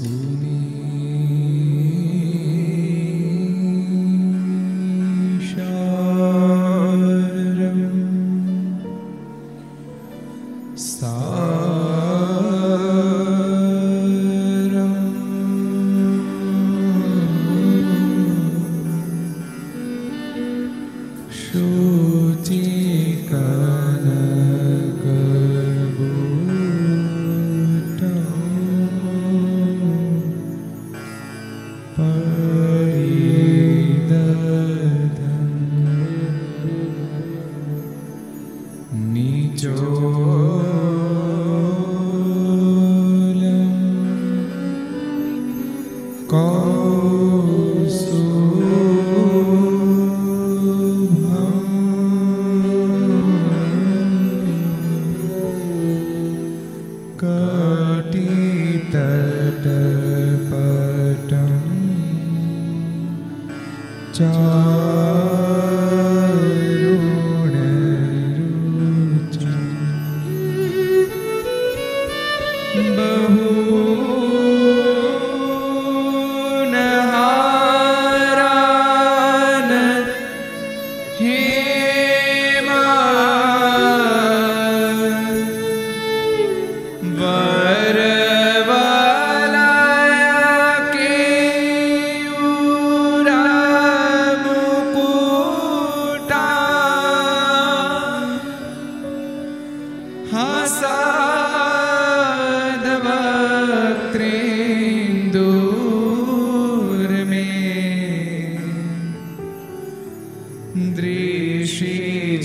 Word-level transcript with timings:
Mm. 0.00 0.37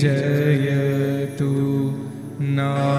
જયતુ 0.04 1.50
ના 2.56 2.93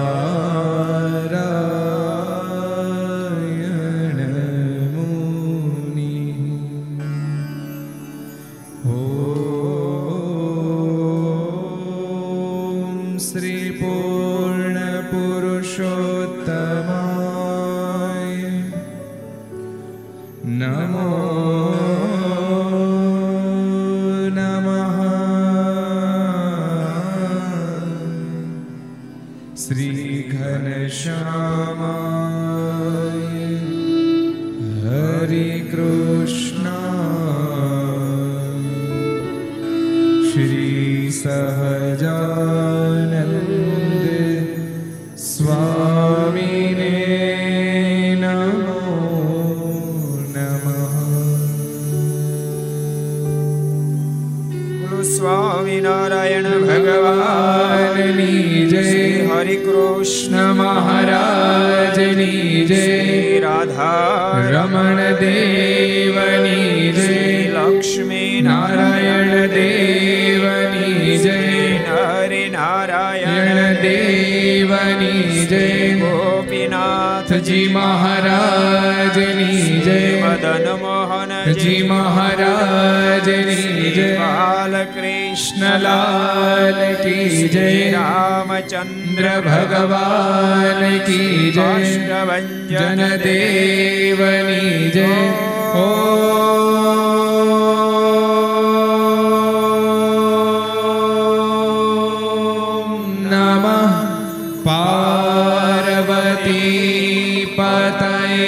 पतये 107.58 108.46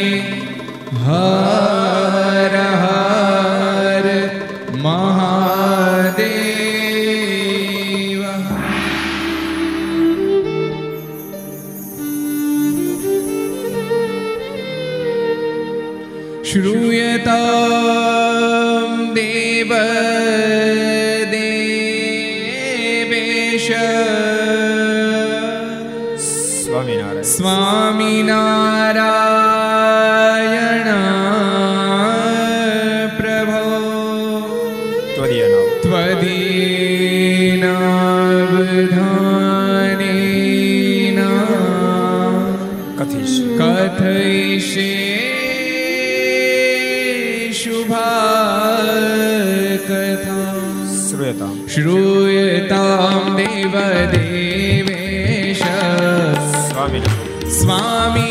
हर 1.04 1.57
श्रूयतां 51.72 53.34
देवदेवेश 53.36 54.82
स्वामि 56.68 57.00
स्वामी 57.56 58.27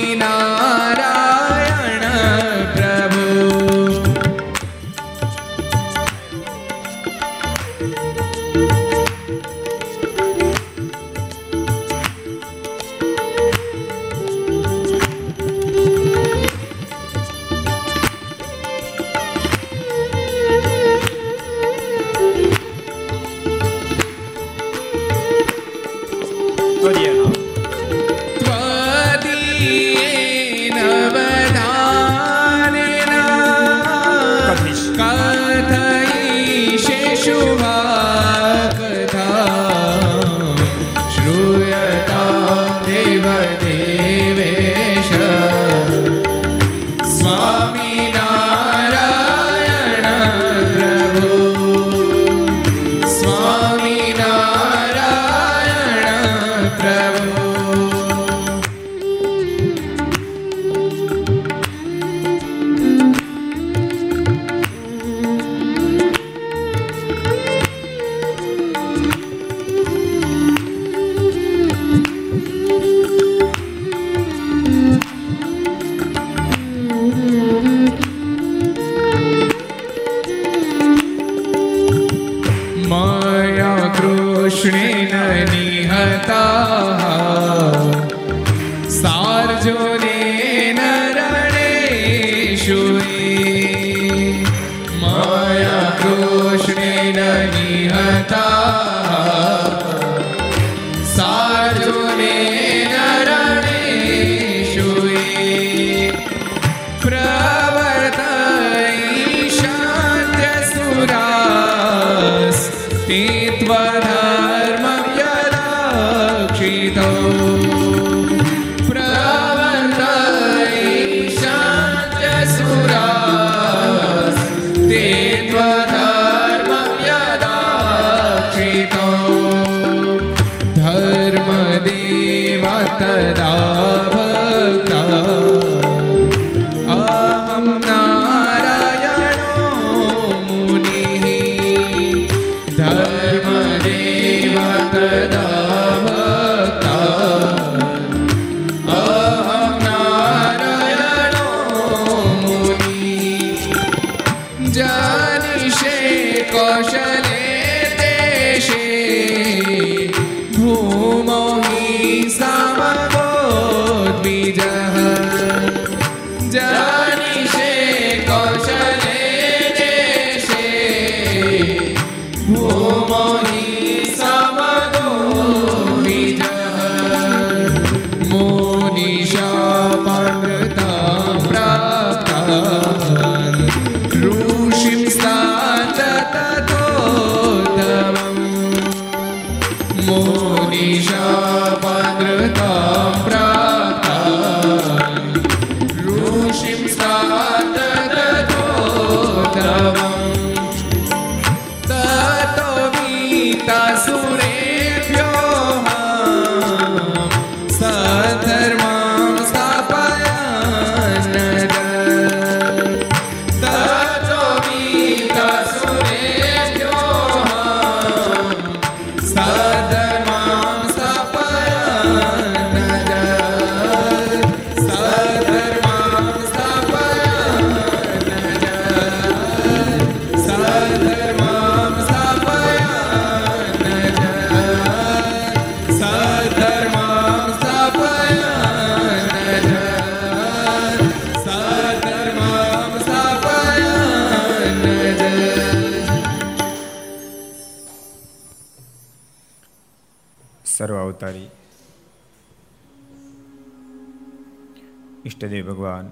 ભગવાન. 255.68 256.12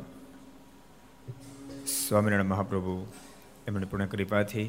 સ્વામિનારાયણ 1.88 2.52
મહાપ્રભુ, 2.54 2.96
એમણે 3.68 3.86
પૂર્ણ 3.86 4.06
કૃપાથી 4.06 4.66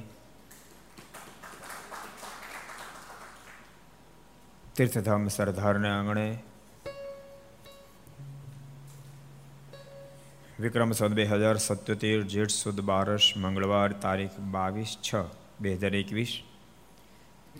તીર્થધામ 4.76 5.28
સરદારના 5.28 5.94
આંગણે 5.98 6.26
વિક્રમ 10.60 10.92
સદ 10.92 11.12
બે 11.12 11.24
હજાર 11.24 11.56
સત્યોતેર 11.56 12.22
જેઠ 12.34 12.50
સુદ 12.50 12.80
બારસ, 12.80 13.32
મંગળવાર 13.36 13.92
તારીખ 14.04 14.38
બાવીસ 14.38 14.96
છ 15.08 15.10
બે 15.60 15.74
હજાર 15.74 15.94
એકવીસ, 15.94 16.32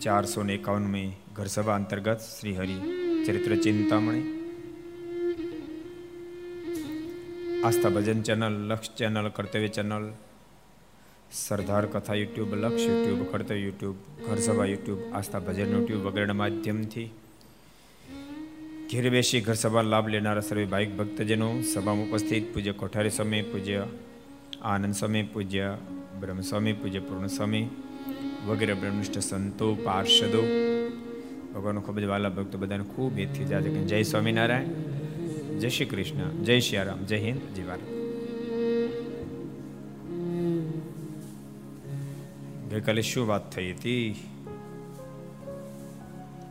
ચારસો 0.01 0.43
ને 0.43 0.53
એકાવનમી 0.53 1.09
ઘરસભા 1.33 1.75
અંતર્ગત 1.75 2.19
Shri 2.31 2.57
Hari 2.57 2.79
Charitra 3.25 3.55
Chintamani. 3.55 4.36
Aastha 7.67 7.89
Bhajan 7.89 8.21
channel, 8.21 8.55
Laksh 8.67 8.95
channel, 8.95 9.29
Kartavya 9.29 9.67
channel, 9.67 10.11
Sardar 11.31 11.85
Katha 11.85 12.13
YouTube, 12.13 12.55
Laksh 12.55 12.81
YouTube, 12.81 13.31
કર્તવ્ય 13.31 13.59
યુટ્યુબ 13.59 13.95
ઘર 14.25 14.65
યુટ્યુબ, 14.65 14.99
આસ્થા 15.13 15.39
ભજન 15.39 15.71
યુટ્યુબ 15.71 16.05
વગેરેના 16.05 16.33
માધ્યમથી 16.33 17.09
ઘેર 18.91 19.09
બેસી 19.09 19.41
ઘર 19.41 19.53
સભા 19.53 19.81
લાભ 19.81 20.07
લેનારા 20.07 20.41
સર્વે 20.41 20.65
ભાઈક 20.65 20.97
ભક્તજનો, 20.97 21.61
સભામાં 21.73 22.05
ઉપસ્થિત, 22.05 22.53
પૂજ્ય 22.53 22.71
કોઠારી 22.71 23.09
સ્વામી, 23.09 23.41
પૂજ્ય 23.41 23.87
આનંદ 24.61 24.93
સ્વામી, 24.93 25.23
પૂજ્ય 25.23 25.77
બ્રહ્મ 26.19 26.41
સ્વામી 26.41 26.73
પૂજ્ય 26.73 26.99
પૂર્ણ 26.99 27.27
સ્વામી 27.27 27.67
વગેરે 28.47 28.73
બ્રહ્મનિષ્ઠ 28.73 29.19
સંતો, 29.19 29.75
પાર્ષદો, 29.75 30.41
ભગવાનનો 31.55 31.81
ખૂબ 31.81 31.99
જ 31.99 32.03
વાલા 32.03 32.29
ભક્તો 32.29 32.57
બધાને 32.57 32.83
ખૂબ 32.83 33.19
એથી 33.19 33.45
જાજે 33.45 33.69
જય 33.69 34.03
સ્વામિનારાયણ. 34.03 34.96
જય 35.59 35.69
શ્રી 35.69 35.85
કૃષ્ણ. 35.85 36.43
જય 36.43 36.59
શ્રી 36.59 36.77
રામ. 36.77 37.05
જય 37.05 37.17
હિન્દ. 37.17 37.41
જય 37.55 37.63
ભારત. 37.63 37.79
ગઈકાલે 42.69 43.01
શું 43.01 43.27
વાત 43.27 43.51
થઈ 43.51 43.71
હતી? 43.71 44.15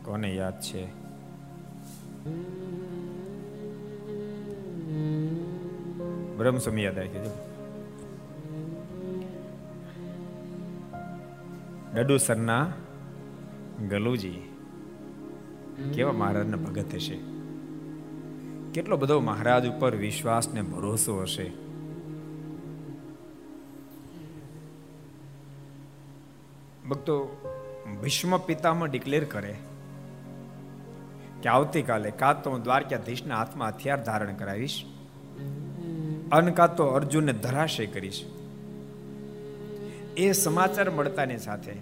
કોને 0.04 0.34
યાદ 0.34 0.60
છે? 0.60 0.86
બ્રહ્મ 6.36 6.58
સ્વામી 6.58 6.82
યાદ 6.82 6.98
આવી 6.98 7.08
ગયું 7.08 7.32
ડડુસરના 11.94 12.72
ગલુજી. 13.88 14.42
કેવા 15.94 16.12
મહારાજના 16.12 16.56
ભગત 16.56 16.94
હશે. 16.94 17.35
કેટલો 18.76 18.97
બધો 18.97 19.21
મહારાજ 19.21 19.66
ઉપર 19.66 19.97
વિશ્વાસ 19.97 20.49
ને 20.49 20.62
ભરોસો 20.62 21.23
હશે? 21.23 21.50
ભક્તો, 26.88 27.25
ભીષ્મ 28.02 28.38
પિતામાં 28.38 28.90
ડિક્લેર 28.90 29.25
કરે 29.25 29.56
કે 31.42 31.49
આવતીકાલે 31.49 32.11
કાં 32.11 32.42
તો 32.42 32.50
હું 32.50 32.62
દ્વારકાધીશના 32.62 33.38
હાથમાં 33.38 33.68
હથિયાર 33.68 34.04
ધારણ 34.04 34.35
કરાવીશ 34.35 34.85
અન 36.33 36.50
કાં 36.50 36.76
તો 36.76 36.87
અર્જુનને 36.87 37.33
ધરાશય 37.33 37.87
કરીશ. 37.87 38.25
એ 40.16 40.33
સમાચાર 40.33 40.90
મળતાની 40.90 41.38
સાથે 41.38 41.73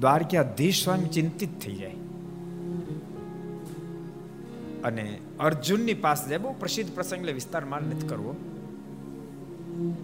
દ્વારકાધીશ 0.00 0.84
સ્વામી 0.84 1.08
ચિંતિત 1.08 1.60
થઈ 1.60 1.74
જાય. 1.74 1.94
અને 4.84 5.18
અર્જુનની 5.40 5.94
પાસે 5.94 6.28
જાય 6.28 6.38
બહુ 6.38 6.52
પ્રસિદ્ધ 6.52 6.94
પ્રસંગ 6.94 7.18
એટલે 7.18 7.32
વિસ્તારમાં 7.32 7.80
નથી 7.82 8.08
કરવો. 8.08 8.36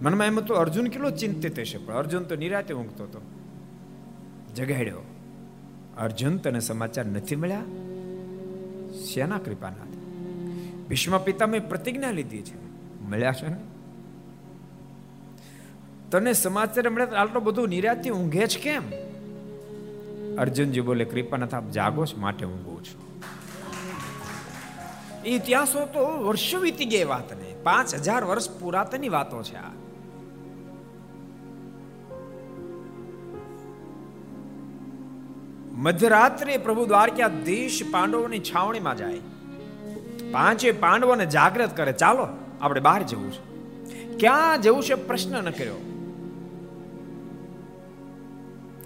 મનમાં 0.03 0.27
એમ 0.27 0.39
હતું, 0.39 0.57
અર્જુન 0.57 0.87
કેટલો 0.87 1.11
ચિંતિત 1.11 1.59
હશે, 1.59 1.79
પણ 1.79 1.95
અર્જુન 1.95 2.23
તો 2.23 2.37
નિરાતે 2.37 2.75
ઊંઘતો 2.75 3.05
હતો. 3.05 3.21
જગાડ્યો. 4.55 5.01
અર્જુન 5.99 6.37
તને 6.37 6.61
સમાચાર 6.61 7.07
નથી 7.07 7.37
મળ્યા? 7.37 7.63
શેના 9.05 9.39
કૃપાના 9.39 9.93
ભીષ્મ 10.89 11.19
પિતામે 11.19 11.59
પ્રતિજ્ઞા 11.59 12.11
લીધી 12.11 12.43
છે. 12.43 12.57
મળ્યા 13.09 13.33
છે 13.33 13.49
ને? 13.49 13.57
તને 16.11 16.33
સમાચાર 16.33 16.89
મળ્યા 16.89 17.21
આટલો 17.21 17.41
બધું 17.41 17.69
નિરાતે 17.69 18.11
ઊંઘે 18.11 18.47
છે 18.47 18.61
કેમ? 18.61 18.83
અર્જુનજી 20.39 20.81
બોલે, 20.81 21.05
કૃપાનાથ, 21.05 21.55
આપ 21.55 21.71
જાગો 21.71 22.07
છો, 22.07 22.21
માટે 22.21 22.47
ઊંઘું 22.47 22.85
છું. 22.85 23.12
ઇતિહાસો 25.27 25.87
તો 25.87 26.25
વર્ષો 26.25 26.59
વીતી 26.59 26.85
ગઈ 26.85 27.05
વાતને. 27.05 27.55
પાંચ 27.63 27.95
હજાર 27.95 28.25
વર્ષ 28.25 28.51
પુરાતનની 28.51 29.09
વાતો 29.09 29.43
છે 29.43 29.57
આ. 29.57 29.71
મધ્યરાત્રે 35.73 36.57
પ્રભુ 36.57 36.87
દ્વારકાધીશ 36.87 37.83
પાંડવોની 37.91 38.39
છાવણીમાં 38.39 38.97
જાય. 38.97 39.19
પાંચે 40.33 40.73
પાંડવોને 40.73 41.27
જાગૃત 41.27 41.77
કરે. 41.77 41.93
ચાલો, 41.93 42.29
આપણે 42.61 42.81
બહાર 42.81 43.03
જવું 43.03 43.33
છે. 43.33 43.53
ક્યાં 44.17 44.63
જવું 44.63 44.83
છે 44.83 44.95
પ્રશ્ન 44.95 45.45
ન 45.45 45.51
કર્યો. 45.51 45.75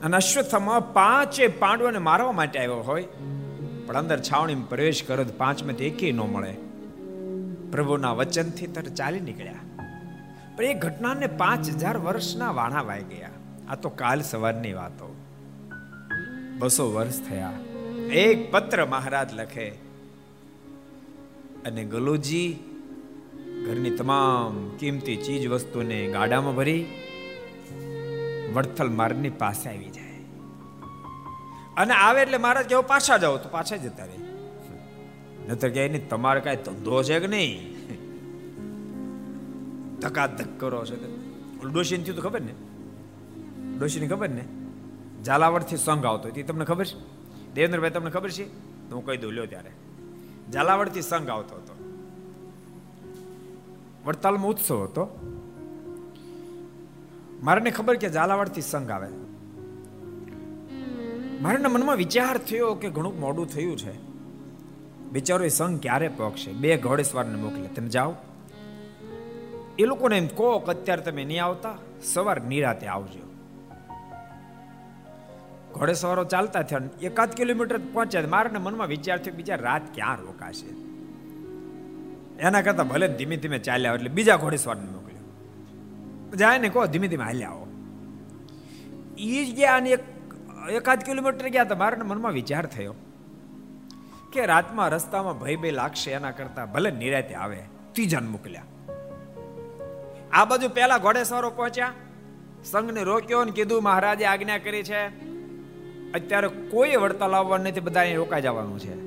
અને 0.02 0.16
અશ્વત્થામાં 0.16 0.92
પાંચે 0.92 1.46
પાંડવોને 1.46 1.98
મારવા 1.98 2.32
માટે 2.32 2.58
આવ્યો 2.58 2.76
હોય. 2.76 3.08
પણ 3.86 3.96
અંદર 3.96 4.18
છાવણીમાં 4.18 4.68
પ્રવેશ 4.68 5.04
કરો 5.04 5.24
તો 5.24 5.32
પાંચમાંથી 5.36 5.84
એકે 5.84 6.12
ન 6.12 6.20
મળે. 6.20 6.54
પ્રભુના 7.70 8.12
વચનથી 8.12 8.66
તર 8.66 8.82
ચાલી 8.82 9.20
નીકળ્યા. 9.20 9.54
પણ 10.56 10.64
એ 10.64 10.74
ઘટનાને 10.74 11.26
પાંચ 11.26 11.68
હજાર 11.68 11.96
વર્ષના 11.96 12.50
વાણા 12.50 12.82
વાઈ 12.82 13.02
ગયા. 13.02 13.30
આ 13.68 13.74
તો 13.74 13.88
કાલ 13.88 14.20
સવારની 14.20 14.72
વાતો. 14.72 15.16
બસો 16.58 16.92
વર્ષ 16.92 17.20
થયા. 17.20 17.52
એક 18.12 18.52
પત્ર 18.52 18.86
મહારાજ 18.86 19.34
લખે. 19.34 19.68
અને 21.66 21.84
ગલુજી 21.84 22.58
ઘરની 23.66 23.90
તમામ 23.90 24.76
કિંમતી 24.76 25.16
ચીજ 25.16 25.48
વસ્તુને 25.48 26.06
ગાડામાં 26.06 26.54
ભરી 26.54 26.86
વડથલ 28.54 28.88
માર્ગની 28.88 29.30
પાસે 29.30 29.68
આવી 29.68 29.90
અને 31.76 31.94
આવે 31.94 32.22
એટલે 32.22 32.36
મહારાજ 32.36 32.66
કેવો 32.66 32.82
પાછા 32.82 33.16
જાઓ 33.16 33.36
તો 33.36 33.48
પાછા 33.48 33.76
જતા 33.76 34.04
રહે. 34.04 34.18
નતર 35.52 35.68
કે 35.68 35.88
નહીં 35.88 36.08
તમારે 36.08 36.40
કાંઈ 36.40 36.56
ધંધો 36.56 37.02
છે 37.02 37.20
કે 37.20 37.26
નહીં? 37.26 37.76
ધક્કા 40.00 40.26
ધક 40.26 40.60
કરો 40.60 40.84
છે 40.84 41.26
ડોશીને 41.68 42.04
થયું 42.04 42.16
તો 42.16 42.22
ખબર 42.22 42.40
ને? 42.40 42.54
ડોશીની 43.78 44.08
ખબર 44.08 44.28
ને? 44.28 44.44
ઝાલાવાડથી 45.24 45.76
સંઘ 45.76 46.06
આવતો 46.06 46.28
હતી 46.28 46.42
તમને 46.42 46.64
ખબર 46.64 46.84
છે? 46.84 46.98
દેવેન્દ્રભાઈ, 47.54 47.90
તમને 47.90 48.10
ખબર 48.10 48.30
છે? 48.30 48.44
તો 48.90 48.96
હું 48.96 49.06
કહી 49.06 49.16
દઉં, 49.16 49.32
લ્યો 49.32 49.46
ત્યારે. 49.46 49.70
ઝાલાવાડથી 50.52 51.02
સંઘ 51.02 51.30
આવતો 51.30 51.56
હતો. 51.56 51.74
વડતાલમાં 54.04 54.50
ઉત્સવ 54.50 54.82
હતો. 54.82 55.04
મારાને 57.42 57.70
ખબર 57.70 57.96
કે 57.96 58.08
ઝાલાવાડથી 58.08 58.62
સંઘ 58.62 58.90
આવે. 58.90 59.25
મારાના 61.40 61.68
મનમાં 61.68 61.96
વિચાર 61.96 62.38
થયો 62.38 62.74
કે 62.74 62.90
ઘણું 62.90 63.20
મોડું 63.20 63.48
થયું 63.48 63.76
છે. 63.78 63.98
બિચારો 65.10 65.44
એ 65.44 65.48
સંઘ 65.48 65.80
ક્યારે 65.80 66.08
પહોંચશે 66.08 66.52
બે 66.52 66.76
ઘોડેસવારને 66.76 67.36
મોકલે. 67.36 67.68
તમે 67.68 67.88
જાઓ. 67.88 68.14
એ 69.78 69.84
લોકોને 69.84 70.18
એમ 70.18 70.26
કહો 70.26 70.58
કે 70.58 70.70
અત્યારે 70.70 71.02
તમે 71.02 71.24
નહીં 71.24 71.44
આવતા, 71.44 71.78
સવાર 72.02 72.40
નિરાતે 72.40 72.86
આવજો. 72.86 73.26
ઘોડેસવારો 75.74 76.24
ચાલતા 76.24 76.62
થયા 76.62 76.80
એકાદ 77.02 77.30
કિલોમીટર 77.30 77.78
પહોંચ્યા 77.78 78.22
મારાના 78.28 78.58
મનમાં 78.58 78.86
વિચાર 78.86 79.18
થયો 79.18 79.34
બીજા 79.34 79.54
રાત 79.54 79.82
ક્યાં 79.94 80.18
રોકાશે? 80.18 80.66
એના 82.38 82.62
કરતા 82.62 82.82
ભલે 82.82 83.08
ધીમે 83.08 83.36
ધીમે 83.36 83.58
ચાલ્યા 83.58 83.94
એટલે 83.94 84.08
બીજા 84.08 84.36
ઘોડેસવારને 84.36 84.90
મોકલ્યો. 84.90 85.26
જાય 86.36 86.58
ને 86.58 86.68
કહો, 86.68 86.86
ધીમે 86.86 87.08
ધીમે 87.08 87.24
હાલ્યા 87.24 87.48
આવો. 87.48 87.66
એ 89.18 89.44
ગયા 89.44 89.76
અને 89.76 89.90
એક 89.90 90.15
એકાદ 90.70 91.00
કિલોમીટર 91.00 91.48
ગયા 91.48 91.64
તો 91.64 91.76
મારા 91.76 92.04
મનમાં 92.04 92.32
વિચાર 92.32 92.66
થયો 92.66 92.94
કે 94.32 94.46
રાતમાં 94.46 94.88
રસ્તામાં 94.88 95.40
ભય 95.40 95.56
બે 95.56 95.70
લાગશે 95.70 96.10
એના 96.10 96.30
કરતા 96.30 96.66
ભલે 96.66 96.90
નિરાતે 96.90 97.34
આવે, 97.34 97.62
ત્રીજાને 97.92 98.28
મોકલ્યા. 98.28 98.62
આ 100.32 100.44
બાજુ 100.44 100.68
પહેલા 100.68 100.98
ઘોડેસવારો 100.98 101.50
પહોંચ્યા. 101.50 101.92
સંઘને 102.64 103.02
રોક્યો 103.02 103.44
ને 103.44 103.50
કીધું, 103.50 103.82
મહારાજે 103.82 104.24
આજ્ઞા 104.24 104.58
કરી 104.58 104.82
છે, 104.82 105.06
અત્યારે 106.12 106.48
કોઈ 106.48 106.96
વડતાલ 106.96 107.34
આવવાનું 107.34 107.66
નથી 107.66 107.80
બધા 107.80 108.14
રોકાઈ 108.14 108.42
જવાનું 108.42 108.78
છે. 108.78 109.06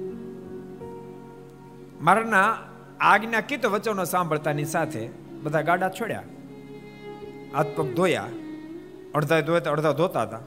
મારાના 2.01 2.57
આજ્ઞા 2.99 3.41
કીધો 3.41 3.69
વચનો 3.69 4.05
સાંભળતાની 4.05 4.65
સાથે 4.65 5.09
બધા 5.43 5.61
ગાડા 5.61 5.89
છોડ્યા. 5.89 6.23
હાથ 7.55 7.67
પગ 7.75 7.93
ધોયા. 7.95 8.27
અડધા 9.15 9.39
ધોયા 9.41 9.71
અડધા 9.71 9.91
ધોતા 9.91 10.21
હતા. 10.23 10.39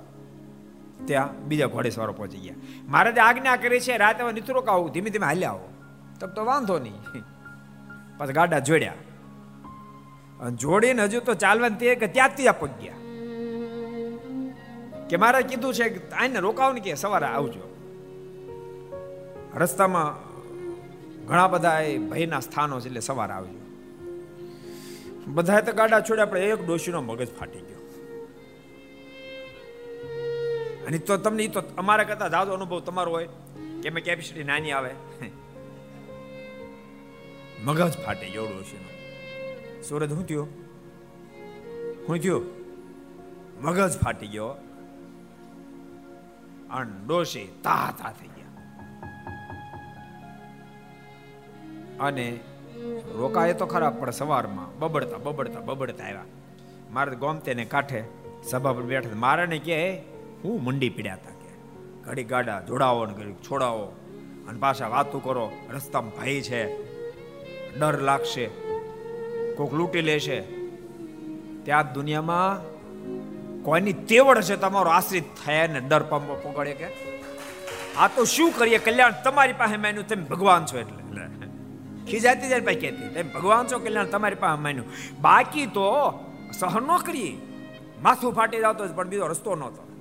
ત્યાં 1.05 1.49
બીજા 1.49 1.67
ઘોડેસવારો 1.67 2.13
પહોંચી 2.13 2.39
ગયા. 2.39 2.55
મહારાજે 2.89 3.21
આજ્ઞા 3.21 3.57
કરી 3.57 3.81
છે, 3.81 3.97
રાતે 3.97 4.33
નીતરો 4.33 4.61
આવું? 4.61 4.91
ધીમે 4.91 5.11
ધીમે 5.11 5.27
હાલ્યા 5.27 5.51
આવો. 5.51 5.69
તબ 6.21 6.29
તો 6.29 6.45
વાંધો 6.45 6.79
નહીં. 6.79 7.23
પછી 8.19 8.33
ગાડા 8.33 8.59
જોડ્યા. 8.59 8.95
જોડીને 10.57 11.03
હજુ 11.03 11.21
તો 11.21 11.35
ચાલવાનું 11.35 11.79
તે 11.79 11.95
કે 11.95 12.07
ત્યાંથી 12.07 12.49
આ 12.49 12.53
પગ્યા 12.53 12.93
કે 15.11 15.17
મારે 15.17 15.43
કીધું 15.43 15.75
છે 15.75 15.89
કે 15.89 16.15
આને 16.15 16.39
રોકાવ 16.39 16.73
ને 16.73 16.81
કે 16.81 16.95
સવારે 16.95 17.27
આવજો. 17.27 17.69
રસ્તામાં 19.55 20.33
ઘણા 21.27 21.49
બધા 21.49 21.81
એ 21.81 21.99
ભયના 21.99 22.41
સ્થાનો 22.41 22.81
છે 22.81 22.87
એટલે 22.87 23.01
સવારે 23.01 23.33
આવજો. 23.33 23.63
બધા 25.27 25.61
તો 25.61 25.73
ગાડા 25.73 26.01
છોડ્યા, 26.01 26.27
પણ 26.27 26.39
એક 26.39 26.67
ડોશીનો 26.67 27.03
મગજ 27.03 27.29
ફાટી 27.35 27.59
ગયો. 27.59 27.82
અને 30.93 30.99
તો 30.99 31.17
તમને 31.17 31.49
તો 31.49 31.63
અમારા 31.79 32.05
કરતા 32.05 32.29
જાજો 32.29 32.53
અનુભવ 32.53 32.81
તમારો 32.81 33.13
હોય 33.13 33.29
કે 33.83 33.91
મેં 33.91 34.05
કેપેસિટી 34.05 34.45
નાની 34.45 34.71
આવે. 34.71 34.91
મગજ 37.65 38.05
ફાટી 38.05 38.31
ગયો 38.31 38.47
છે 38.47 39.83
સુરત 39.83 40.13
હું 40.13 40.27
થયો? 40.27 40.43
હું 42.09 42.19
થયું? 42.19 42.45
મગજ 43.63 43.99
ફાટી 43.99 44.27
ગયો. 44.27 44.49
અને 46.71 47.07
ડોશી 47.07 47.49
તા 47.65 47.95
તા 47.99 48.13
થઈ 48.13 48.27
ગયા. 48.27 48.51
અને 52.01 52.41
રોકાય 53.13 53.55
તો 53.55 53.67
ખરા 53.67 53.91
પણ 53.91 54.11
સવારમાં 54.11 54.79
બબડતા 54.79 55.17
બબડતા 55.17 55.61
બબડતા 55.61 56.05
આવ્યા. 56.05 56.25
મારે 56.91 57.17
ગોમતેને 57.17 57.65
કાંઠે 57.65 58.05
સભા 58.45 58.73
પર 58.73 58.83
બેઠા 58.83 59.11
મારે 59.15 59.47
ને 59.47 59.59
કે 59.59 60.12
હું 60.45 60.65
મંડી 60.65 60.91
પીડ્યા 60.91 61.15
હતા 61.15 61.31
કે 61.31 61.51
ઘડી 62.03 62.25
ગાડા 62.25 62.61
જોડાવો 62.61 63.07
ને 63.07 63.15
ઘડી 63.15 63.33
છોડાવો 63.33 63.85
અને 64.49 64.59
પાછા 64.59 64.89
વાતો 64.89 65.19
કરો, 65.19 65.53
રસ્તામાં 65.71 66.17
ભાઈ 66.17 66.41
છે, 66.41 66.63
ડર 67.79 68.01
લાગશે, 68.01 68.47
કોક 69.57 69.75
લૂંટી 69.75 70.01
લેશે. 70.01 70.41
ત્યાં 71.65 71.93
દુનિયામાં 71.93 73.63
કોઈની 73.63 73.93
તેવડ 73.93 74.41
છે 74.41 74.57
તમારો 74.57 74.91
આશ્રિત 74.91 75.25
થયા 75.45 75.67
ને 75.67 75.81
ડર 75.81 76.03
પકડે 76.03 76.75
કે? 76.75 76.89
આ 77.97 78.09
તો 78.09 78.25
શું 78.25 78.51
કરીએ? 78.59 78.79
કલ્યાણ 78.79 79.13
તમારી 79.25 79.53
પાસે 79.53 79.77
માન્યું, 79.77 80.07
તમે 80.09 80.25
ભગવાન 80.25 80.67
છો 80.67 80.79
એટલે. 80.79 81.01
ખીજાતી 82.11 82.49
જાય 82.49 82.61
પાસે 82.61 82.81
કહેતી, 82.81 83.09
તમે 83.09 83.23
ભગવાન 83.23 83.67
છો, 83.67 83.79
કલ્યાણ 83.79 84.07
તમારી 84.07 84.35
પાસે 84.35 84.63
માન્યું. 84.63 84.87
બાકી 85.21 85.67
તો 85.67 85.87
સહન 86.59 86.83
ન 86.83 86.99
કરીએ. 86.99 87.33
માથું 88.03 88.35
ફાટી 88.35 88.59
જતો 88.59 88.87
પણ 88.95 89.09
બીજો 89.09 89.27
રસ્તો 89.27 89.55
નહોતો. 89.55 89.92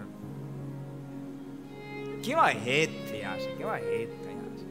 કેવા 2.24 2.48
હેત 2.48 2.90
થયા 3.12 3.38
છે, 3.38 3.56
કેવા 3.56 3.75
હેત 3.75 4.10
થયા 4.10 4.56
છે. 4.58 4.68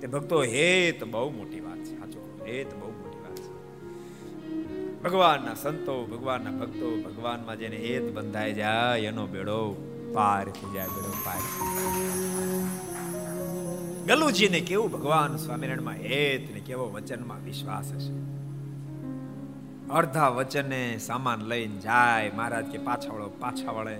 તે 0.00 0.06
ભક્તો, 0.06 0.42
હેત 0.42 1.04
બહુ 1.04 1.30
મોટી 1.30 1.60
વાત 1.60 1.78
છે, 1.78 1.98
સાચો 1.98 2.38
હેત 2.46 2.74
બહુ 2.74 2.90
મોટી 2.90 3.18
વાત 3.18 3.36
છે. 3.36 5.02
ભગવાનના 5.02 5.54
સંતો, 5.54 6.06
ભગવાનના 6.06 6.50
ભક્તો, 6.50 7.02
ભગવાનમાં 7.02 7.58
જેને 7.58 7.76
હેત 7.76 8.12
બંધાઈ 8.12 8.52
જાય, 8.52 9.00
એનો 9.00 9.26
બેડો 9.26 9.74
પાર 10.14 10.48
થઈ 10.48 10.72
જાય, 10.74 10.86
બેડો 10.86 11.14
પાર 11.24 11.40
ગલુજીને 14.06 14.60
કેવું 14.60 14.90
ભગવાન 14.90 15.36
સ્વામિનારાયણમાં 15.36 15.94
હેત 15.94 16.54
ને 16.54 16.60
કેવો 16.60 16.90
વચનમાં 16.90 17.44
વિશ્વાસ 17.44 17.92
હશે? 17.92 18.12
અડધા 19.90 20.28
વચને 20.28 20.98
સામાન 20.98 21.40
લઈને 21.40 21.80
જાય, 21.80 22.30
મહારાજ 22.36 22.64
કે 22.64 22.78
પાછા 22.78 23.14
વળો, 23.14 23.28
પાછા 23.28 23.70
વળે. 23.70 23.98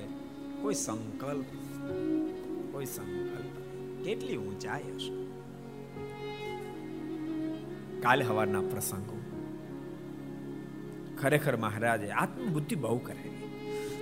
કોઈ 0.62 0.74
સંકલ્પ 0.74 1.44
કોઈ 2.84 2.92
સંકલ્પ 2.92 4.04
કેટલી 4.04 4.36
ઊંચાઈ 4.36 4.82
હશે? 4.82 5.12
કાલે 8.00 8.24
હવારના 8.24 8.60
પ્રસંગો. 8.60 9.20
ખરેખર 11.22 11.56
મહારાજે 11.56 12.10
આત્મબુદ્ધિ 12.10 12.76
બહુ 12.76 12.98
કરેલી. 12.98 13.48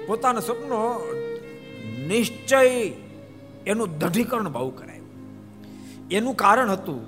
પોતાના 0.06 0.40
સ્વપ્નો 0.40 1.00
નિશ્ચય 2.06 2.66
એનું 3.66 3.98
દઢીકરણ 3.98 4.48
બહુ 4.48 4.70
કરાયું. 4.70 5.08
એનું 6.10 6.34
કારણ 6.34 6.70
હતું 6.70 7.00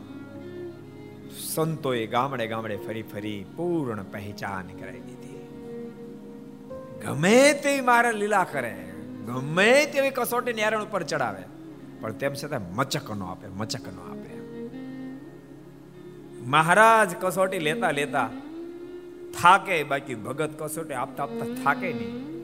સંતોએ 1.39 2.07
ગામડે 2.07 2.47
ગામડે 2.47 2.77
ફરી 2.77 3.03
ફરી 3.03 3.45
પૂર્ણ 3.57 4.03
પહેચાન 4.03 4.67
કરાવી 4.67 5.01
દીધી. 5.01 5.35
ગમે 7.03 7.53
તેવી 7.53 7.81
મારે 7.81 8.13
લીલા 8.13 8.45
કરે, 8.45 8.93
ગમે 9.27 9.87
તેવી 9.87 10.11
કસોટી 10.11 10.53
નેરણ 10.53 10.85
ઉપર 10.85 11.03
ચડાવે 11.03 11.54
પણ 12.01 12.13
તેમ 12.13 12.33
છતાં 12.33 12.75
મચક 12.75 13.11
નો 13.11 13.27
આપે 13.27 13.49
મચક 13.49 13.89
નો 13.89 14.03
આપે. 14.11 14.45
મહારાજ 16.47 17.17
કસોટી 17.21 17.59
લેતા 17.59 17.91
લેતા 17.91 18.31
થાકે, 19.43 19.83
બાકી 19.83 20.15
ભગત 20.15 20.51
કસોટી 20.59 20.95
આપતા 20.95 21.23
આપતા 21.23 21.65
થાકે 21.65 21.93
નહીં. 21.93 22.35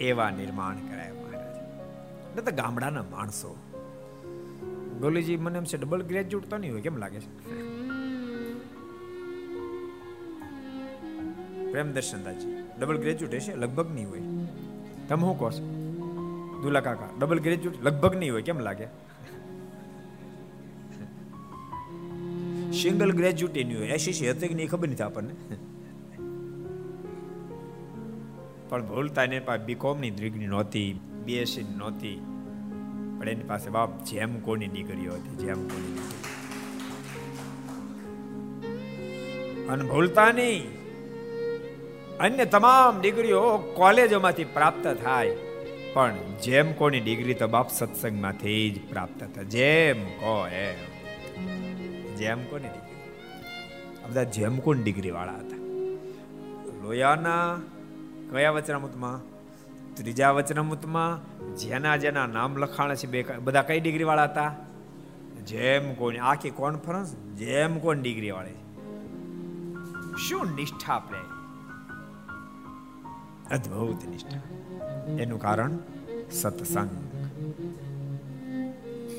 એવા 0.00 0.30
નિર્માણ 0.30 0.76
કરાય 0.76 1.12
મહારાજ. 1.12 1.56
એટલે 2.30 2.42
તો 2.42 2.56
ગામડાના 2.56 3.02
માણસો. 3.02 3.56
ગોલીજી, 5.00 5.36
મને 5.36 5.58
એમ 5.58 5.64
છે 5.64 5.76
ડબલ 5.76 6.02
ગ્રેજ્યુએટ 6.02 6.50
તો 6.50 6.56
નહીં 6.56 6.72
હોય, 6.72 6.80
કેમ 6.80 6.96
લાગે 6.96 7.20
છે? 7.20 7.60
પ્રેમ 11.72 11.92
દર્શનદાજી 11.92 12.52
ડબલ 12.80 12.96
ગ્રેજ્યુએટ 12.96 13.34
હશે, 13.34 13.54
લગભગ 13.54 13.90
નહીં 13.94 14.10
હોય. 14.10 14.20
તમે 15.08 15.20
શું 15.20 15.38
કહો 15.38 15.50
છો? 15.50 15.89
દુલા 16.62 16.80
કાકા. 16.80 17.10
ડબલ 17.20 17.38
ગ્રેજ્યુએટ 17.38 17.84
લગભગ 17.84 18.16
નહીં 18.16 18.32
હોય, 18.32 18.42
કેમ 18.42 18.58
લાગે? 18.58 18.86
સિંગલ 22.72 23.12
ગ્રેજ્યુએટ 23.12 23.56
એની 23.56 23.76
હોય. 23.76 23.88
એસીસી 23.88 24.30
હતી 24.30 24.48
કે 24.48 24.54
નહીં 24.54 24.68
ખબર 24.68 24.88
નથી 24.88 25.02
આપણને. 25.02 25.34
પણ 28.68 28.86
ભૂલતા 28.86 29.24
એને 29.24 29.40
પાસે 29.40 29.64
બીકોમની 29.64 30.10
ડિગ્રી 30.10 30.46
નહોતી 30.46 31.00
બીએસસી 31.24 31.64
નહોતી. 31.76 32.16
પણ 33.18 33.28
એની 33.28 33.44
પાસે 33.44 33.70
બાપ 33.70 34.04
જેમ 34.04 34.38
કોની 34.40 34.68
દીકરીઓ 34.68 35.12
હતી, 35.12 35.36
જેમ 35.36 35.68
કોની 35.68 35.94
અને 39.68 39.84
ભૂલતા 39.88 40.30
નહીં. 40.32 40.64
અન્ય 42.18 42.44
તમામ 42.44 43.00
ડિગ્રીઓ 43.00 43.42
કોલેજોમાંથી 43.58 44.44
પ્રાપ્ત 44.44 44.86
થાય. 45.04 45.36
પણ 45.94 46.16
જેમ 46.42 46.72
કોની 46.72 47.00
ડિગ્રી 47.00 47.34
તો 47.34 47.48
બાપ 47.48 47.70
સત્સંગમાંથી 47.70 48.70
જ 48.70 48.88
પ્રાપ્ત 48.88 49.24
થાય 49.34 49.44
જેમ 49.44 50.04
કો 50.04 50.46
એમ 50.46 50.80
જેમ 52.16 52.44
કોની 52.44 52.68
ડિગ્રી? 52.68 52.96
બધા 54.08 54.22
જેમ 54.22 54.58
કોણ 54.58 54.82
ડિગ્રી 54.82 55.10
વાળા 55.10 55.32
હતા? 55.32 55.56
લોયાના 56.82 57.58
કયા 58.30 58.50
વચનામૃતમાં? 58.50 59.20
ત્રીજા 59.94 60.30
વચનામૃતમાં 60.30 61.12
જેના 61.56 61.96
જેના 61.96 62.26
નામ 62.26 62.56
લખાણ 62.56 62.94
છે 62.94 63.06
બે 63.06 63.22
બધા 63.22 63.62
કઈ 63.62 63.80
ડિગ્રી 63.80 64.04
વાળા 64.04 64.24
હતા? 64.24 64.56
જેમ 65.46 65.94
કોની, 65.94 66.18
આખી 66.18 66.50
કોન્ફરન્સ 66.50 67.16
જેમ 67.16 67.78
કોણ 67.78 68.02
ડિગ્રી 68.02 68.30
વાળી 68.30 68.52
શું 70.28 70.54
નિષ્ઠા 70.54 70.94
આપણે 70.94 71.18
અદ્ભુત 73.54 74.08
નિષ્ઠા. 74.08 74.40
એનું 75.18 75.40
કારણ 75.40 75.78
સત્સંગ. 76.32 76.90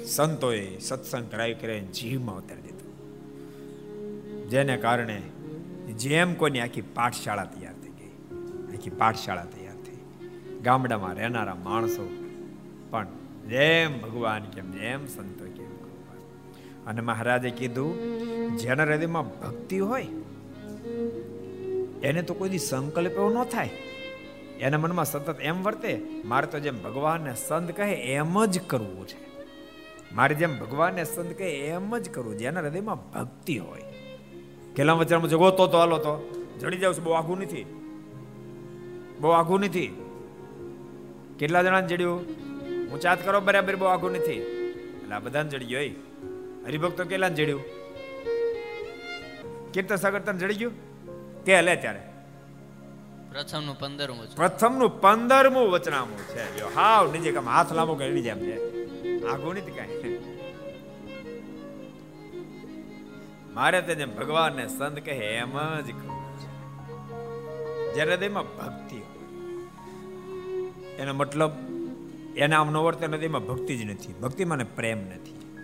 સંતોએ 0.06 0.78
સત્સંગ 0.80 1.32
કરાવી 1.32 1.54
કરીને 1.54 1.88
જીવમાં 1.88 2.38
ઉતારી 2.38 2.62
દીધું. 2.62 4.50
જેને 4.50 4.78
કારણે 4.78 5.22
જેમ 5.98 6.34
કોઈની 6.34 6.60
આખી 6.60 6.82
પાઠશાળા 6.82 7.46
તૈયાર 7.46 7.74
થઈ 7.74 7.90
ગઈ, 7.90 8.14
આખી 8.76 8.90
પાઠશાળા 8.90 9.46
તૈયાર 9.46 9.76
થઈ. 9.76 10.00
ગામડામાં 10.62 11.14
રહેનારા 11.14 11.56
માણસો 11.56 12.06
પણ 12.90 13.08
જેમ 13.50 14.02
ભગવાન 14.02 14.44
કેમ, 14.44 14.72
જેમ 14.72 15.06
સંતો 15.08 15.46
કેમ 15.46 15.72
અને 16.88 17.02
મહારાજે 17.02 17.50
કીધું, 17.50 17.92
જેના 18.58 18.84
હૃદયમાં 18.84 19.28
ભક્તિ 19.30 19.80
હોય, 19.80 20.08
એને 22.04 22.22
તો 22.22 22.34
કોઈ 22.34 22.58
સંકલ્પ 22.58 23.12
એવો 23.12 23.30
ન 23.30 23.44
થાય. 23.44 23.70
એના 24.62 24.78
મનમાં 24.78 25.06
સતત 25.06 25.42
એમ 25.42 25.64
વર્તે, 25.64 26.02
મારે 26.26 26.48
તો 26.48 26.60
જેમ 26.60 26.84
ભગવાનને 26.84 27.36
સંત 27.36 27.72
કહે 27.72 27.94
એમ 27.94 28.46
જ 28.46 28.62
કરવું 28.62 29.08
છે. 29.08 29.32
મારે 30.16 30.36
જેમ 30.36 30.60
ભગવાનને 30.60 31.04
સંત 31.04 31.38
કહે 31.38 31.50
એમ 31.50 31.98
જ 31.98 32.10
કરવું 32.10 32.38
જેના 32.38 32.60
હૃદયમાં 32.60 33.12
ભક્તિ 33.12 33.58
હોય. 33.58 33.84
કેલા 34.76 34.94
વચનમાં 34.94 35.30
જગો 35.30 35.50
તો, 35.50 35.68
હાલો 35.68 35.98
તો. 35.98 36.38
જડી 36.60 36.78
જાવ 36.78 36.94
બહુ 37.04 37.12
આઘું 37.12 37.40
નથી. 37.40 37.64
બહુ 39.20 39.30
આઘું 39.30 39.60
નથી. 39.60 40.02
કેટલા 41.40 41.64
જણા 41.64 41.82
જડ્યું? 41.82 42.20
હું 42.92 43.00
ચાત 43.00 43.26
કરો, 43.26 43.42
બરાબર, 43.42 43.76
બહુ 43.76 43.88
આઘું 43.88 44.12
નથી. 44.12 44.34
એટલે 44.34 45.16
આ 45.16 45.20
બધાને 45.20 45.50
જડી 45.50 45.66
ગયો 45.66 45.80
હરિભક્તો 46.66 47.04
કેટલા 47.04 47.30
જડ્યું? 47.30 47.62
કીર્તન 49.72 49.96
સાગર 49.96 50.20
તને 50.20 50.40
જડી 50.40 50.54
ગયું? 50.54 50.72
કે 51.44 51.62
લે 51.62 51.76
ત્યારે? 51.76 52.11
પ્રથમનું 53.32 53.80
પંદરમું 53.80 54.28
છે. 54.28 54.36
પ્રથમનું 54.36 55.02
પંદરમું 55.02 55.72
વચનામું 55.72 56.18
છે. 56.18 56.60
જો 56.60 56.66
હાવ 56.76 57.12
નીચે 57.12 57.32
કામ 57.32 57.50
હાથ 57.50 57.74
લાંબો 57.74 57.96
કરી 57.96 58.22
જેમ 58.22 58.40
છે. 58.40 58.86
આઘું 59.26 59.56
નથી 59.56 59.72
કાંઈ. 59.72 60.20
મારે 63.54 63.82
તો 63.82 63.94
જેમ 63.94 64.16
ભગવાનને 64.16 64.68
સંત 64.68 65.00
કહે 65.00 65.12
એમ 65.12 65.80
જ 65.80 65.86
છે. 65.86 66.12
હૃદયમાં 68.02 68.44
ભક્તિ 68.44 69.02
એનો 70.96 71.14
મતલબ 71.14 71.52
એના 72.36 72.62
આમ 72.62 72.72
નો 72.72 72.84
વર્તે 72.84 73.06
હૃદયમાં 73.06 73.46
ભક્તિ 73.46 73.78
જ 73.78 73.86
નથી. 73.86 74.14
ભક્તિ 74.14 74.46
મને 74.46 74.64
પ્રેમ 74.64 74.98
નથી. 74.98 75.58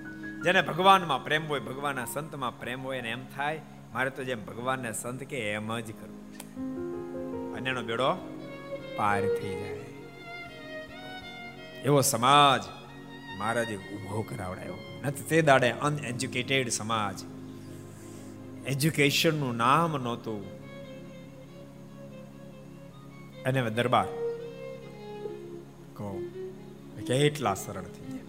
જેને 0.44 0.62
ભગવાનમાં 0.62 1.24
પ્રેમ 1.24 1.48
હોય, 1.48 1.60
ભગવાનના 1.60 2.06
સંતમાં 2.06 2.60
પ્રેમ 2.60 2.84
હોય 2.84 2.98
એને 2.98 3.10
એમ 3.10 3.20
થાય, 3.36 3.62
મારે 3.94 4.10
તો 4.10 4.24
જેમ 4.24 4.46
ભગવાનને 4.46 4.94
સંત 4.94 5.24
કે 5.24 5.52
એમ 5.52 5.80
જ 5.80 5.86
કરવું 5.86 6.87
છે 7.76 7.82
બેડો 7.82 8.14
પાર 8.96 9.22
થઈ 9.22 9.50
જાય. 9.50 9.80
એવો 11.86 12.02
સમાજ 12.02 12.62
મહારાજે 13.38 13.76
ઊભો 13.76 14.22
કરાવડાયો. 14.22 14.74
નથી 15.06 15.24
તે 15.24 15.42
દાડે 15.42 15.72
અનએજ્યુકેટેડ 15.72 16.70
સમાજ. 16.70 17.24
એજ્યુકેશનનું 18.68 19.56
નામ 19.56 19.98
નહોતું. 19.98 20.58
અને 23.44 23.60
હવે 23.60 23.70
દરબાર 23.70 24.06
કહો 25.94 26.22
કેટલા 27.08 27.54
સરળ 27.54 27.84
થઈ 27.84 28.14
ગયા. 28.14 28.24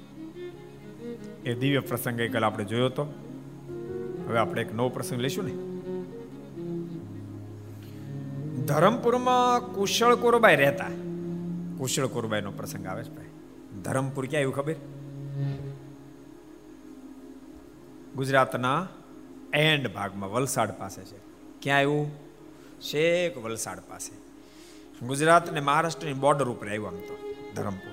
એ 1.45 1.55
દિવ્ય 1.55 1.81
પ્રસંગ 1.81 2.17
ગઈકાલે 2.17 2.47
આપણે 2.47 2.65
જોયો 2.65 2.89
તો. 2.89 3.03
હવે 4.29 4.39
આપણે 4.39 4.63
એક 4.63 4.75
નવો 4.75 4.89
પ્રસંગ 4.89 5.21
લઈશું 5.21 5.45
ને? 5.45 5.68
ધરમપુરમાં 8.69 9.61
કુશળ 9.61 10.15
કોરબાઈ 10.15 10.57
રહેતા. 10.57 10.85
કુશળ 11.79 12.07
કોરબાઈનો 12.07 12.51
પ્રસંગ 12.51 12.87
આવે 12.87 13.03
છે 13.03 13.11
ભાઈ. 13.11 13.25
ધરમપુર 13.83 14.27
ક્યાં 14.27 14.39
આવ્યું 14.39 14.55
ખબર? 14.55 14.75
ગુજરાતના 18.17 18.89
એન્ડ 19.55 19.89
ભાગમાં 19.89 20.33
વલસાડ 20.33 20.71
પાસે 20.71 21.05
છે. 21.05 21.17
ક્યાં 21.63 21.79
આવ્યું? 21.79 22.11
શેક 22.81 23.39
વલસાડ 23.39 23.79
પાસે. 23.79 24.17
ગુજરાત 25.07 25.51
અને 25.51 25.61
મહારાષ્ટ્રની 25.61 26.13
બોર્ડર 26.13 26.49
ઉપર 26.49 26.69
આવ્યું 26.69 26.89
આમ 26.89 26.97
તો, 26.97 27.35
ધરમપુર. 27.55 27.93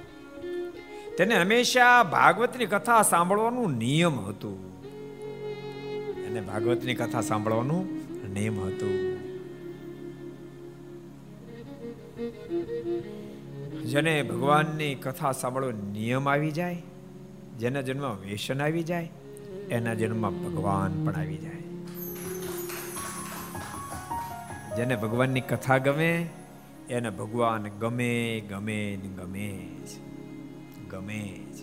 તેને 1.17 1.35
હંમેશા 1.35 2.03
ભાગવતની 2.03 2.65
કથા 2.65 3.01
સાંભળવાનું 3.01 3.71
નિયમ 3.77 4.19
હતું. 4.19 4.83
એને 6.25 6.41
ભાગવતની 6.41 6.93
કથા 6.93 7.21
સાંભળવાનું 7.21 7.88
નિયમ 8.33 8.59
હતું. 8.59 9.04
જેને 13.85 14.23
ભગવાનની 14.23 14.95
કથા 14.95 15.31
સાંભળવો 15.31 15.71
નિયમ 15.71 16.29
આવી 16.29 16.51
જાય, 16.51 16.81
જેના 17.59 17.81
જન્મ 17.81 18.15
વેસન 18.15 18.61
આવી 18.61 18.83
જાય, 18.83 19.09
એના 19.69 19.93
જન્મમાં 19.93 20.43
ભગવાન 20.43 21.05
પણ 21.05 21.19
આવી 21.19 21.37
જાય. 21.37 21.61
જેને 24.77 24.95
ભગવાનની 24.95 25.41
કથા 25.41 25.77
ગમે, 25.77 26.29
એને 26.89 27.09
ભગવાન 27.09 27.63
ગમે 27.63 28.43
ગમે 28.49 28.95
ગમે 28.95 29.69
જ 29.87 29.91
ગમે 30.89 31.39
જ. 31.53 31.57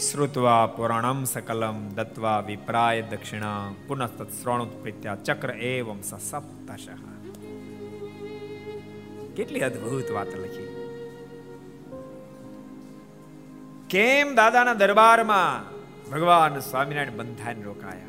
શ્રુત્વા 0.00 0.66
પુરાણમ 0.66 1.24
સકલમ, 1.24 1.88
દત્વા 1.88 2.40
વિપ્રાય 2.40 3.02
દક્ષિણા 3.02 3.72
પુનઃ 3.88 4.06
તત્શ્રણુત 4.06 4.82
પ્રીત્યા 4.82 5.14
ચક્ર 5.16 5.50
એવમ 5.50 6.00
સપ્તશ. 6.00 6.88
કેટલી 9.36 9.60
અદ્ભુત 9.60 10.10
વાત 10.10 10.26
લખી. 10.26 10.68
કેમ 13.90 14.34
દાદાના 14.34 14.74
દરબારમાં 14.74 15.74
ભગવાન 16.10 16.58
સ્વામિનારાયણ 16.58 17.10
બંધાઈને 17.10 17.62
રોકાયા? 17.62 18.02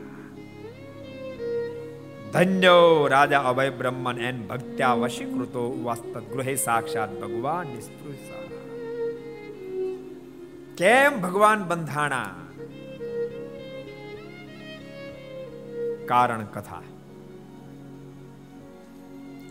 ધન્યો 2.33 3.07
રાજા 3.07 3.39
અભય 3.39 3.69
બ્રહ્મન 3.69 4.19
એન 4.19 4.47
ભક્ત્યા 4.47 4.93
વશીકૃતો 4.93 5.83
વાસ્ત 5.83 6.17
ગૃહે 6.17 6.55
સાક્ષાત 6.55 7.21
ભગવાન 7.21 7.67
નિસ્પૃશા 7.67 8.45
કેમ 10.77 11.21
ભગવાન 11.21 11.63
બંધાણા? 11.63 12.35
કારણ 16.05 16.45
કથા. 16.45 16.81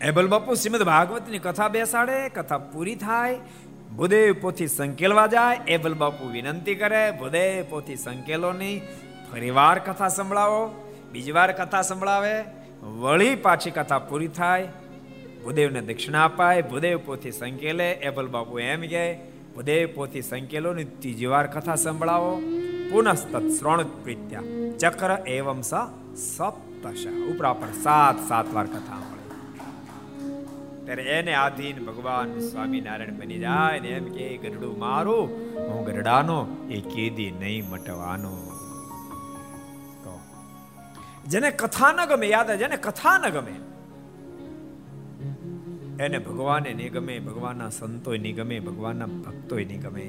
એબલ 0.05 0.27
બાપુ 0.27 0.53
શ્રીમદ 0.53 0.83
ભાગવતની 0.83 1.39
કથા 1.39 1.67
બેસાડે, 1.67 2.17
કથા 2.29 2.57
પૂરી 2.71 2.95
થાય 2.95 3.39
ભૂદેવ 3.97 4.33
પોથી 4.41 4.67
સંકેલવા 4.67 5.27
જાય, 5.27 5.61
એબલ 5.67 5.93
બાપુ 5.93 6.25
વિનંતી 6.33 6.75
કરે 6.75 7.01
ભૂદેવ 7.11 7.63
પોથી 7.69 7.95
સંકેલો 7.95 8.51
નહીં 8.51 8.83
ફરીવાર 9.31 9.77
કથા 9.79 10.07
સંભળાવો, 10.07 10.61
બીજી 11.11 11.31
વાર 11.31 11.51
કથા 11.51 11.81
સંભળાવે, 11.81 12.35
વળી 13.01 13.35
પાછી 13.35 13.71
કથા 13.71 13.99
પૂરી 13.99 14.27
થાય, 14.27 14.67
ભૂદેવને 15.43 15.81
દક્ષિણા 15.81 16.23
અપાય 16.23 16.61
ભૂદેવ 16.61 16.99
પોથી 17.05 17.31
સંકેલે, 17.31 17.89
એબલ 18.01 18.27
બાપુ 18.27 18.59
એમ 18.59 18.85
કહે 18.93 19.05
ભૂદેવ 19.55 19.95
પોથી 19.95 20.21
સંકેલો 20.21 20.73
ની 20.73 20.87
ત્રીજી 21.01 21.25
વાર 21.25 21.47
કથા 21.47 21.75
સંભળાવો 21.75 22.31
પુનઃ 22.91 23.11
શ્રવણ 23.15 23.91
પ્રીત્યા 24.03 24.45
ચક્ર 24.77 25.11
એવમ 25.39 25.59
સ 25.61 25.73
સપ્તશ 26.29 27.05
ઉપરા 27.31 27.53
પર 27.53 27.75
સાત 27.83 28.25
સાત 28.27 28.53
વાર 28.53 28.67
કથા 28.67 29.14
ત્યારે 30.85 31.03
એને 31.03 31.33
આધીન 31.33 31.85
ભગવાન 31.85 32.39
સ્વામિનારાયણ 32.39 33.13
બની 33.13 33.39
જાય 33.39 33.79
ને 33.79 33.87
એમ 33.87 34.05
કે, 34.05 34.37
ગરડું 34.37 34.79
મારું, 34.79 35.27
હું 35.69 35.85
ગરડાનો, 35.85 36.47
એ 36.69 36.81
કેદી 36.81 37.31
નહીં 37.31 37.69
મટવાનો. 37.69 38.33
જેને 41.27 41.51
કથા 41.51 41.91
ન 41.91 42.05
ગમે, 42.05 42.27
યાદ 42.27 42.51
જેને 42.51 42.77
કથા 42.77 43.17
ન 43.17 43.29
ગમે, 43.29 43.55
એને 46.03 46.17
ભગવાને 46.17 46.73
નહીં 46.73 46.91
ગમે, 46.91 47.19
ભગવાનના 47.19 47.69
સંતોય 47.69 48.17
નહીં 48.17 48.35
ગમે, 48.35 48.59
ભગવાનના 48.59 49.05
ભક્તોય 49.05 49.65
નહીં 49.65 49.81
ગમે. 49.81 50.05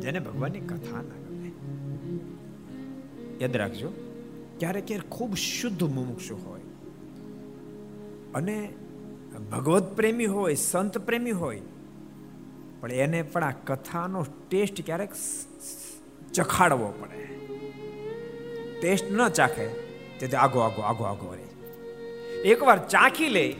જેને 0.00 0.18
ભગવાનની 0.18 0.60
કથા 0.60 1.02
ના 1.02 1.18
ગમે. 1.26 1.50
યાદ 3.40 3.56
રાખજો, 3.56 3.88
ક્યારેક 4.58 4.86
ક્યારેક 4.86 5.10
ખૂબ 5.10 5.34
શુદ્ધ 5.34 5.84
મુમુક્ષુ 5.84 6.36
હોય. 6.36 6.60
અને 8.34 8.72
ભગવત 9.38 9.96
પ્રેમી 9.96 10.26
હોય, 10.26 10.54
સંત 10.54 10.98
પ્રેમી 10.98 11.30
હોય, 11.30 11.60
પણ 12.80 12.92
એને 12.92 13.22
પણ 13.22 13.44
આ 13.44 13.50
કથાનો 13.50 14.26
ટેસ્ટ 14.48 14.86
ક્યારેક 14.86 15.10
ચખાડવો 16.34 16.94
પડે. 17.00 17.24
ટેસ્ટ 18.80 19.12
ન 19.12 19.28
ચાખે, 19.28 19.66
તેથી 20.18 20.36
આગો 20.36 20.58
આગો 20.58 20.82
આગો 20.82 21.04
આગો 21.04 21.34
રહે 21.34 21.42
એકવાર 22.36 22.88
ચાખી 22.88 23.28
લે. 23.28 23.52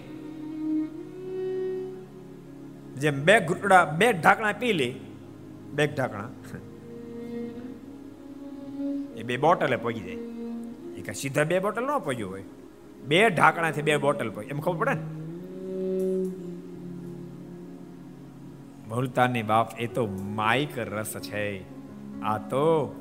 જેમ 2.96 3.24
બે 3.24 3.40
ઘૂંટડા, 3.40 3.84
બે 3.84 4.12
ઢાંકણા 4.12 4.52
પી 4.52 4.72
લે. 4.72 4.94
બે 5.72 5.86
ઢાંકણા. 5.86 6.30
એ 9.16 9.22
બે 9.22 9.36
બોટલે 9.36 9.76
પગી 9.76 10.00
જાય. 10.00 10.12
એ 10.96 11.02
કાંઈ 11.02 11.14
સીધા 11.14 11.44
બે 11.44 11.58
બોટલ 11.58 11.84
ન 11.84 11.98
પગ્યું 11.98 12.30
હોય. 12.30 12.42
બે 13.04 13.30
ઢાંકણાથી 13.30 13.82
બે 13.82 13.96
બોટલ 13.96 14.30
પગી 14.30 14.48
એમ 14.48 14.60
ખબર 14.60 14.76
પડે 14.76 14.94
ને? 14.94 15.00
ભૂલતાની 18.96 19.42
બાપ 19.42 19.80
એ 19.80 19.86
તો 19.86 20.06
માઇક 20.06 20.78
રસ 20.78 21.16
છે. 21.16 21.60
આ 22.22 22.38
તો 22.38 22.94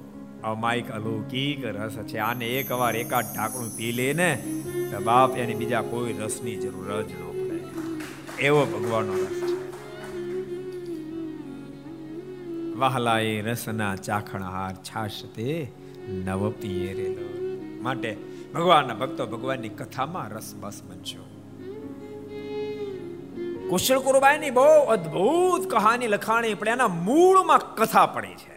અમાયિક 0.43 0.91
અલૌકિક 0.91 1.65
રસ 1.65 1.97
છે. 1.97 2.17
આને 2.17 2.45
એક 2.47 2.71
વાર 2.71 2.95
એકાદ 2.95 3.25
ઢાંકણું 3.25 3.77
પી 3.77 3.91
લે 3.91 4.13
ને 4.13 4.43
તો 4.91 5.03
બાપ 5.03 5.37
એને 5.37 5.53
બીજા 5.53 5.81
કોઈ 5.81 6.13
રસની 6.13 6.55
જરૂર 6.55 7.01
જ 7.01 7.11
ન 7.11 7.31
પડે. 7.31 8.43
એવો 8.43 8.65
ભગવાનનો 8.65 9.13
રસ 9.13 9.41
છે. 9.41 9.55
વહલા 12.75 13.19
એ 13.19 13.41
રસના 13.41 13.95
ચાખણહાર 13.95 14.73
છાશ 14.73 15.25
તે 15.35 15.71
નવ 16.09 16.49
પિયેરેલો 16.49 17.29
માટે 17.81 18.17
ભગવાનના 18.53 18.93
ભક્તો 18.93 19.27
ભગવાનની 19.27 19.69
કથામાં 19.69 20.29
રસ 20.29 20.55
બસ 20.59 20.81
બનશો 20.83 21.24
કુશળ 23.69 23.99
કુરબાઈની 23.99 24.49
બહુ 24.49 24.83
અદ્ભુત 24.89 25.71
કહાની, 25.71 26.07
લખાણી, 26.07 26.53
પણ 26.53 26.67
એના 26.67 26.87
મૂળમાં 26.87 27.75
કથા 27.75 28.05
પડી 28.05 28.35
છે. 28.35 28.55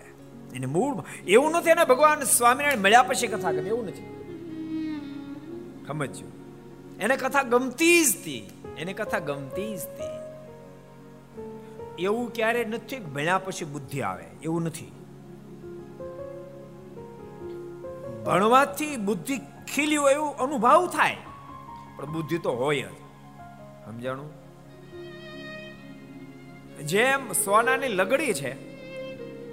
એને 0.55 0.67
મૂળમાં, 0.67 1.25
એવું 1.25 1.53
નથી 1.53 1.71
એને 1.71 1.85
ભગવાન 1.85 2.21
સ્વામિનારાયણ 2.21 2.79
મળ્યા 2.79 3.03
પછી 3.03 3.27
કથા 3.27 3.53
ગમે, 3.53 3.69
એવું 3.69 3.87
નથી. 3.87 4.07
સમજ્યું? 5.87 6.33
એને 6.99 7.17
કથા 7.17 7.43
ગમતી 7.43 8.05
જ 8.05 8.17
હતી, 8.17 8.51
એને 8.79 8.93
કથા 8.93 9.19
ગમતી 9.19 9.77
જ 9.77 9.81
હતી. 9.81 10.15
એવું 11.99 12.33
ક્યારે 12.33 12.65
નથી 12.65 12.97
ભણ્યા 12.97 13.39
પછી 13.39 13.65
બુદ્ધિ 13.65 14.01
આવે, 14.01 14.25
એવું 14.43 14.63
નથી. 14.63 14.93
ભણવાથી 18.27 18.97
બુદ્ધિ 18.97 19.39
ખીલી 19.75 19.97
હોય 19.97 20.15
એવું 20.15 20.37
અનુભવ 20.37 20.87
થાય, 20.87 21.17
પણ 21.97 22.13
બુદ્ધિ 22.13 22.39
તો 22.39 22.53
હોય 22.53 22.83
જ. 22.83 22.99
સમજાણું? 23.85 24.38
જેમ 26.83 27.33
સોનાની 27.33 27.89
લગડી 27.89 28.33
છે, 28.33 28.51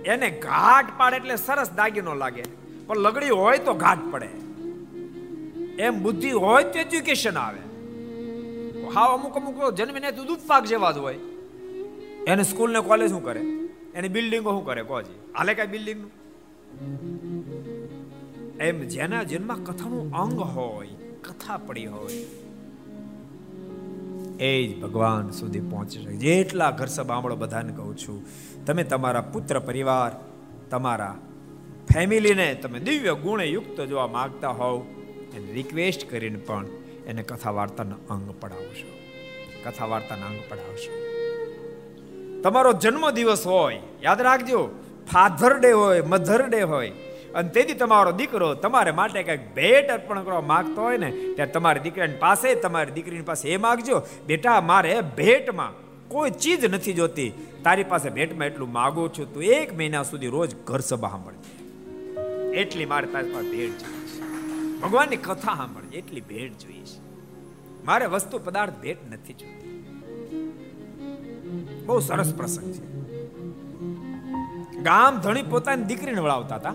એને 0.03 0.29
ઘાટ 0.29 0.97
પાડે 0.97 1.17
એટલે 1.17 1.35
સરસ 1.35 1.71
દાગીનો 1.71 2.13
લાગે. 2.13 2.43
પણ 2.87 2.97
લગડી 2.97 3.29
હોય 3.29 3.57
તો 3.57 3.73
ઘાટ 3.73 3.97
પડે. 4.11 4.29
એમ 5.81 6.03
બુદ્ધિ 6.03 6.31
હોય 6.31 6.63
તો 6.63 6.79
એજ્યુકેશન 6.79 7.37
આવે. 7.37 7.59
હાવ 8.95 9.13
અમુક 9.13 9.35
અમુક 9.35 9.73
જન્મીને 9.73 10.11
તો 10.11 10.23
દૂધ 10.23 10.39
પાક 10.47 10.63
જેવા 10.65 10.91
જ 10.91 10.97
હોય. 10.97 11.17
એને 12.27 12.43
સ્કૂલ 12.43 12.71
ને 12.71 12.79
કોલેજ 12.79 13.09
શું 13.09 13.23
કરે? 13.23 13.41
એની 13.95 14.07
બિલ્ડિંગો 14.07 14.51
શું 14.51 14.65
કરે? 14.65 14.81
કોજી 14.81 15.19
હાલે 15.37 15.53
કઈ 15.53 15.67
બિલ્ડિંગ 15.67 16.11
એમ 18.61 18.79
જેના 18.87 19.23
જન્મ 19.23 19.63
કથાનું 19.63 20.15
અંગ 20.15 20.39
હોય, 20.39 20.87
કથા 21.21 21.57
પડી 21.57 21.85
હોય 21.85 22.44
એ 24.39 24.67
જ 24.67 24.81
ભગવાન 24.81 25.31
સુધી 25.31 25.59
પહોંચી 25.59 26.03
શકે. 26.03 26.15
જેટલા 26.15 26.71
ઘર 26.71 26.85
સભામળો 26.85 27.35
બધાને 27.35 27.73
કહું 27.73 27.97
છું, 27.97 28.25
તમે 28.65 28.83
તમારા 28.83 29.21
પુત્ર 29.21 29.59
પરિવાર, 29.59 30.11
તમારા 30.69 31.17
ફેમિલીને 31.93 32.53
તમે 32.53 32.79
દિવ્ય 32.79 33.13
ગુણે 33.13 33.45
યુક્ત 33.45 33.81
જોવા 33.81 34.07
માંગતા 34.07 34.49
હોવ, 34.49 34.81
એને 35.35 35.53
રિક્વેસ્ટ 35.53 36.09
કરીને 36.09 36.37
પણ 36.37 36.65
એને 37.07 37.23
કથા 37.23 37.51
વાર્તાનો 37.51 37.95
અંગ 38.09 38.35
પડાવશો. 38.41 38.99
કથા 39.69 39.85
વાર્તાના 39.85 40.25
અંગ 40.25 40.39
પડાવશો. 40.49 41.05
તમારો 42.41 42.73
જન્મ 42.73 43.09
દિવસ 43.09 43.47
હોય, 43.47 43.79
યાદ 44.03 44.21
રાખજો 44.21 44.69
ફાધર 45.13 45.57
ડે 45.57 45.71
હોય 45.71 46.01
મધર 46.01 46.49
ડે 46.49 46.61
હોય 46.61 46.91
અને 47.35 47.49
તેથી 47.49 47.73
તમારો 47.73 48.11
દીકરો 48.11 48.53
તમારે 48.53 48.91
માટે 48.91 49.23
કંઈક 49.23 49.55
ભેટ 49.55 49.89
અર્પણ 49.89 50.23
કરવા 50.23 50.41
માંગતો 50.41 50.81
હોય 50.81 50.97
ને, 50.97 51.11
ત્યારે 51.11 51.51
તમારી 51.51 51.79
દીકરાની 51.79 52.13
પાસે, 52.19 52.55
તમારી 52.55 52.91
દીકરીની 52.91 53.21
પાસે 53.21 53.49
એ 53.49 53.57
માગજો, 53.57 54.01
બેટા, 54.27 54.61
મારે 54.61 55.01
ભેટમાં 55.01 55.73
કોઈ 56.07 56.31
ચીજ 56.31 56.65
નથી 56.65 56.93
જોતી. 56.93 57.31
તારી 57.63 57.83
પાસે 57.83 58.09
ભેટમાં 58.09 58.47
એટલું 58.47 58.71
માગું 58.71 59.13
છું, 59.13 59.33
તું 59.33 59.43
એક 59.43 59.77
મહિના 59.77 60.03
સુધી 60.03 60.27
રોજ 60.27 60.55
ઘર 60.55 60.79
સભા 60.79 61.09
સાંભળજે. 61.09 61.55
એટલી 62.57 62.85
મારે 62.85 63.07
તારી 63.07 63.31
પાસે 63.31 63.51
ભેટ 63.51 63.71
જોઈએ 63.71 64.79
ભગવાનની 64.79 65.15
કથા 65.15 65.55
સાંભળજે, 65.55 65.97
એટલી 65.97 66.21
ભેટ 66.21 66.57
જોઈએ 66.57 66.81
છે. 66.81 66.99
મારે 67.85 68.05
વસ્તુ 68.05 68.39
પદાર્થ 68.39 68.73
ભેટ 68.81 68.97
નથી 69.11 69.33
જોતી. 69.33 69.65
બહુ 71.85 71.99
સરસ 71.99 72.33
પ્રસંગ 72.35 72.73
છે. 72.73 72.94
ગામ 74.85 75.17
ધણી 75.17 75.43
પોતાની 75.43 75.83
દીકરીને 75.83 76.21
વળાવતા 76.21 76.55
હતા. 76.55 76.69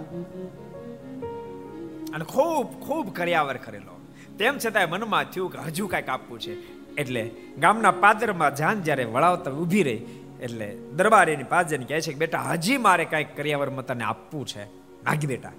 અને 2.14 2.25
ખૂબ 2.25 2.66
ખૂબ 2.66 3.12
કર્યાવર 3.12 3.57
કરેલો. 3.57 3.96
તેમ 4.38 4.59
છતાંય 4.59 4.87
મનમાં 4.87 5.25
થયું 5.25 5.53
કે 5.53 5.59
હજુ 5.59 5.87
કાંઈક 5.87 6.09
આપવું 6.09 6.40
છે. 6.40 6.55
એટલે 6.94 7.31
ગામના 7.59 7.90
પાદરમાં 7.90 8.57
જાન 8.57 8.83
જ્યારે 8.83 9.05
વળાવતા 9.05 9.51
ઊભી 9.51 9.83
રહી, 9.83 10.01
એટલે 10.42 10.77
દરબાર 10.96 11.31
એની 11.31 11.42
પાસે 11.42 11.77
કહે 11.77 12.01
છે 12.01 12.12
કે, 12.12 12.18
બેટા, 12.18 12.42
હજી 12.42 12.77
મારે 12.77 13.05
કાંઈક 13.05 13.37
કર્યાવર 13.37 13.68
તને 13.68 14.05
આપવું 14.05 14.46
છે. 14.46 14.64
માગી 15.05 15.27
બેટા. 15.27 15.53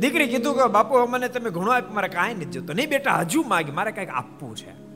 દીકરી 0.00 0.26
કીધું 0.26 0.54
કે, 0.54 0.66
બાપુ, 0.66 1.06
મને 1.06 1.28
તમે 1.28 1.50
ઘણો 1.50 1.70
આપ 1.70 1.94
મારે 1.94 2.08
કાંઈ 2.08 2.34
નથી 2.34 2.44
જોતો 2.44 2.72
નહીં 2.72 2.88
બેટા, 2.88 3.16
હજુ 3.16 3.42
માગી, 3.42 3.72
મારે 3.72 3.92
કાંઈક 3.92 4.10
આપવું 4.10 4.56
છે. 4.56 4.89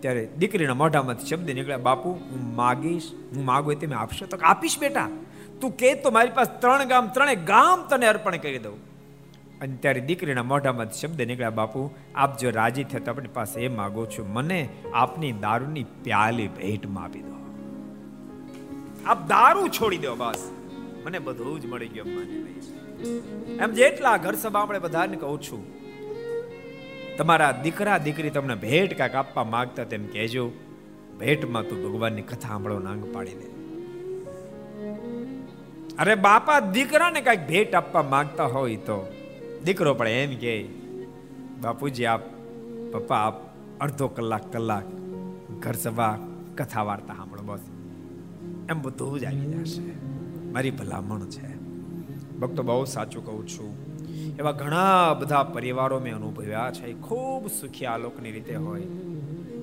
ત્યારે 0.00 0.28
દીકરીના 0.38 0.74
મોઢામાંથી 0.74 1.26
શબ્દ 1.26 1.50
નીકળ્યા, 1.50 1.76
બાપુ, 1.76 2.10
હું 2.10 2.42
માગીશ, 2.56 3.08
હું 3.36 3.44
માગું 3.44 3.80
તમે 3.80 3.96
આપશો 3.96 4.26
તો 4.26 4.38
આપીશ 4.42 4.78
બેટા. 4.78 5.08
તું 5.60 5.70
કે 5.76 5.94
તો 5.94 6.10
મારી 6.10 6.30
પાસે 6.30 6.60
ત્રણ 6.60 6.84
ગામ 6.84 7.08
ત્રણે 7.08 7.34
ગામ 7.34 7.86
તને 7.88 8.06
અર્પણ 8.06 8.36
કરી 8.36 8.58
દઉં. 8.58 8.76
અને 9.60 9.76
ત્યારે 9.76 10.00
દીકરીના 10.00 10.42
મોઢામાંથી 10.42 10.98
શબ્દ 10.98 11.20
નીકળ્યા, 11.22 11.50
બાપુ, 11.50 11.90
આપ 12.14 12.38
જો 12.38 12.50
રાજી 12.50 12.84
થયા 12.84 13.04
તો 13.04 13.10
આપણી 13.10 13.34
પાસે 13.34 13.56
એ 13.60 13.68
માગો 13.68 14.06
છું, 14.06 14.32
મને 14.32 14.60
આપની 14.94 15.32
દારૂની 15.32 15.86
પ્યાલી 16.04 16.48
ભેટમાં 16.48 17.04
આપી 17.04 17.22
દો. 17.22 17.36
આપ 19.06 19.28
દારૂ 19.28 19.66
છોડી 19.68 19.98
દો 19.98 20.14
બસ. 20.14 20.44
મને 21.06 21.18
બધું 21.18 21.60
જ 21.60 21.66
મળી 21.66 21.88
ગયું 21.88 22.08
એમ 23.60 23.70
જેટલા 23.70 24.16
ઘર 24.16 24.34
સભા 24.34 24.60
આપણે 24.60 24.78
બધાને 24.78 25.16
કહું 25.16 25.42
છું 25.42 25.60
તમારા 27.18 27.60
દીકરા 27.62 27.98
દીકરી 27.98 28.30
તમને 28.30 28.54
ભેટ 28.54 28.98
કાંક 28.98 29.14
આપવા 29.14 29.44
માંગતા 29.44 29.84
તેમ 29.84 30.06
કહેજો. 30.06 30.50
ભેટમાં 31.18 31.62
તું 31.62 31.92
ભગવાનની 31.92 32.22
કથા 32.22 32.48
સાંભળો 32.48 32.78
નાંગ 32.78 33.14
પાડી 33.14 33.30
દે 33.30 33.58
અરે 35.98 36.14
બાપા, 36.14 36.60
દીકરાને 36.60 37.20
કાંઈક 37.20 37.48
ભેટ 37.48 37.74
આપવા 37.74 38.02
માંગતા 38.02 38.44
હોય 38.44 38.76
તો. 38.76 39.12
દીકરો 39.64 39.94
પણ 39.94 40.08
એમ 40.08 40.36
કે, 40.36 40.68
બાપુજી, 41.60 42.04
આપ, 42.04 42.20
પપ્પા, 42.92 43.16
આપ 43.16 43.34
અડધો 43.80 44.08
કલાક 44.08 44.52
કલાક 44.52 44.84
ઘર 45.60 45.72
સભા 45.72 46.18
કથા 46.56 46.82
વાર્તા 46.82 47.14
સાંભળો 47.14 47.42
બસ. 47.42 47.58
એમ 48.68 48.82
બધું 48.82 49.20
જ 49.20 49.24
આવી 49.24 49.40
જશે. 49.40 49.82
મારી 50.52 50.70
ભલામણ 50.70 51.20
છે. 51.20 51.54
ભક્તો, 52.38 52.62
બહુ 52.62 52.84
સાચું 52.84 53.26
કહું 53.26 53.48
છું. 53.48 53.87
એવા 54.38 54.52
ઘણા 54.52 55.14
બધા 55.14 55.42
પરિવારો 55.42 55.98
મેં 55.98 56.16
અનુભવ્યા 56.16 56.70
છે. 56.74 56.92
ખૂબ 56.92 57.50
સુખી 57.50 57.86
આ 57.86 57.98
લોકની 57.98 58.30
રીતે 58.30 58.56
હોય. 58.56 58.82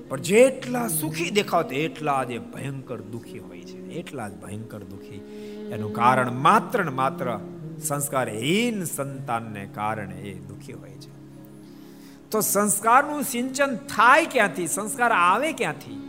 પણ 0.08 0.20
જેટલા 0.20 0.88
સુખી 0.88 1.30
દેખાવ 1.30 1.72
એટલા 1.72 2.24
જ 2.24 2.38
ભયંકર 2.38 2.96
દુખી 2.96 3.38
હોય 3.38 3.60
છે. 3.60 3.92
એટલા 3.92 4.28
જ 4.28 4.32
ભયંકર 4.40 4.78
દુખી. 4.78 5.16
એનું 5.72 5.92
કારણ 5.92 6.32
માત્ર 6.32 6.84
ને 6.84 6.90
માત્ર 6.90 7.38
સંસ્કારહીન 7.82 8.84
સંતાનને 8.84 9.68
કારણે 9.74 10.14
એ 10.14 10.34
દુખી 10.34 10.72
હોય 10.72 10.90
છે. 10.90 11.16
તો 12.30 12.40
સંસ્કારનું 12.40 13.22
સિંચન 13.22 13.76
થાય 13.76 14.26
ક્યાંથી? 14.26 14.66
સંસ્કાર 14.66 15.12
આવે 15.12 15.52
ક્યાંથી? 15.52 16.02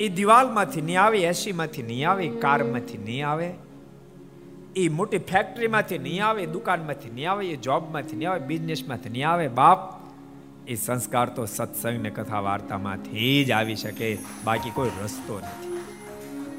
એ 0.00 0.08
દિવાલમાંથી 0.08 0.80
નહીં 0.80 1.00
આવે, 1.00 1.18
એસીમાંથી 1.18 1.82
નહીં 1.82 2.10
આવે 2.10 2.28
કારમાંથી 2.28 2.98
નહીં 2.98 3.28
આવે. 3.28 3.54
એ 4.76 4.88
મોટી 4.88 5.18
ફેક્ટરીમાંથી 5.18 5.98
નહીં 5.98 6.26
આવે, 6.26 6.46
દુકાનમાંથી 6.46 7.10
નહીં 7.10 7.30
આવે 7.30 7.46
એ 7.46 7.56
જોબમાંથી 7.56 8.16
નહીં 8.16 8.30
આવે 8.30 8.46
બિઝનેસમાંથી 8.46 9.08
નહીં 9.08 9.28
આવે, 9.28 9.48
બાપ. 9.48 9.78
એ 10.68 10.74
સંસ્કાર 10.74 11.28
તો 11.28 11.46
સત્સંગને 11.46 12.10
કથા 12.10 12.40
વાર્તામાંથી 12.40 13.44
જ 13.44 13.50
આવી 13.50 13.76
શકે, 13.76 14.18
બાકી 14.44 14.70
કોઈ 14.70 14.90
રસ્તો 15.04 15.38
નથી. 15.38 15.70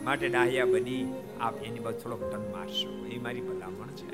માટે 0.04 0.28
ડાહ્યા 0.28 0.66
બની, 0.66 1.14
આપ 1.42 1.64
એની 1.64 1.80
બાજુ 1.80 2.00
થોડોક 2.00 2.32
ટન 2.32 2.52
મારશો. 2.52 3.06
એ 3.06 3.20
મારી 3.20 3.42
ભલામણ 3.42 3.88
છે. 3.88 4.12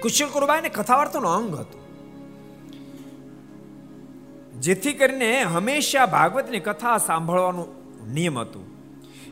કુશલ 0.00 0.26
કુરબાઈને 0.26 0.68
કથા 0.68 0.96
વાર્તાનો 0.96 1.28
અંગ 1.28 1.54
હતું. 1.54 1.86
જેથી 4.60 4.92
કરીને 4.92 5.42
હંમેશા 5.42 6.06
ભાગવતની 6.06 6.60
કથા 6.60 6.98
સાંભળવાનું 6.98 7.66
નિયમ 8.12 8.38
હતું. 8.38 8.75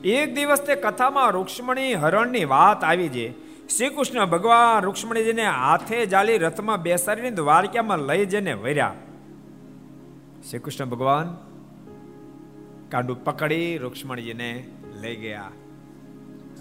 એક 0.04 0.34
દિવસ 0.34 0.60
તે 0.60 0.74
કથામાં 0.74 1.30
રૂક્ષ્મણી 1.30 1.94
હરણની 1.94 2.44
વાત 2.44 2.84
આવી 2.84 3.08
છે 3.08 3.30
શ્રી 3.68 3.88
કૃષ્ણ 3.88 4.26
ભગવાન 4.26 4.82
રૂક્ષ્મણીજીને 4.82 5.46
હાથે 5.46 6.06
જાળી 6.06 6.38
રથમાં 6.38 6.82
બેસાડીને 6.82 7.30
દ્વારકામાં 7.30 7.98
લઈ 7.98 8.26
જઈને 8.26 8.52
વર્યા 8.52 8.94
શ્રી 10.50 10.58
કૃષ્ણ 10.58 10.84
ભગવાન, 10.84 11.36
કાંડું 12.88 13.24
પકડી 13.24 13.78
રૂક્ષ્મણીજીને 13.78 14.66
લઈ 15.00 15.16
ગયા. 15.16 15.50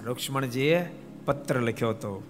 રૂક્ષ્મણજીએ 0.04 0.86
પત્ર 1.26 1.60
લખ્યો 1.60 1.90
હતો. 1.90 2.24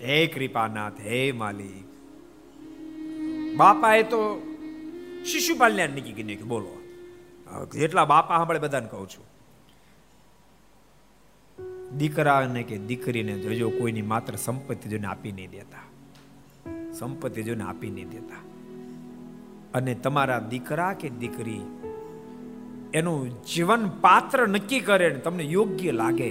હે 0.00 0.26
કૃપાનાથ, 0.26 1.00
હે 1.00 1.32
માલિક. 1.32 1.84
બાપાએ 3.56 4.02
તો 4.02 4.42
શિશુપાલને 5.24 5.86
નીકળી 5.86 6.12
ગઈ 6.12 6.34
કે 6.34 6.42
બોલો. 6.42 6.79
જેટલા 7.74 8.04
બાપા 8.04 8.36
સાંભળે 8.36 8.58
બધાને 8.58 8.88
કહું 8.88 9.08
છું. 9.08 9.26
દીકરાને 11.98 12.62
કે 12.62 12.76
દીકરીને 12.88 13.34
જોજો 13.38 13.70
કોઈની 13.70 14.06
માત્ર 14.12 14.34
સંપત્તિ 14.36 14.86
જોઈને 14.88 15.06
આપી 15.06 15.32
નહીં 15.32 15.50
દેતા. 15.50 15.86
સંપત્તિ 16.92 17.42
જોઈને 17.42 17.64
આપી 17.64 17.90
નહીં 17.90 18.10
દેતા. 18.10 18.42
અને 19.74 19.92
તમારા 19.94 20.40
દીકરા 20.50 20.92
કે 21.00 21.08
દીકરી 21.20 21.62
એનું 22.94 23.18
જીવન 23.44 23.82
પાત્ર 24.00 24.38
નક્કી 24.48 24.80
કરે 24.80 25.08
ને 25.08 25.18
તમને 25.18 25.44
યોગ્ય 25.46 25.92
લાગે, 25.92 26.30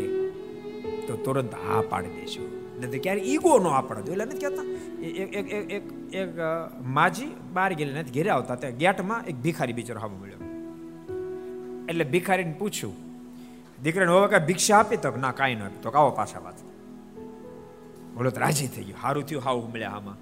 તો 1.07 1.13
તુરંત 1.25 1.53
હા 1.65 1.81
પાડી 1.89 2.15
દેશો 2.15 2.43
નથી 2.79 2.99
ક્યારે 2.99 3.21
ઈગો 3.25 3.53
નો 3.59 3.69
આપણા 3.69 4.01
એટલે 4.01 4.25
નથી 4.25 4.39
કહેતા? 4.39 4.65
એક 5.01 5.31
એક 5.39 5.71
એક 5.77 5.85
એક 6.15 6.29
માજી 6.97 7.31
બહાર 7.53 7.71
ગયેલી 7.73 7.97
નથી, 7.99 8.11
ઘેરે 8.11 8.29
આવતા. 8.29 8.55
ત્યાં 8.55 8.77
ગેટમાં 8.77 9.21
એક 9.25 9.37
ભિખારી 9.41 9.73
બિચારો 9.73 9.99
હાવ 9.99 10.11
મળ્યો 10.11 10.38
એટલે 11.89 12.03
ભિખારીને 12.03 12.53
પૂછ્યું, 12.53 12.95
દીકરાને 13.83 14.11
હવે 14.11 14.27
કાંઈ 14.27 14.45
ભિક્ષા 14.45 14.77
આપી 14.77 14.97
તો 14.97 15.15
ના, 15.15 15.31
કાંઈ 15.31 15.55
ન 15.55 15.61
આપી 15.61 15.81
તો 15.81 15.91
કાવો 15.91 16.11
પાછા 16.11 16.39
વાત. 16.39 16.57
બોલો, 18.15 18.29
તો 18.29 18.39
રાજી 18.39 18.67
થઈ 18.67 18.83
ગયું. 18.83 19.01
સારું 19.01 19.23
થયું, 19.25 19.43
હાવ 19.45 19.69
મળ્યા 19.73 19.89
આમાં. 19.89 20.17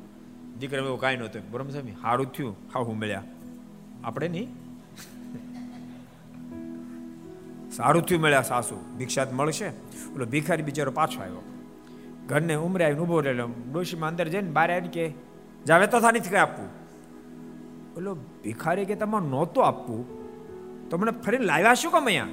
દીકરા 0.60 0.80
એવું 0.80 1.00
કાંઈ 1.00 1.18
નહોતું 1.18 1.52
બરોબર 1.52 1.72
સ્વામી 1.72 1.92
સારું 1.92 2.32
થયું, 2.34 2.56
હાવ 2.74 2.94
મળ્યા 2.94 3.24
આપણે 4.04 4.28
નહીં? 4.28 4.48
સારું 7.72 8.04
થયું, 8.06 8.22
મળ્યા 8.22 8.42
સાસુ. 8.42 8.76
ભિક્ષા 8.98 9.28
મળશે. 9.32 9.68
ઓલો 10.16 10.26
ભિખારી 10.26 10.64
બિચારો 10.64 10.92
પાછો 10.92 11.22
આવ્યો. 11.22 11.44
ઘરને 12.28 12.56
ઉમરે 12.56 12.86
આવીને 12.86 13.00
ઊભો 13.00 13.20
રહેલો. 13.20 13.50
ડોશીમાં 13.72 14.10
અંદર 14.10 14.28
જઈને 14.28 14.52
બહાર 14.52 14.72
આવીને 14.72 14.88
કે, 14.88 15.14
જાવે 15.68 15.88
તો 15.88 16.00
થા 16.00 16.12
નથી 16.12 16.30
કઈ 16.30 16.38
આપવું. 16.38 16.70
ઓલો 17.98 18.16
ભિખારી 18.44 18.86
કે 18.86 18.96
તમારે 18.96 19.28
નહોતું 19.28 19.66
આપવું. 19.66 20.27
તો 20.90 20.98
મને 20.98 21.12
ફરીને 21.12 21.46
લાવ્યા 21.46 21.74
શું 21.74 21.92
કામ 21.92 22.06
અહીંયા? 22.06 22.30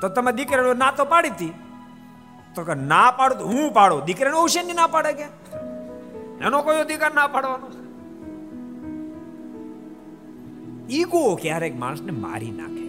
તો 0.00 0.08
તમે 0.08 0.32
દીકરા 0.32 0.74
ના 0.74 0.90
તો 0.90 1.04
પાડી 1.04 1.28
હતી. 1.28 1.52
તો 2.54 2.64
કે 2.64 2.74
ના 2.74 3.10
પાડો 3.10 3.34
તો 3.34 3.44
હું 3.44 3.72
પાડો? 3.72 4.00
દીકરાને 4.00 4.36
ઓશેની 4.36 4.72
ના 4.72 4.86
પાડે 4.86 5.12
કે? 5.12 5.26
એનો 6.46 6.62
કોઈ 6.62 6.76
અધિકાર 6.76 7.12
ના 7.14 7.26
પાડવાનો 7.26 7.66
ઈગો 10.90 11.20
ક્યારેક 11.42 11.74
માણસને 11.78 12.12
મારી 12.12 12.50
નાખે. 12.50 12.88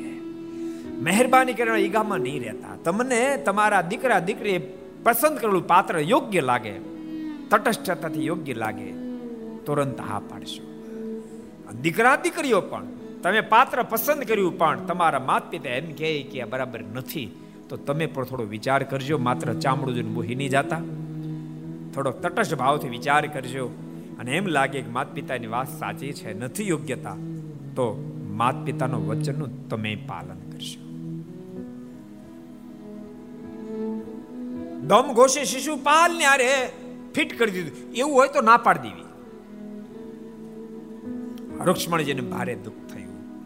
મહેરબાની 1.02 1.54
કરીને 1.54 1.78
ઈગામાં 1.78 2.19
નહીં 2.19 2.41
રહેતા. 2.43 2.76
તમને 2.86 3.19
તમારા 3.38 3.84
દીકરા 3.91 4.19
દીકરી 4.30 4.58
પસંદ 5.04 5.38
કરેલું 5.41 5.65
પાત્ર 5.67 5.96
યોગ્ય 6.00 6.41
લાગે, 6.41 6.74
તટસ્થતાથી 7.50 8.26
યોગ્ય 8.26 8.54
લાગે, 8.54 8.89
તુરંત 9.65 10.00
હા 10.10 10.22
પાડશો. 10.30 10.63
દીકરા 11.82 12.15
દીકરીઓ 12.15 12.62
પણ 12.72 12.86
તમે 13.24 13.42
પાત્ર 13.42 13.84
પસંદ 13.84 14.24
કર્યું 14.24 14.58
પણ 14.58 14.86
તમારા 14.86 15.20
માત 15.20 15.52
પિતા 15.52 15.70
એમ 15.70 15.94
કહે 15.94 16.24
કે 16.24 16.42
આ 16.42 16.46
બરાબર 16.46 16.82
નથી. 16.94 17.30
તો 17.70 17.78
તમે 17.78 18.06
પણ 18.06 18.24
થોડો 18.24 18.44
વિચાર 18.44 18.84
કરજો, 18.84 19.18
માત્ર 19.18 19.54
ચામડું 19.54 19.94
જોઈને 19.94 20.10
મોહી 20.10 20.36
નહીં 20.36 20.50
જાતા. 20.50 20.82
થોડો 21.94 22.12
તટસ્થ 22.12 22.56
ભાવથી 22.56 22.90
વિચાર 22.90 23.28
કરજો 23.28 23.66
અને 24.20 24.32
એમ 24.38 24.46
લાગે 24.48 24.82
કે 24.82 24.90
માત 24.90 25.14
પિતાની 25.14 25.48
વાત 25.48 25.70
સાચી 25.80 26.14
છે, 26.14 26.34
નથી 26.40 26.68
યોગ્યતા. 26.68 27.16
તો 27.76 27.86
માત 28.34 28.56
પિતાનો 28.66 29.00
વચનનું 29.00 29.70
તમે 29.70 29.96
પાલન 29.96 30.40
કરશો. 30.52 30.82
દમ 34.82 35.14
ઘોષે 35.14 35.44
શિશુપાલ 35.46 36.18
ને 36.18 36.26
આરે 36.26 36.70
ફિટ 37.16 37.40
કરી 37.40 37.52
દીધું. 37.52 37.94
એવું 37.94 38.14
હોય 38.14 38.28
તો 38.28 38.42
ના 38.42 38.58
પાડી 38.58 38.90
દેવી. 38.90 39.10
રુક્ષ્મણજીને 41.66 42.22
ભારે 42.22 42.56
દુઃખ 42.56 42.83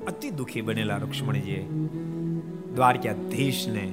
અતિ 0.06 0.30
દુઃખી 0.38 0.62
બનેલા 0.62 0.98
રૂક્ષ્મણીજીએ 0.98 1.64
દ્વારકાધીશને 2.76 3.86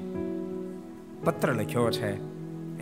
પત્ર 1.25 1.55
લખ્યો 1.55 1.91
છે 1.91 2.17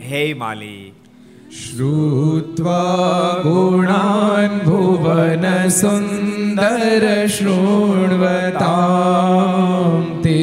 હે 0.03 0.35
માલિક 0.35 1.07
श्रुत्वा 1.49 2.81
गुणान् 3.43 4.59
भुवन 4.61 5.69
सुन्दर 5.71 7.27
शृण्वतां 7.27 8.71
ते 10.23 10.41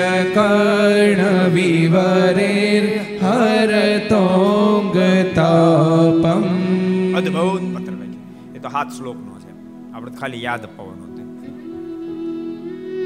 कर्णविवरेर्हरतोङ्गतापम् 5.12 6.50
અદ્ભુત 7.18 7.62
પત્ર 7.74 7.94
લખ્યો 7.94 8.54
એ 8.54 8.58
તો 8.58 8.68
હાથ 8.68 8.90
શ્લોકનો 8.96 9.36
છે 9.36 9.48
આપણે 9.92 10.06
તો 10.06 10.10
ખાલી 10.18 10.44
યાદ 10.44 10.64
અપાવવાનો 10.68 11.04
છે 11.08 11.22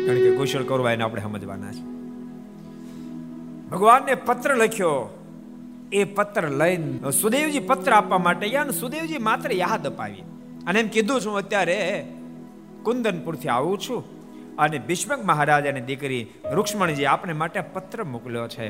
કારણ 0.05 0.23
કે 0.25 0.31
કુશળ 0.39 0.65
કરવા 0.71 0.93
એને 0.97 1.05
આપણે 1.05 1.23
સમજવાના 1.27 1.73
છે 1.77 1.83
ભગવાનને 3.72 4.16
પત્ર 4.16 4.56
લખ્યો. 4.56 4.96
એ 5.92 6.04
પત્ર 6.04 6.50
લઈને 6.50 7.12
સુદેવજી 7.12 7.60
પત્ર 7.60 7.92
આપવા 7.92 8.18
માટે 8.18 8.50
ગયા 8.50 8.62
અને 8.62 8.72
સુદેવજી 8.72 9.18
માત્ર 9.18 9.54
યાદ 9.54 9.88
અપાવી. 9.88 10.24
અને 10.68 10.80
એમ 10.80 10.88
કીધું 10.88 11.22
છું 11.22 11.38
અત્યારે 11.38 11.78
કુંદનપુરથી 12.84 13.48
આવું 13.48 13.78
છું 13.80 14.00
અને 14.58 14.78
ભીષ્મક 14.80 15.26
મહારાજાની 15.26 15.82
દીકરી 15.82 16.22
રૂક્ષ્મણજી 16.52 17.06
આપણે 17.06 17.34
માટે 17.34 17.62
પત્ર 17.62 18.04
મોકલ્યો 18.04 18.48
છે. 18.48 18.70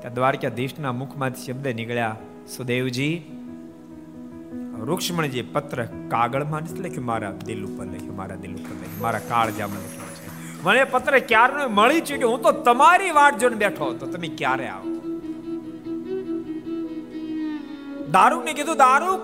ત્યાં 0.00 0.14
દ્વારકાધીશના 0.14 0.92
મુખમાંથી 0.92 1.42
શબ્દ 1.42 1.68
નીકળ્યા, 1.68 2.16
સુદેવજી, 2.56 3.12
રૂક્ષ્મણજી 4.78 5.42
પત્ર 5.42 5.84
કાગળમાં 6.08 6.62
નથી 6.62 6.82
લખ્યું? 6.82 7.06
મારા 7.06 7.32
દિલ 7.46 7.64
ઉપર 7.64 7.86
લખ્યું, 7.86 8.16
મારા 8.16 8.36
દિલ 8.36 8.52
ઉપર 8.52 8.74
લખ્યું, 8.76 9.00
મારા 9.00 9.20
કાળજામાં 9.28 9.78
લખ્યું. 9.78 10.03
મને 10.64 10.84
પત્ર 10.84 11.18
ક્યારનો 11.18 11.68
મળી 11.68 12.00
ચૂક્યો? 12.00 12.30
હું 12.30 12.42
તો 12.42 12.52
તમારી 12.52 13.10
વાટ 13.10 13.38
જોઈને 13.38 13.56
બેઠો 13.56 13.90
હતો. 13.90 14.06
તમે 14.06 14.28
ક્યારે 14.28 14.68
આવો? 14.68 14.94
દારૂક 18.10 18.44
ને 18.44 18.52
કીધું 18.52 18.76
દારૂક 18.76 19.20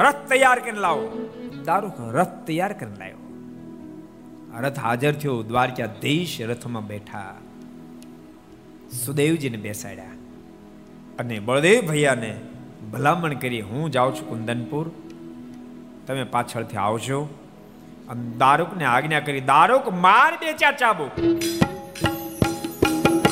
રથ 0.00 0.28
તૈયાર 0.28 0.58
કરીને 0.58 0.78
લાવો. 0.78 1.30
દારૂક 1.64 1.92
રથ 2.00 2.28
તૈયાર 2.46 2.72
કરીને 2.72 2.96
લાવ્યો. 2.98 3.16
રથ 4.60 4.78
હાજર 4.78 5.12
થયો 5.12 5.42
દ્વારકાધીશ 5.42 6.40
રથમાં 6.40 6.86
બેઠા. 6.86 7.34
સુદેવજીને 9.04 9.56
બેસાડ્યા. 9.56 10.06
અને 11.18 11.38
બળદેવ 11.38 11.86
ભૈયાને 11.88 12.40
ભલામણ 12.92 13.32
કરી, 13.34 13.60
હું 13.60 13.90
જાઉં 13.90 14.14
છું 14.14 14.28
કુંદનપુર. 14.28 14.90
તમે 16.06 16.24
પાછળથી 16.24 16.76
આવજો. 16.76 17.28
અને 18.10 18.24
દારૂકને 18.38 18.84
આજ્ઞા 18.84 19.20
કરી, 19.20 19.40
દારૂક, 19.50 19.86
માર 20.04 20.32
બે 20.40 20.52
ચાર 20.62 20.74
ચાબુક. 20.76 21.12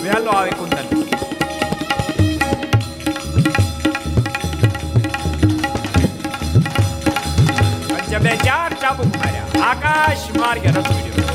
વહેલો 0.03 0.31
આવે 0.31 0.51
કુંદન. 0.51 0.87
બે 8.25 8.35
ચાર 8.39 8.71
ચાબુક 8.83 9.09
માર્યા. 9.17 9.47
આકાશ 9.71 10.25
માર્ગે 10.37 10.69
રસ 10.77 10.91
વિડ્યો 10.91 11.33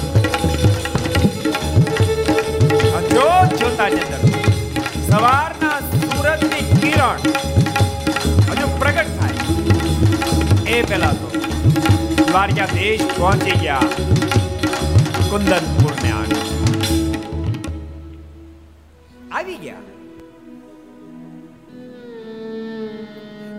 જોતા 3.59 3.89
ની 3.89 4.01
અંદર 4.05 4.21
સવારના 5.09 5.77
સૂરજની 5.91 6.63
કિરણ 6.81 7.19
હજુ 8.51 8.67
પ્રગટ 8.79 9.09
થાય. 9.19 9.35
એ 10.71 10.81
પહેલા 10.83 11.13
તો 11.19 11.28
દ્વારકાધીશ 12.29 13.05
પહોંચી 13.17 13.51
ગયા. 13.51 13.79
કુંદનપુર 15.29 15.91
ને 16.03 16.11
આવી 19.31 19.55
ગયા. 19.55 19.75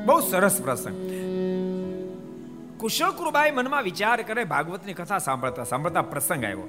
બહુ 0.05 0.21
સરસ 0.21 0.63
પ્રસંગ. 0.63 0.97
કુશોકૃબાઈ 2.81 3.51
મનમાં 3.51 3.83
વિચાર 3.83 4.23
કરે, 4.23 4.45
ભાગવતની 4.45 4.95
કથા 4.95 5.19
સાંભળતા 5.19 5.65
સાંભળતા 5.65 6.03
પ્રસંગ 6.03 6.45
આવ્યો. 6.45 6.69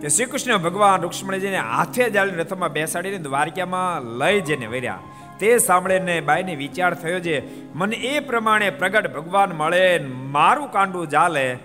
કે 0.00 0.08
શ્રી 0.08 0.24
કૃષ્ણ 0.24 0.58
ભગવાન 0.58 1.00
રૂક્ષ્મણીજીને 1.00 1.58
હાથે 1.58 2.10
જાળીને 2.10 2.38
રથમાં 2.38 2.72
બેસાડીને 2.72 3.18
દ્વારકામાં 3.18 4.02
લઈ 4.02 4.40
જઈને 4.40 4.66
વર્યા. 4.66 4.98
તે 5.40 5.50
સાંભળીને 5.58 6.20
બાઈને 6.20 6.54
વિચાર 6.54 6.94
થયો 6.94 7.20
છે, 7.20 7.36
મને 7.74 7.96
એ 7.96 8.20
પ્રમાણે 8.20 8.70
પ્રગટ 8.70 9.14
ભગવાન 9.14 9.50
મળે 9.52 9.98
મારું 10.30 10.72
કાંડું 10.72 11.10
ચાલે, 11.10 11.58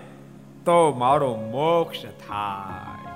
તો 0.64 0.76
મારો 0.92 1.30
મોક્ષ 1.52 2.02
થાય. 2.02 3.14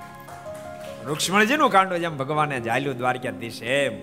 રૂક્ષ્મણજીનું 1.05 1.71
કાંડું 1.71 1.99
જેમ 1.99 2.17
ભગવાને 2.17 2.57
જાલ્યું 2.59 2.97
દ્વારકાધીશ 2.97 3.61
એમ, 3.63 3.93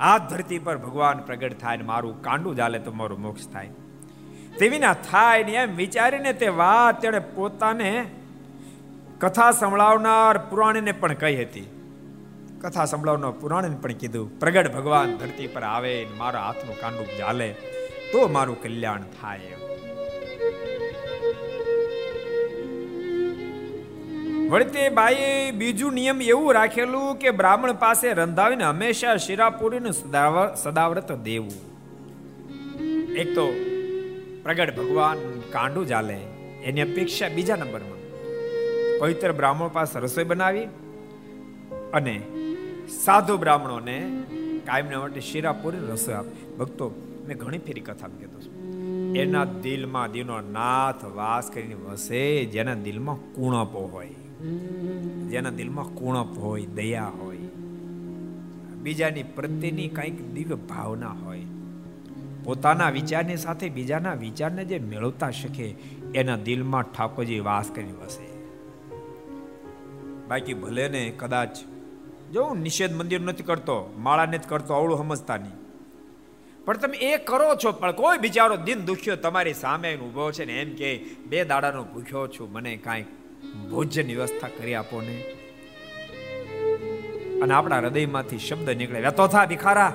આ 0.00 0.18
ધરતી 0.18 0.58
પર 0.58 0.76
ભગવાન 0.76 1.18
પ્રગટ 1.18 1.60
થાય 1.60 1.76
ને 1.76 1.84
મારું 1.84 2.22
કાંડું 2.22 2.56
ચાલે, 2.56 2.78
તો 2.78 2.92
મારું 2.92 3.22
મોક્ષ 3.22 3.48
થાય. 3.48 3.68
તેવી 4.58 4.78
ના 4.78 4.96
થાય 5.10 5.42
ને 5.42 5.52
એમ 5.52 5.76
વિચારીને 5.76 6.32
તે 6.32 6.48
વાત 6.48 7.00
તેણે 7.00 7.18
પોતાને 7.18 8.06
કથા 9.20 9.50
સંભળાવનાર 9.50 10.38
પુરાણીને 10.38 10.92
પણ 10.92 11.14
કહી 11.14 11.36
હતી. 11.44 11.68
કથા 12.62 12.84
સંભળાવનો 12.84 13.32
પુરાણ 13.32 13.72
પણ 13.72 13.92
કીધું, 13.92 14.40
પ્રગટ 14.40 14.74
ભગવાન, 14.74 15.16
ધરતી 15.16 15.46
પર 15.46 15.62
આવે 15.62 16.06
મારા 16.16 16.40
હાથનું 16.40 16.80
કાંડું 16.80 17.06
ચાલે, 17.18 17.48
તો 18.12 18.28
મારું 18.28 18.62
કલ્યાણ 18.62 19.02
થાય. 19.02 19.40
વળતે 24.48 24.88
બાઈ 24.88 25.50
બીજું 25.50 25.92
નિયમ 25.92 26.22
એવું 26.22 26.52
રાખેલું 26.52 27.16
કે 27.16 27.30
બ્રાહ્મણ 27.30 27.72
પાસે 27.72 28.12
રંધાવીને 28.12 28.64
હંમેશા 28.64 29.16
શિરાપુરીનું 29.16 29.92
સદાવ- 29.92 30.62
સદાવ્રત 30.62 31.12
દેવું. 31.12 31.52
એક 33.12 33.34
તો, 33.34 33.52
પ્રગટ 34.42 34.76
ભગવાન, 34.76 35.40
કાંડું 35.52 35.86
ચાલે. 35.86 36.20
એની 36.64 36.80
અપેક્ષા 36.80 37.28
બીજા 37.28 37.56
નંબરમાં, 37.56 37.98
પવિત્ર 39.00 39.32
બ્રાહ્મણ 39.32 39.68
પાસે 39.68 39.98
રસોઈ 39.98 40.24
બનાવી 40.24 40.64
અને 41.92 42.22
સાધુ 42.88 43.36
બ્રાહ્મણોને 43.36 44.22
કાયમને 44.66 44.96
માટે 44.96 45.20
શિરાપુરી 45.20 45.78
રસોઈ 45.78 46.14
આપે. 46.14 46.56
ભક્તો, 46.56 46.90
મેં 47.28 47.36
ઘણી 47.36 47.58
ફેરી 47.58 47.80
કથા 47.80 48.08
કીધું 48.08 48.42
છું. 48.42 48.52
એના 49.14 49.44
દિલમાં 49.44 50.12
દીનો 50.12 50.40
નાથ 50.40 51.04
વાસ 51.04 51.50
કરીને 51.50 51.74
વસે, 51.74 52.44
જેના 52.44 52.74
દિલમાં 52.74 53.16
કુણપ 53.16 53.74
હોય. 53.74 54.08
જેના 55.30 55.50
દિલમાં 55.50 55.84
કુણપ 55.84 56.38
હોય, 56.38 56.66
દયા 56.66 57.04
હોય. 57.04 57.36
બીજાની 58.74 59.22
પ્રત્યેની 59.22 59.88
કંઈક 59.88 60.32
દિવ્ય 60.32 60.54
ભાવના 60.54 61.08
હોય. 61.08 61.42
પોતાના 62.44 62.90
વિચારની 62.90 63.36
સાથે 63.36 63.68
બીજાના 63.68 64.14
વિચારને 64.14 64.64
જે 64.64 64.78
મેળવતા 64.78 65.30
શકે 65.30 65.74
એના 66.14 66.36
દિલમાં 66.36 66.82
ઠાકોરજી 66.82 67.40
વાસ 67.40 67.70
કરી 67.74 67.92
વસે. 68.04 68.32
બાકી 70.28 70.54
ભલે 70.54 70.88
ને 70.88 71.12
કદાચ 71.16 71.48
જો 72.32 72.44
હું 72.44 72.56
નિષેધ 72.56 72.92
મંદિર 72.92 73.20
નથી 73.20 73.42
કરતો, 73.42 73.94
માળા 73.98 74.26
નથી 74.26 74.48
કરતો, 74.48 74.74
અવળું 74.74 74.98
સમજતા 74.98 75.36
નહીં. 75.36 75.52
પણ 76.64 76.76
તમે 76.76 76.96
એ 76.96 77.16
કરો 77.16 77.54
છો, 77.64 77.72
પણ 77.72 77.92
કોઈ 77.92 78.18
બિચારો 78.18 78.56
દિન 78.56 78.84
દુખ્યો, 78.84 79.16
તમારી 79.16 79.54
સામે 79.54 79.96
ઊભો 79.96 80.32
છે 80.32 80.44
ને 80.44 80.62
એમ 80.62 80.76
કે, 80.76 81.04
બે 81.26 81.44
દાડાનો 81.44 81.84
ભૂખ્યો 81.84 82.28
છું, 82.28 82.52
મને 82.52 82.76
કાંઈ 82.76 83.02
ભોજન 83.70 84.06
વ્યવસ્થા 84.06 84.48
કરી 84.48 84.74
આપો 84.74 85.00
ને. 85.00 85.22
અને 87.42 87.54
આપણા 87.54 87.78
હૃદયમાંથી 87.78 88.38
શબ્દ 88.38 88.70
નીકળે 88.70 89.00
વેતો 89.00 89.26
થા 89.26 89.46
ભિખારા. 89.46 89.92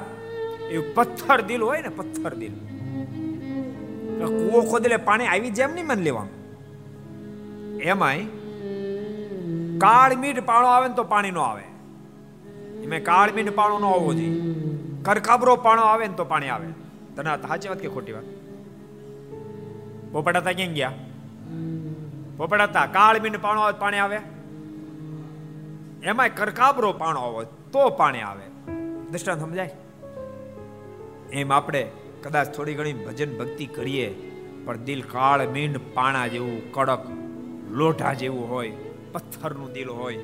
એવું 0.71 0.95
પથ્થર 0.95 1.41
દિલ 1.41 1.61
હોય 1.61 1.81
ને, 1.81 1.89
પથ્થર 1.89 2.33
દિલ. 2.33 2.53
કૂવો 4.25 4.61
ખોદલે 4.61 4.97
પાણી 4.97 5.25
આવી 5.25 5.49
જેમ 5.49 5.73
નહીં 5.73 5.87
મન 5.87 5.99
લેવાનું. 5.99 6.37
એમાંય 7.79 8.23
કાળ 9.77 10.15
મીઠ 10.15 10.43
પાણો 10.43 10.67
આવે 10.67 10.87
ને 10.87 10.93
તો 10.95 11.03
પાણી 11.03 11.31
નો 11.31 11.41
આવે. 11.41 11.76
એમાં 12.83 12.99
કાળમીન 12.99 13.49
પાણો 13.49 13.79
નો 13.79 13.89
હોવો 13.89 14.13
જોઈએ. 14.13 14.41
કરકાબરો 15.01 15.55
પાણો 15.55 15.81
આવે 15.81 16.07
ને 16.07 16.13
તો 16.13 16.25
પાણી 16.25 16.49
આવે. 16.49 16.67
તને 17.15 17.47
સાચી 17.47 17.69
વાત 17.69 17.77
કે 17.77 17.87
ખોટી 17.87 18.11
વાત? 18.11 18.23
પોપડાતા 20.11 20.51
ક્યાં 20.51 20.73
ગયા? 20.73 20.93
પોપડાતા 22.37 22.85
કાળ 22.85 23.19
મીઠ 23.19 23.39
પાણો 23.41 23.61
આવે 23.61 23.79
પાણી 23.79 23.97
આવે? 23.97 24.19
એમાંય 26.03 26.29
કરકાબરો 26.29 26.93
પાણો 26.93 27.19
આવે 27.19 27.45
તો 27.71 27.89
પાણી 27.89 28.21
આવે. 28.21 28.71
દ્રષ્ટાંત 29.11 29.39
સમજાય? 29.39 29.69
એમ 31.31 31.53
આપણે 31.53 31.91
કદાચ 32.23 32.55
થોડી 32.55 32.73
ઘણી 32.73 32.93
ભજન 32.93 33.37
ભક્તિ 33.37 33.65
કરીએ, 33.65 34.31
પણ 34.65 34.77
દિલ 34.77 35.01
કાળ 35.01 35.47
મીંડ 35.47 35.79
પાણા 35.93 36.27
જેવું, 36.27 36.71
કડક 36.71 36.99
લોઢા 37.69 38.13
જેવું 38.13 38.49
હોય, 38.49 38.71
પથ્થરનું 39.11 39.71
દિલ 39.71 39.89
હોય, 39.89 40.17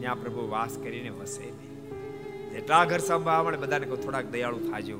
ત્યાં 0.00 0.20
પ્રભુ 0.20 0.50
વાસ 0.50 0.78
કરીને 0.82 1.10
વસે. 1.10 1.63
જેટલા 2.54 2.84
ઘર 2.84 2.98
સંભાળવા 2.98 3.50
બધાને 3.50 3.86
કહું, 3.86 4.02
થોડાક 4.02 4.26
દયાળુ 4.26 4.58
થાજો. 4.58 4.98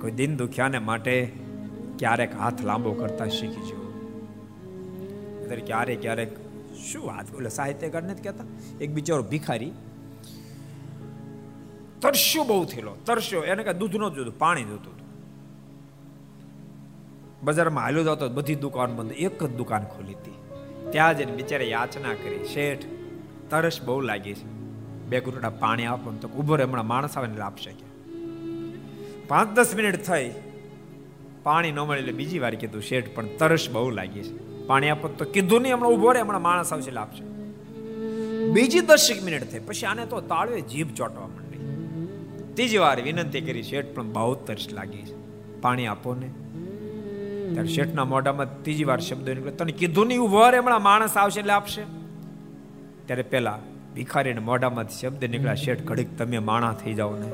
કોઈ 0.00 0.10
દિન 0.10 0.36
દુખ્યાને 0.36 0.78
માટે 0.78 1.32
ક્યારેક 1.98 2.36
હાથ 2.36 2.64
લાંબો 2.64 2.92
કરતા 2.92 3.26
શીખી 3.26 3.68
જો 3.70 3.82
ક્યારેક 5.66 6.00
ક્યારેક 6.00 6.36
શું 6.86 7.06
વાત, 7.06 7.32
બોલે, 7.32 7.48
સાહિત્યકાર 7.48 8.02
નથી 8.02 8.22
કહેતા? 8.22 8.44
એક 8.80 8.90
બિચારો 8.90 9.22
ભિખારી, 9.22 9.72
તરસ્યો 12.00 12.44
બહુ 12.44 12.64
થયેલો, 12.64 12.96
તરસ્યો. 13.06 13.42
એને 13.42 13.62
કાંઈ 13.62 13.78
દૂધ 13.78 13.96
ન 13.96 14.08
જોતું, 14.08 14.38
પાણી 14.38 14.64
જોતું 14.64 14.92
હતું. 14.92 15.06
બજારમાં 17.42 17.84
હાલ્યો 17.84 18.02
જતો, 18.02 18.28
બધી 18.28 18.54
દુકાન 18.54 18.96
બંધ, 18.96 19.12
એક 19.12 19.44
જ 19.44 19.56
દુકાન 19.56 19.84
ખોલી 19.84 20.14
હતી. 20.14 20.34
ત્યાં 20.90 21.16
જઈને 21.16 21.32
બિચારે 21.32 21.64
યાચના 21.64 22.14
કરી. 22.14 22.44
શેઠ, 22.44 22.84
તરસ 23.50 23.82
બહુ 23.82 24.00
લાગી 24.00 24.34
છે. 24.34 24.61
બે 25.12 25.20
ઘૂંટડા 25.20 25.48
પાણી 25.48 25.86
આપો 25.86 26.10
તો 26.20 26.28
ઊભો 26.28 26.56
રહે, 26.56 26.64
હમણાં 26.64 26.86
માણસ 26.86 27.18
આવે 27.18 27.26
ને 27.26 27.40
આપશે 27.40 27.70
કે. 27.70 27.86
પાંચ 29.28 29.56
દસ 29.56 29.74
મિનિટ 29.74 29.96
થઈ. 29.96 30.30
પાણી 31.42 31.72
ન 31.72 31.78
મળે 31.78 32.00
એટલે 32.00 32.12
બીજી 32.12 32.38
વાર 32.38 32.54
કીધું, 32.54 32.82
શેઠ, 32.82 33.10
પણ 33.14 33.26
તરસ 33.26 33.70
બહુ 33.70 33.90
લાગી 33.90 34.22
છે. 34.22 34.66
પાણી 34.66 34.88
આપો 34.88 35.08
તો 35.08 35.24
કીધું 35.24 35.62
નહીં, 35.62 35.74
હમણાં 35.74 35.90
ઊભો 35.90 36.12
રહે, 36.12 36.20
હમણાં 36.20 36.42
માણસ 36.42 36.72
આવશે 36.72 36.88
એટલે 36.88 37.00
આપશે. 37.00 37.24
બીજી 38.44 38.80
દસેક 38.80 39.22
મિનિટ 39.22 39.50
થઈ. 39.52 39.58
પછી 39.58 39.86
આને 39.86 40.06
તો 40.06 40.20
તાળવે 40.20 40.60
જીભ 40.60 40.94
ચોટવા 40.94 41.26
માંડી. 41.26 41.58
ત્રીજી 42.54 42.78
વાર 42.78 43.02
વિનંતી 43.02 43.40
કરી, 43.40 43.62
શેઠ, 43.62 43.86
પણ 43.94 44.12
બહુ 44.12 44.34
તરસ 44.34 44.68
લાગી 44.72 45.02
છે. 45.02 45.14
પાણી 45.60 45.86
આપો 45.86 46.14
ને. 46.14 46.30
ત્યારે 47.52 47.68
શેઠના 47.68 48.04
મોઢામાં 48.04 48.62
ત્રીજી 48.62 48.84
વાર 48.84 49.00
શબ્દ 49.00 49.28
નીકળ્યો, 49.28 49.54
તને 49.54 49.72
કીધું 49.72 50.06
નહીં 50.06 50.18
ઊભો 50.18 50.50
રે 50.50 50.58
હમણાં 50.58 50.82
માણસ 50.82 51.16
આવશે 51.16 51.40
એટલે 51.40 51.52
આપશે. 51.52 51.82
ત્યારે 53.06 53.22
પેલા 53.22 53.58
ભિખારીને 53.94 54.40
મોઢામાંથી 54.40 54.94
શબ્દ 54.94 55.24
નીકળ્યા 55.24 55.54
શેઠ 55.54 55.82
ઘડીક 55.82 56.18
તમે 56.18 56.38
માણા 56.38 56.72
થઈ 56.72 56.94
જાઓ 56.94 57.16
ને. 57.16 57.32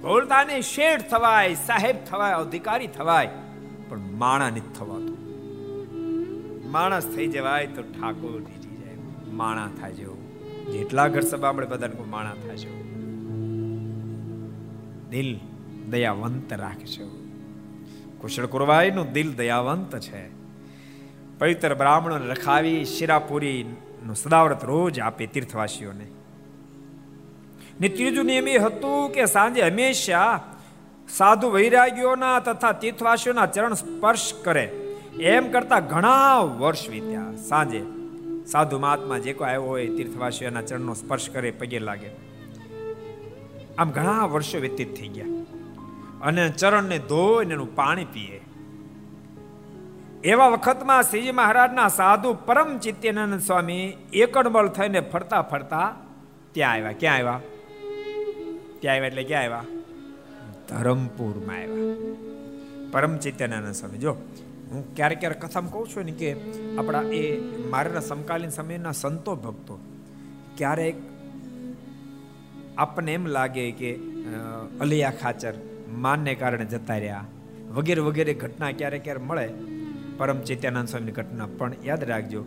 બોલતા 0.00 0.44
ને 0.44 0.60
શેઠ 0.60 1.10
થવાય 1.10 1.54
સાહેબ 1.54 1.96
થવાય 2.10 2.32
અધિકારી 2.32 2.86
થવાય 2.86 3.28
પણ 3.88 3.98
માણા 3.98 4.50
નથી 4.50 4.60
થવાતું. 4.60 5.24
માણસ 6.70 7.06
થઈ 7.06 7.26
જવાય 7.26 7.66
તો 7.66 7.82
ઠાકોર 7.82 8.40
નીચી 8.40 8.76
જાય. 8.76 8.94
માણા 9.32 9.70
થાય 9.80 9.92
જેવું. 9.92 10.24
જેટલા 10.72 11.08
ઘર 11.08 11.20
સભા 11.20 11.48
આપણે 11.48 11.66
બધાને 11.66 12.10
માણા 12.10 12.34
થાય 12.34 12.56
દિલ 15.10 15.38
દયાવંત 15.90 16.52
રાખજો. 16.52 17.06
કુશળ 18.20 18.46
કુરવાઈનું 18.46 19.12
દિલ 19.12 19.34
દયાવંત 19.34 19.98
છે. 19.98 20.43
પવિત્ર 21.44 21.74
બ્રાહ્મણોને 21.74 22.26
રખાવી 22.26 22.84
શિરાપુરી 22.84 23.76
નું 24.06 24.16
સદાવ્રત 24.16 24.64
રોજ 24.64 25.00
આપે 25.00 25.26
તીર્થવાસીઓને. 25.26 26.06
ને 27.80 27.88
ત્રીજું 27.88 28.24
નિયમ 28.24 28.48
એ 28.48 28.58
હતું 28.58 29.10
કે 29.10 29.26
સાંજે 29.26 29.62
હંમેશા 29.62 30.42
સાધુ 31.08 31.50
વૈરાગ્યોના 31.50 32.40
તથા 32.40 32.72
તીર્થવાસીઓના 32.72 33.46
ચરણ 33.46 33.74
સ્પર્શ 33.74 34.34
કરે. 34.44 34.62
એમ 35.20 35.52
કરતા 35.52 35.80
ઘણા 35.80 36.38
વર્ષ 36.38 36.88
વીત્યા. 36.88 37.32
સાંજે 37.48 37.84
સાધુ 38.46 38.78
મહાત્મા 38.78 39.18
જે 39.18 39.32
કોઈ 39.32 39.48
આવ્યો 39.48 39.62
હોય 39.62 39.88
તીર્થવાસીઓના 39.88 40.62
ચરણનો 40.62 40.94
સ્પર્શ 40.94 41.30
કરે, 41.30 41.50
પગે 41.50 41.78
લાગે. 41.78 42.10
આમ 43.78 43.90
ઘણા 43.90 44.24
વર્ષો 44.24 44.58
વ્યતીત 44.58 44.96
થઈ 44.96 45.08
ગયા. 45.08 45.26
અને 46.22 46.48
ચરણને 46.48 46.98
ધોઈને 46.98 47.54
એનું 47.54 47.76
પાણી 47.76 48.04
પીએ. 48.04 48.43
એવા 50.24 50.48
વખતમાં 50.48 51.02
શ્રીજી 51.02 51.32
મહારાજના 51.38 51.88
સાધુ 51.88 52.30
પરમ 52.46 52.70
ચિત્યાનંદ 52.78 53.40
સ્વામી 53.40 53.82
એકડબળ 54.12 54.68
થઈને 54.68 55.00
ફરતા 55.12 55.40
ફરતા 55.42 55.86
ત્યાં 56.52 56.72
આવ્યા. 56.74 56.92
ક્યાં 57.00 57.16
આવ્યા? 57.16 57.40
ત્યાં 58.80 58.94
આવ્યા 58.94 59.08
એટલે 59.08 59.24
ક્યાં 59.24 59.42
આવ્યા? 59.42 59.64
ધરમપુરમાં 60.68 61.56
આવ્યા. 61.56 62.14
પરમ 62.92 63.16
ચિત્યાનંદ 63.18 63.72
સ્વામી. 63.72 63.98
જો, 63.98 64.14
હું 64.70 64.86
ક્યારેક 64.94 65.20
ક્યારેક 65.20 65.42
કથામાં 65.44 65.72
કહું 65.72 65.86
છું 65.88 66.04
ને 66.04 66.16
કે 66.22 66.30
આપણા 66.78 67.04
એ 67.18 67.22
મારેના 67.70 68.04
સમકાલીન 68.08 68.50
સમયના 68.50 68.94
સંતો 69.02 69.36
ભક્તો, 69.36 69.78
ક્યારેક 70.56 70.96
આપણને 72.78 73.12
એમ 73.14 73.30
લાગે 73.36 73.68
કે 73.82 73.92
અલિયા 74.80 75.14
ખાચર, 75.22 75.54
માનને 75.98 76.34
કારણે 76.34 76.70
જતા 76.74 76.98
રહ્યા, 76.98 77.24
વગેરે 77.74 78.08
વગેરે 78.08 78.38
ઘટના 78.42 78.72
ક્યારેક 78.72 79.04
ક્યારેક 79.04 79.30
મળે 79.30 79.48
પરમ 80.16 80.40
ચૈત્યાનંદ 80.40 80.88
સ્વામીની 80.88 81.12
ઘટના 81.12 81.46
પણ 81.58 81.72
યાદ 81.84 82.04
રાખજો. 82.04 82.44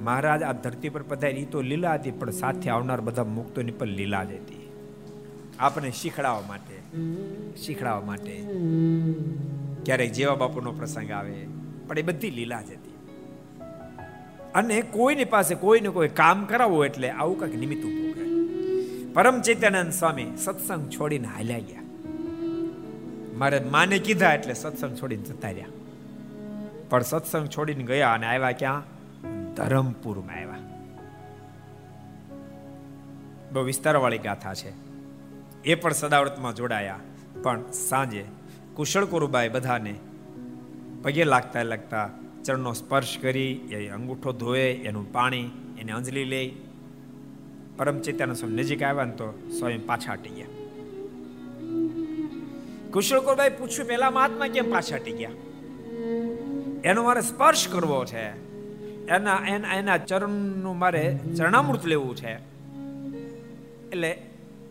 મહારાજ, 0.00 0.42
આ 0.42 0.52
ધરતી 0.52 0.88
પર 0.88 1.02
પધારી 1.02 1.44
તો 1.44 1.62
લીલા 1.62 1.94
હતી, 1.94 2.10
પણ 2.10 2.30
સાથે 2.30 2.70
આવનાર 2.70 3.00
બધા 3.00 3.24
મુક્તોની 3.24 3.70
પણ 3.70 3.86
લીલા 3.86 4.24
જ 4.24 4.32
હતી. 4.32 4.68
આપણે 5.58 5.90
શીખડાવવા 5.90 6.42
માટે 6.48 6.98
શીખડાવવા 7.56 8.00
માટે. 8.00 8.46
ક્યારેક 9.84 10.12
જેવા 10.12 10.34
બાપુનો 10.34 10.72
પ્રસંગ 10.72 11.10
આવે, 11.10 11.46
પણ 11.88 11.98
એ 11.98 12.02
બધી 12.02 12.30
લીલા 12.30 12.62
જ 12.62 12.70
હતી. 12.70 12.94
અને 14.54 14.82
કોઈની 14.82 15.24
પાસે 15.24 15.54
કોઈને 15.54 15.88
કોઈ 15.88 16.08
કામ 16.08 16.44
કરાવવું 16.44 16.84
એટલે 16.84 17.10
આવું 17.10 17.38
કંઈક 17.38 17.54
નિમિત્ત 17.54 17.84
ઉભું 17.84 18.14
કરે. 18.14 18.26
પરમ 19.12 19.40
ચૈત્યાનંદ 19.40 19.92
સ્વામી 19.92 20.26
સત્સંગ 20.38 20.88
છોડીને 20.88 21.28
હાલ્યા 21.28 21.58
ગયા. 21.58 21.82
મારે 23.36 23.60
માને 23.60 23.98
કીધા 23.98 24.34
એટલે 24.34 24.54
સત્સંગ 24.54 24.96
છોડીને 24.96 25.22
જતા 25.22 25.50
રહ્યા. 25.50 25.66
પણ 26.92 27.02
સત્સંગ 27.02 27.46
છોડીને 27.46 27.84
ગયા 27.84 28.12
અને 28.12 28.26
આવ્યા 28.26 28.52
ક્યાં? 28.52 28.82
ધરમપુરમાં 29.54 30.36
આવ્યા. 30.36 30.58
બહુ 33.52 33.62
વિસ્તારવાળી 33.62 34.18
ગાથા 34.18 34.54
છે. 34.54 34.72
એ 35.64 35.74
પણ 35.74 35.92
સદાવ્રતમાં 35.92 36.54
જોડાયા. 36.54 36.98
પણ 37.42 37.70
સાંજે 37.70 38.24
કુશળ 38.74 39.04
કુરુબાઈ 39.04 39.48
બધાને 39.48 39.94
પગે 41.02 41.24
લાગતા 41.24 41.62
લાગતા 41.62 42.10
ચરણનો 42.44 42.72
સ્પર્શ 42.72 43.18
કરી, 43.20 43.52
એ 43.52 43.88
અંગૂઠો 43.88 44.32
ધોએ, 44.32 44.74
એનું 44.74 45.12
પાણી, 45.12 45.50
એને 45.78 45.92
અંજલી 45.92 46.24
લે 46.24 46.52
પરમ 47.76 48.00
ચૈત્યાનો 48.00 48.34
સ્વામી 48.34 48.54
નજીક 48.54 48.82
આવ્યા 48.82 49.04
ને 49.04 49.12
તો 49.12 49.50
સ્વયં 49.58 49.86
પાછા 49.86 50.12
હટી 50.12 50.30
ગયા. 50.30 50.46
કુશળ 52.92 53.20
કુરુબાઈ 53.20 53.50
પૂછ્યું, 53.50 53.88
પેલા 53.88 54.10
મહાત્મા 54.10 54.46
કેમ 54.46 54.70
પાછા 54.70 54.96
હટી 54.96 55.12
ગયા? 55.12 55.30
એનો 56.84 57.02
મારે 57.02 57.20
સ્પર્શ 57.20 57.68
કરવો 57.68 58.04
છે. 58.04 58.24
એના 59.06 59.36
એના 59.48 59.74
એના 59.74 59.98
ચરણનું 59.98 60.78
મારે 60.78 61.18
ચરણામૃત 61.36 61.84
લેવું 61.84 62.16
છે. 62.16 62.32
એટલે 63.90 64.10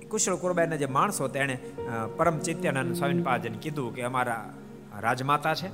કુશળ 0.09 0.35
કુરબાઈના 0.35 0.75
જે 0.75 0.85
માણસો 0.85 1.27
તેણે 1.27 1.57
પરમ 2.17 2.39
ચિત્યાનંદ 2.39 2.95
સ્વામી 2.95 3.21
પાજન 3.21 3.53
કીધું 3.53 3.95
કે 3.95 4.01
અમારા 4.01 4.53
રાજમાતા 4.99 5.55
છે. 5.55 5.67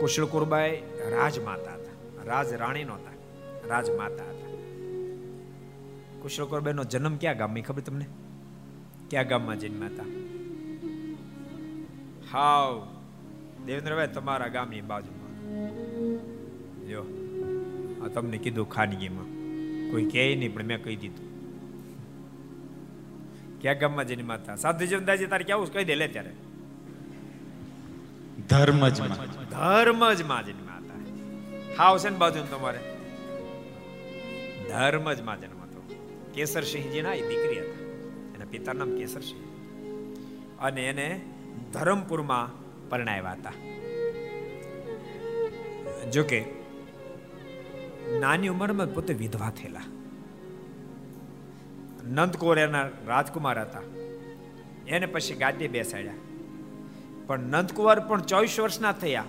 કુશળ 0.00 0.24
કુરબાઈ 0.24 0.82
રાજમાતા 1.10 1.74
હતા 1.74 2.24
રાજ 2.24 2.52
રાણી 2.52 2.84
નહોતા 2.84 3.14
રાજમાતા 3.68 4.30
હતા. 4.30 4.50
કુશળ 6.22 6.44
કુરબાઈનો 6.44 6.84
જન્મ 6.84 7.16
ક્યાં 7.16 7.36
ગામમાં 7.36 7.62
ખબર 7.62 7.80
તમને? 7.80 8.06
ક્યાં 9.10 9.28
ગામમાં 9.28 9.58
જન્મ્યા 9.58 9.88
હતા? 9.88 10.08
હાવ. 12.32 12.99
દેવેન્દ્રભાઈ 13.66 14.14
તમારા 14.18 14.50
ગામની 14.56 14.84
બાજુમાં. 14.92 15.34
જો 16.90 17.02
આ 18.04 18.08
તમને 18.14 18.38
કીધું 18.44 18.68
ખાનગીમાં. 18.76 19.28
કોઈ 19.90 20.06
કહે 20.12 20.22
નહીં 20.40 20.54
પણ 20.54 20.66
મેં 20.70 20.80
કહી 20.84 20.98
દીધું. 21.02 21.28
ક્યાં 23.60 23.80
ગામમાં 23.82 24.06
જઈને 24.10 24.24
માતા? 24.30 24.56
સાધુ 24.64 24.88
જીવનદાસજી 24.92 25.30
તારે 25.32 25.44
કેવું 25.50 25.72
કહી 25.74 25.86
દે 25.90 25.94
લે 26.00 26.08
ત્યારે. 26.14 26.32
ધર્મ 28.50 28.82
જ 28.88 28.98
ધર્મ 29.50 30.02
જ 30.18 30.22
માં 30.30 30.42
જન્મ 30.46 30.64
માતા. 30.70 30.98
હાવ 31.78 31.94
છે 32.04 32.10
ને 32.14 32.18
બાજુ 32.22 32.46
તમારે? 32.54 32.80
ધર્મ 34.70 35.12
જ 35.18 35.20
માં 35.28 35.38
જન્મ 35.42 35.60
હતો 35.64 35.80
કેસરસિંહજી 36.34 37.04
ના 37.08 37.14
એ 37.20 37.22
દીકરી 37.28 37.60
હતા. 37.64 37.84
એના 38.34 38.50
પિતાનું 38.54 38.80
નામ 38.82 38.98
કેસરસિંહ 38.98 39.44
અને 40.66 40.82
એને 40.88 41.06
ધરમપુરમાં 41.72 42.48
પરણાવ્યા 42.90 43.32
હતા. 43.32 43.52
જોકે, 46.10 46.44
નાની 48.20 48.48
ઉંમરમાં 48.48 48.94
પોતે 48.94 49.14
વિધવા 49.14 49.50
થયેલા. 49.50 49.80
નંદકોર 52.04 52.58
એના 52.58 52.88
રાજકુમાર 53.06 53.60
હતા. 53.60 53.80
એને 54.88 55.06
પછી 55.06 55.34
ગાદી 55.34 55.68
બેસાડ્યા. 55.68 56.12
પણ 57.26 57.38
નંદકુમાર 57.38 58.00
પણ 58.00 58.22
ચોવીસ 58.22 58.60
વર્ષના 58.60 58.92
થયા. 58.92 59.24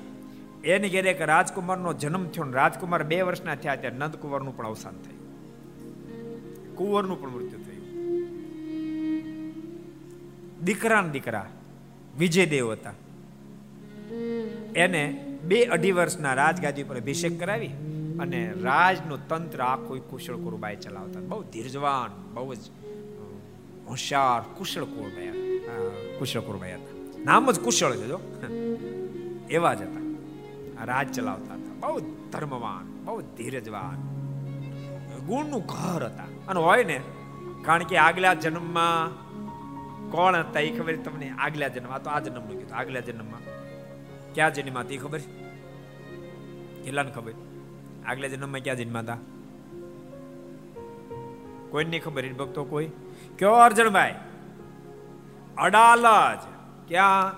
એને 0.64 0.89
ઘેરે 0.89 1.14
રાજકુમારનો 1.14 1.93
જન્મ 1.93 2.26
થયો 2.26 2.51
રાજકુમાર 2.51 3.03
બે 3.03 3.22
વર્ષના 3.22 3.55
થયા 3.55 3.76
ત્યારે 3.76 3.97
નંદકુંવરનું 3.97 4.57
પણ 4.57 4.68
અવસાન 4.68 4.93
થયું. 4.93 5.22
કુંવરનું 6.76 7.22
પણ 7.22 7.30
મૃત્યુ 7.30 7.59
થયું. 7.59 7.82
દીકરા 10.64 11.01
દીકરા, 11.01 11.49
વિજયદેવ 12.18 12.72
હતા. 12.72 12.93
એને 14.76 15.26
બે 15.43 15.64
અઢી 15.64 15.91
વર્ષના 15.91 16.34
રાજગાદી 16.34 16.84
પર 16.84 16.97
અભિષેક 16.97 17.39
કરાવી 17.39 17.70
અને 18.20 18.53
રાજનું 18.62 19.28
તંત્ર 19.28 19.62
આખું 19.62 20.09
કુશળ 20.09 20.36
કુરબાઈ 20.36 20.76
ચલાવતા. 20.76 21.20
બહુ 21.20 21.43
ધીરજવાન, 21.43 22.34
બહુ 22.34 22.55
જ 22.55 22.57
હોશિયાર, 23.88 24.53
કુશળ 24.57 24.84
કુરબાઈ 24.84 25.59
કુશળ 26.20 26.39
કુરબાઈ 26.39 26.74
હતા. 26.74 27.24
નામ 27.26 27.51
જ 27.51 27.59
કુશળ 27.59 27.95
છે 27.95 28.07
જો 28.07 28.20
એવા 29.49 29.74
જ 29.74 29.82
હતા. 29.82 30.01
રાજ 30.86 31.14
ચલાવતા 31.14 31.53
હતા. 31.53 31.88
બહુ 31.88 31.99
ધર્મવાન, 32.32 33.05
બહુ 33.05 33.22
ધીરજવાન. 33.22 34.12
ગુણનું 35.26 35.62
ઘર 35.66 36.05
હતા. 36.05 36.24
અને 36.47 36.59
હોય 36.59 36.84
ને, 36.84 36.99
કારણ 37.62 37.84
કે 37.84 37.97
આગલા 37.97 38.34
જન્મમાં 38.34 39.32
કોણ 40.12 40.36
હતા 40.36 40.59
એ 40.59 40.78
ખબર 40.78 40.95
તમને? 40.95 41.30
આગલા 41.30 41.68
જન્મ, 41.68 41.89
આ 41.89 41.97
તો 41.97 42.09
આ 42.09 42.20
જન્મનું 42.20 42.59
કીધું. 42.59 42.78
આગલા 42.78 42.99
જન્મમાં 42.99 43.51
ક્યાં 44.36 44.53
જન્મમાં 44.53 44.84
હતી 44.84 44.97
ખબર? 44.97 45.19
કેટલાને 46.84 47.11
ખબર? 47.11 47.34
આગલા 48.05 48.27
જન્મમાં 48.27 48.59
ક્યાં 48.59 48.77
જન્મા 48.77 48.99
હતા 48.99 49.17
કોઈ 51.69 51.86
નહીં 51.86 52.03
ખબર? 52.03 52.34
ભક્તો 52.34 52.63
કોઈ? 52.63 52.89
કયો 53.39 53.51
અર્જણભાઈ 53.51 54.15
અડાલજ. 55.57 56.39
ક્યાં? 56.88 57.34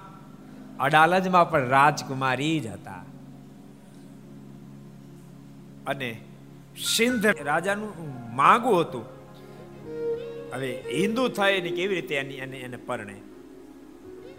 અડાલજમાં 0.77 1.51
પણ 1.51 1.67
રાજકુમારી 1.67 2.59
જ 2.59 2.67
હતા. 2.67 3.03
અને 5.87 6.21
સિંધ 6.85 7.25
રાજાનું 7.25 7.93
માગું 8.35 8.81
હતું. 8.81 9.05
હવે 10.53 10.83
હિન્દુ 10.93 11.27
થાય 11.27 11.61
ને 11.61 11.69
કેવી 11.69 11.95
રીતે 11.95 12.15
એને 12.15 12.57
એને 12.57 12.77
પરણે? 12.77 13.21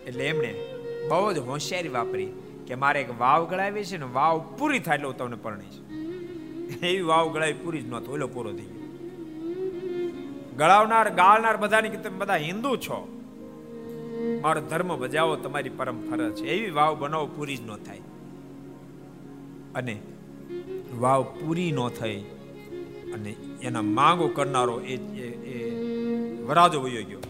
એટલે 0.06 0.26
એમણે 0.26 0.74
બહુ 1.08 1.32
જ 1.32 1.38
હોશિયારી 1.38 1.88
વાપરી. 1.88 2.28
કે 2.66 2.74
મારે 2.74 3.00
એક 3.00 3.10
વાવ 3.18 3.46
ગળાવી 3.46 3.84
છે 3.84 3.96
ને 3.96 4.06
વાવ 4.12 4.38
પૂરી 4.58 4.78
થાય 4.78 4.96
એટલે 4.96 5.08
હું 5.08 5.16
તમને 5.16 5.36
પરણીશ 5.36 5.78
એવી 6.84 7.00
વાવ 7.00 7.32
ગળાવી 7.32 7.52
પૂરી 7.52 7.82
જ 7.82 7.88
નહોતો, 7.88 8.12
ઓલો 8.12 8.26
પૂરો 8.26 8.52
થઈ 8.52 8.64
ગયો. 8.64 8.82
ગળાવનાર, 10.56 11.10
ગાળનાર 11.10 11.56
બધાની 11.56 11.88
કે 11.88 11.96
તમે 11.96 12.18
બધા 12.18 12.36
હિન્દુ 12.36 12.76
છો? 12.76 12.98
મારો 14.42 14.60
ધર્મ 14.60 14.90
બજાવો, 14.98 15.36
તમારી 15.36 15.70
પરમ 15.70 15.98
ફરજ 16.10 16.34
છે. 16.34 16.46
એવી 16.46 16.70
વાવ 16.70 16.98
બનાવો, 16.98 17.26
પૂરી 17.26 17.56
જ 17.56 17.62
ન 17.66 17.76
થાય. 17.76 18.00
અને 19.74 19.94
વાવ 20.98 21.22
પૂરી 21.22 21.72
ન 21.72 21.88
થઈ 21.88 22.20
અને 23.14 23.30
એના 23.62 23.82
માંગો 23.82 24.28
કરનારો 24.28 24.80
એ 24.80 24.96
વરાજો 26.42 26.80
વયો 26.80 27.02
ગયો. 27.02 27.22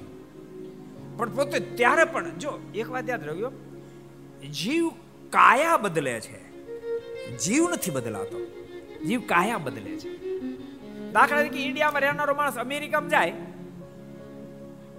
પણ 1.17 1.31
પોતે 1.31 1.59
ત્યારે 1.61 2.05
પણ, 2.05 2.31
જો, 2.39 2.59
એક 2.75 2.91
વાત 2.91 3.09
યાદ 3.09 3.25
રહ્યો 3.25 3.51
જીવ 4.53 4.91
કાયા 5.35 5.77
બદલે 5.77 6.21
છે. 6.21 6.39
જીવ 7.39 7.71
નથી 7.71 7.91
બદલાતો. 7.91 8.39
જીવ 9.07 9.21
કાયા 9.21 9.59
બદલે 9.59 9.99
છે. 9.99 10.15
દાખલા 11.13 11.39
તરીકે 11.39 11.65
ઇન્ડિયામાં 11.65 12.01
રહેનારો 12.01 12.35
માણસ 12.35 12.59
અમેરિકામાં 12.59 13.11
જાય, 13.11 13.33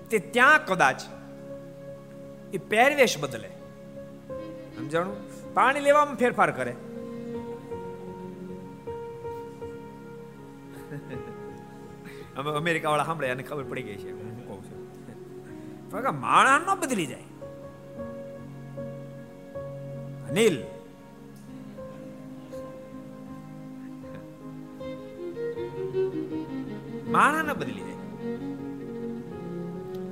તે 0.09 0.19
ત્યાં 0.19 0.65
કદાચ 0.65 1.01
એ 2.53 2.57
પહેરવેશ 2.57 3.17
બદલે. 3.19 3.49
સમજાણું? 4.77 5.15
પાણી 5.53 5.79
લેવામાં 5.79 6.15
ફેરફાર 6.15 6.51
કરે. 6.51 6.71
અમે 12.37 12.51
અમેરિકા 12.51 12.89
વાળા 12.89 13.03
સાંભળે 13.03 13.29
અને 13.29 13.43
ખબર 13.43 13.63
પડી 13.63 13.83
ગઈ 13.83 13.95
છે. 13.95 14.11
હું 14.11 14.47
કહું 14.47 14.63
છું. 14.63 16.19
માણસ 16.19 16.67
ન 16.67 16.79
બદલી 16.79 17.05
જાય. 17.05 17.23
અનિલ. 20.29 20.61
માણાને 27.11 27.53
બદલી 27.53 27.73
જાય 27.73 27.95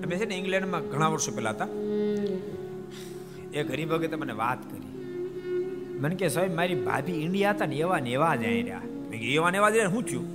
અમે 0.03 0.15
છે 0.15 0.25
ને 0.25 0.35
ઇંગ્લેન્ડમાં 0.35 0.81
ઘણા 0.81 1.07
વર્ષો 1.07 1.31
પહેલા 1.31 1.49
હતા. 1.49 1.67
એ 3.53 3.85
વખતે 3.85 4.15
મને 4.15 4.33
વાત 4.33 4.71
કરી. 4.71 4.93
મને 5.99 6.15
કે, 6.15 6.27
સાહેબ, 6.27 6.55
મારી 6.55 6.75
ભાભી 6.75 7.11
ઇન્ડિયા 7.11 7.51
હતા 7.51 7.65
ને 7.65 7.75
એવા 7.75 7.99
ને 7.99 8.09
એવા 8.09 8.35
જ 8.35 8.43
રહ્યા 8.43 8.81
મેં 9.09 9.21
એવા 9.21 9.49
ને 9.49 9.57
એવા 9.57 9.69
જ 9.69 9.75
શું 9.75 10.03
થયું? 10.03 10.27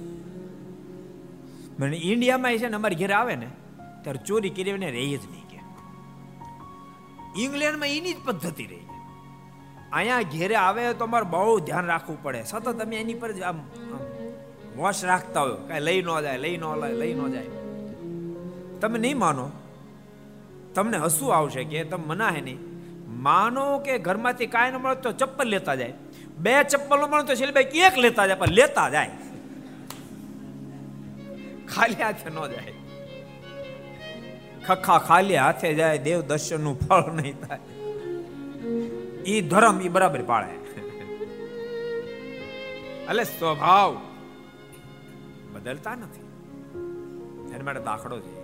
મને 1.80 1.96
ઇન્ડિયામાં 1.96 2.56
છે 2.56 2.68
ને 2.68 2.76
અમારી 2.76 2.94
ઘરે 2.94 3.12
આવે 3.12 3.36
ને, 3.36 3.46
ત્યારે 4.02 4.24
ચોરી 4.26 4.50
કરીને 4.50 4.90
રહી 4.90 5.16
જ 5.16 5.20
નહીં 5.30 5.48
કે. 5.48 5.58
ઇંગ્લેન્ડમાં 7.42 7.88
એની 7.88 8.12
જ 8.12 8.16
પદ્ધતિ 8.24 8.66
રહી. 8.66 8.97
અહીંયા 9.93 10.30
ઘેરે 10.32 10.57
આવે 10.64 10.82
તો 10.99 11.05
અમારે 11.05 11.26
બહુ 11.34 11.61
ધ્યાન 11.66 11.86
રાખવું 11.93 12.18
પડે. 12.22 12.41
સતત 12.51 12.66
તમે 12.80 12.97
એની 13.03 13.20
પર 13.22 13.30
આમ 13.51 13.59
વોશ 14.76 15.03
રાખતા 15.11 15.43
હોય. 15.47 15.59
કાંઈ 15.68 15.84
લઈ 15.89 16.01
ન 16.03 16.09
જાય, 16.24 16.39
લઈ 16.45 16.57
ન 16.57 16.64
લઈ 17.03 17.14
ન 17.14 17.20
જાય. 17.34 17.53
તમે 18.80 18.99
નહીં 19.05 19.18
માનો? 19.18 19.47
તમને 20.74 20.99
હસવું 21.05 21.36
આવશે 21.36 21.62
કે 21.70 21.84
તમે 21.93 22.05
મનાહે 22.11 22.41
નહીં. 22.49 22.61
માનો 23.26 23.64
કે 23.86 23.95
ઘરમાંથી 24.09 24.51
કાંઈ 24.57 24.74
ન 24.74 24.82
મળે 24.82 25.01
તો 25.07 25.11
ચપ્પલ 25.12 25.49
લેતા 25.55 25.76
જાય. 25.80 25.95
બે 26.45 26.55
ચપ્પલ 26.72 27.01
મળે 27.12 27.24
તો 27.30 27.34
શૈલભાઈ 27.41 27.86
એક 27.89 27.97
લેતા 28.05 28.26
જાય, 28.28 28.41
પણ 28.43 28.55
લેતા 28.61 28.89
જાય. 28.97 29.14
ખાલી 31.72 32.03
હાથે 32.03 32.28
ન 32.34 32.39
જાય. 32.55 32.74
ખખા 34.66 35.01
ખાલી 35.09 35.41
હાથે 35.45 35.68
જાય 35.80 35.99
દેવ 36.07 36.20
દર્શનનું 36.30 36.76
ફળ 36.84 37.07
નહીં 37.18 37.36
થાય. 37.47 37.62
ઈ 39.28 39.40
ધર્મ 39.40 39.80
એ 39.80 39.88
બરાબર 39.88 40.22
પાળે 40.22 40.58
એટલે 43.08 43.24
સ્વભાવ. 43.24 44.00
બદલતા 45.52 45.94
નથી. 45.94 46.20
એના 47.54 47.64
માટે 47.64 47.80
દાખલો 47.80 48.20
છે. 48.20 48.38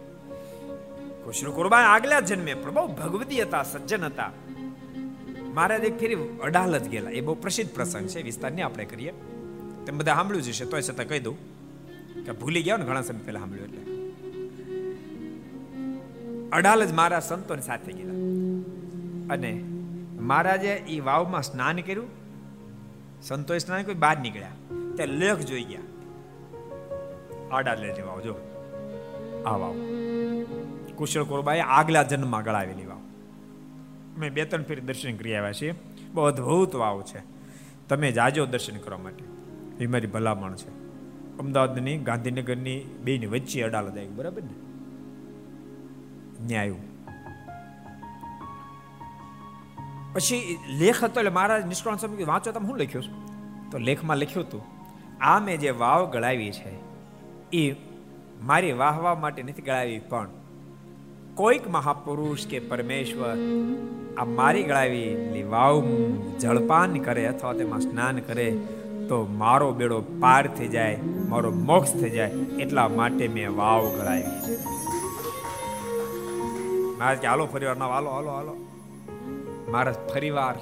કૃષ્ણ 1.25 1.51
કુરબાન 1.51 1.85
આગલા 1.85 2.21
જન્મે 2.21 2.55
પણ 2.55 2.75
બહુ 2.75 2.87
ભગવતી 2.87 3.43
હતા 3.43 3.63
સજ્જન 3.63 4.05
હતા. 4.05 4.33
મહારાજ 5.55 5.85
એક 5.85 5.99
ફેરી 5.99 6.17
અડાલત 6.43 6.89
ગયેલા. 6.89 7.11
એ 7.11 7.21
બહુ 7.21 7.35
પ્રસિદ્ધ 7.35 7.75
પ્રસંગ 7.75 8.07
છે 8.07 8.23
વિસ્તારની 8.23 8.63
આપણે 8.63 8.85
કરીએ. 8.85 9.13
તેમ 9.87 9.99
બધા 9.99 10.15
સાંભળ્યું 10.15 10.45
જશે 10.45 10.65
તોય 10.65 10.83
છતાં 10.83 11.07
કહી 11.07 11.21
દઉં 11.21 11.37
કે 12.25 12.33
ભૂલી 12.33 12.63
ગયા 12.63 12.77
ને 12.77 12.85
ઘણા 12.85 13.03
સમય 13.03 13.19
પહેલા 13.19 13.41
સાંભળ્યું 13.41 13.69
એટલે. 13.69 13.81
અડાલ 16.53 16.85
જ 16.85 16.93
મારા 16.93 17.21
સંતોની 17.21 17.63
સાથે 17.63 17.93
ગયેલા. 17.93 18.13
અને 19.35 19.65
મહારાજે 20.25 20.75
એ 20.75 21.01
વાવમાં 21.01 21.43
સ્નાન 21.43 21.77
કર્યું. 21.77 22.09
સંતોએ 23.23 23.59
સ્નાન 23.59 23.83
કોઈ 23.83 23.95
બહાર 23.95 24.19
નીકળ્યા. 24.19 24.49
ત્યાં 24.95 25.09
લેખ 25.09 25.37
જોઈ 25.37 25.65
ગયા. 25.65 25.81
આડા 27.53 27.75
લે 27.75 28.03
વાવ 28.03 28.21
જો. 28.21 28.35
આ 29.47 29.57
વાવ. 29.57 29.75
કુશળ 30.95 31.23
કોરબાએ 31.23 31.61
આગલા 31.61 32.03
જન્મમાં 32.03 32.45
ગળાવેલી 32.45 32.87
વાવ. 32.87 32.99
અમે 34.17 34.31
બે 34.31 34.45
ત્રણ 34.45 34.63
ફેરી 34.63 34.81
દર્શન 34.81 35.17
કરી 35.17 35.35
આવ્યા 35.35 35.53
છીએ. 35.53 35.75
બહુ 36.15 36.25
અદ્ભુત 36.25 36.75
વાવ 36.75 37.03
છે. 37.03 37.23
તમે 37.89 38.13
જાજો 38.13 38.47
દર્શન 38.47 38.77
કરવા 38.77 38.99
માટે. 38.99 39.25
એ 39.85 39.87
મારી 39.87 40.07
ભલામણ 40.07 40.55
છે. 40.55 40.69
અમદાવાદની 41.39 41.99
ગાંધીનગરની 41.99 42.85
બેની 43.05 43.27
વચ્ચે 43.27 43.63
અડાલત 43.63 43.99
આવી, 43.99 44.07
બરાબર 44.07 44.43
ને? 44.43 44.55
ન્યાય 46.47 46.75
પછી 50.15 50.43
લેખ 50.81 51.01
હતો 51.05 51.19
એટલે 51.21 51.33
મારા 51.39 51.59
નિષ્કળ 51.71 51.97
સ્વામી 52.01 52.27
વાંચો, 52.31 52.53
તમે 52.53 52.67
શું 52.69 52.79
લખ્યું? 52.83 53.07
તો 53.71 53.77
લેખમાં 53.89 54.19
લખ્યું 54.23 54.47
હતું, 54.47 54.63
આ 55.31 55.39
મેં 55.47 55.57
જે 55.63 55.71
વાવ 55.83 56.03
ગળાવી 56.13 56.53
છે, 56.59 56.73
એ 57.53 57.63
મારી 58.49 58.75
વાહવા 58.83 59.15
માટે 59.23 59.41
નથી 59.43 59.67
ગળાવી, 59.69 60.01
પણ 60.11 60.29
કોઈક 61.41 61.65
મહાપુરુષ 61.77 62.43
કે 62.51 62.59
પરમેશ્વર 62.71 63.37
આ 64.19 64.27
મારી 64.39 64.67
ગળાવી 64.71 65.45
વાવ 65.55 65.77
જળપાન 66.41 66.93
કરે 67.07 67.25
અથવા 67.27 67.55
તેમાં 67.61 67.83
સ્નાન 67.87 68.17
કરે 68.29 68.49
તો 69.09 69.17
મારો 69.41 69.69
બેડો 69.81 69.99
પાર 70.23 70.45
થઈ 70.59 70.71
જાય, 70.75 70.99
મારો 71.33 71.51
મોક્ષ 71.71 71.93
થઈ 72.01 72.13
જાય, 72.17 72.31
એટલા 72.63 72.89
માટે 73.01 73.25
મેં 73.39 73.49
વાવ 73.57 73.83
ગળાવી 73.97 74.59
મારે 77.01 77.17
કે, 77.17 77.27
હાલો 77.27 77.45
ફરીવાર 77.53 77.77
ના 77.83 77.91
હાલો 77.95 78.11
હાલો 78.17 78.31
હાલો. 78.37 78.55
મારા 79.75 79.93
ફરીવાર 79.93 80.55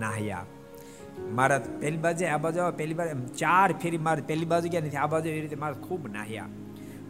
નાહ્યા 0.00 0.44
મારા 1.30 1.58
પેલી 1.80 1.96
બાજુ, 1.96 2.26
આ 2.26 2.36
બાજુ 2.36 2.60
પહેલી 2.76 2.94
બાજુ 2.94 3.26
ચાર 3.38 3.72
ફેરી 3.72 3.98
મારે 3.98 4.22
પહેલી 4.22 4.44
બાજુ 4.44 4.68
ગયા 4.68 4.80
નથી 4.80 4.96
આ 4.96 5.06
બાજુ 5.06 5.28
એવી 5.28 5.40
રીતે 5.40 5.56
મારે 5.56 5.74
ખૂબ 5.74 6.12
નાહ્યા 6.12 6.46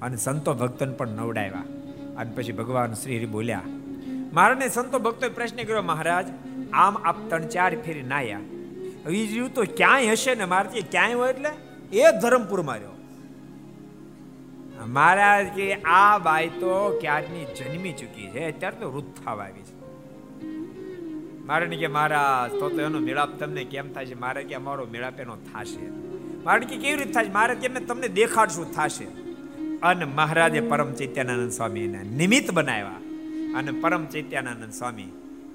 અને 0.02 0.16
સંતો 0.16 0.54
ભક્તન 0.54 0.92
પણ 0.92 1.08
નવડાવ્યા. 1.08 1.64
અને 2.16 2.32
પછી 2.36 2.52
ભગવાન 2.52 2.92
શ્રી 2.92 3.26
બોલ્યા, 3.26 3.62
મારાને 4.32 4.68
સંતો 4.68 4.98
ભક્તોએ 4.98 5.28
પ્રશ્ન 5.28 5.56
કર્યો, 5.56 5.82
મહારાજ, 5.82 6.26
આમ 6.72 6.96
આપ 7.04 7.28
ત્રણ 7.28 7.46
ચાર 7.46 7.76
ફેરી 7.76 8.02
નાહ્યા 8.02 8.40
બીજું 9.06 9.54
તો 9.54 9.64
ક્યાંય 9.76 10.11
હશે 10.11 10.34
ને 10.34 10.44
મારથી? 10.44 10.82
ક્યાંય 10.82 11.14
હોય 11.14 11.32
એટલે? 11.32 11.50
એ 11.98 12.12
ધરમપુર 12.22 12.62
માર્યો. 12.62 12.94
મહારાજ 14.86 15.46
કે, 15.46 15.74
આ 15.74 16.18
બાઈ 16.18 16.48
તો 16.48 16.98
ક્યારની 17.00 17.44
જન્મી 17.44 17.92
ચૂકી 17.92 18.30
છે? 18.30 18.48
અત્યારે 18.52 18.76
તો 18.76 18.92
વૃદ્ધ 18.92 19.14
થવા 19.24 19.32
આવી 19.32 19.62
છે. 19.62 19.80
મારે 21.51 21.66
કે 21.66 21.86
મારા 21.86 22.48
તો 22.48 22.68
તો 22.68 22.80
એનો 22.80 22.98
મેળાપ 22.98 23.38
તમને 23.38 23.64
કેમ 23.64 23.92
થાય 23.92 24.07
છે? 24.07 24.14
મારે 24.14 24.44
કે 24.44 24.55
અમારો 24.55 24.86
મેળાપ 24.90 25.20
એનો 25.20 25.36
થશે. 25.36 25.90
મારણ 26.44 26.64
કે 26.64 26.76
કેવી 26.76 26.96
રીતે 26.96 27.12
થાય 27.12 27.28
મારે 27.28 27.55
કે 27.55 27.68
તમને 27.68 28.09
દેખાડશું 28.09 28.72
થશે. 28.72 29.05
અને 29.82 30.05
મહારાજે 30.05 30.61
પરમ 30.61 30.92
ચૈત્યાનંદ 30.92 31.51
સ્વામીને 31.51 32.03
નિમિત્ત 32.03 32.51
બનાવ્યા. 32.51 33.01
અને 33.59 33.80
પરમ 33.80 34.07
ચૈત્યાનંદ 34.07 34.72
સ્વામી 34.72 35.09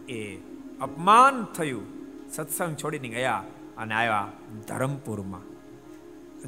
એ 0.10 0.38
અપમાન 0.82 1.44
થયું. 1.44 1.82
સત્સંગ 2.32 2.76
છોડીને 2.76 3.08
ગયા 3.08 3.44
અને 3.78 3.94
આવ્યા 3.94 4.32
ધરમપુરમાં. 4.68 5.42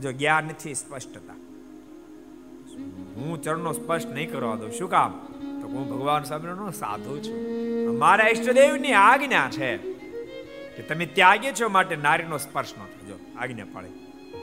જો 0.02 0.12
ગયા 0.12 0.42
નથી 0.42 0.74
સ્પષ્ટતા. 0.74 1.34
હું 3.16 3.42
ચરણો 3.42 3.72
સ્પષ્ટ 3.72 4.14
નહીં 4.14 4.32
કરવા 4.32 4.56
દઉં. 4.56 4.72
શું 4.72 4.90
કામ? 4.90 5.28
હું 5.68 5.90
ભગવાન 5.90 6.24
સ્વામીનો 6.24 6.72
સાધુ 6.72 7.20
છું. 7.20 7.98
મારા 8.00 8.28
ઈષ્ટદેવની 8.28 8.94
આજ્ઞા 8.94 9.50
છે 9.50 9.78
કે 10.76 10.82
તમે 10.82 11.06
ત્યાગે 11.06 11.52
છો 11.52 11.70
માટે 11.70 11.96
નારીનો 11.96 12.38
સ્પર્શ 12.38 12.74
ન 12.74 12.82
થજો. 12.82 13.20
આજ્ઞા 13.38 13.66
પાડે. 13.74 13.88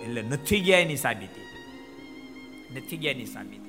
એટલે 0.04 0.22
નથી 0.22 0.60
ગયા 0.60 0.78
એની 0.78 0.96
સાબિતી. 0.96 1.44
નથી 2.76 2.96
ગયા 2.96 3.12
એની 3.12 3.26
સાબિતી. 3.26 3.64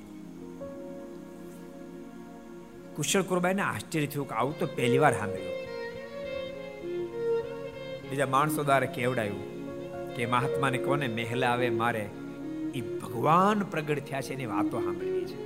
કુશળ 2.95 3.21
કુરબાઈને 3.21 3.61
આશ્ચર્ય 3.61 4.05
થયું 4.05 4.29
કે 4.29 4.35
આવું 4.35 4.59
તો 4.59 4.65
પહેલી 4.65 4.97
વાર 4.97 5.13
સાંભળ્યું. 5.13 5.55
બીજા 8.09 8.25
માણસો 8.25 8.63
દ્વારા 8.63 8.87
કેવડાયું 8.87 9.55
કે 10.15 10.25
મહાત્માને 10.25 10.77
કોને 10.77 11.07
મહેલા 11.07 11.51
આવે 11.51 11.69
મારે 11.69 12.09
એ 12.75 12.81
ભગવાન 12.81 13.59
પ્રગટ 13.59 13.99
થયા 13.99 14.21
છે 14.21 14.33
એની 14.33 14.45
વાતો 14.45 14.81
સાંભળવી 14.81 15.25
છે. 15.25 15.44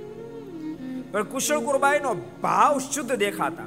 પણ 1.12 1.22
કુશળ 1.22 1.58
કુરબાઈનો 1.58 2.14
ભાવ 2.42 2.78
શુદ્ધ 2.78 3.12
દેખાતા. 3.12 3.64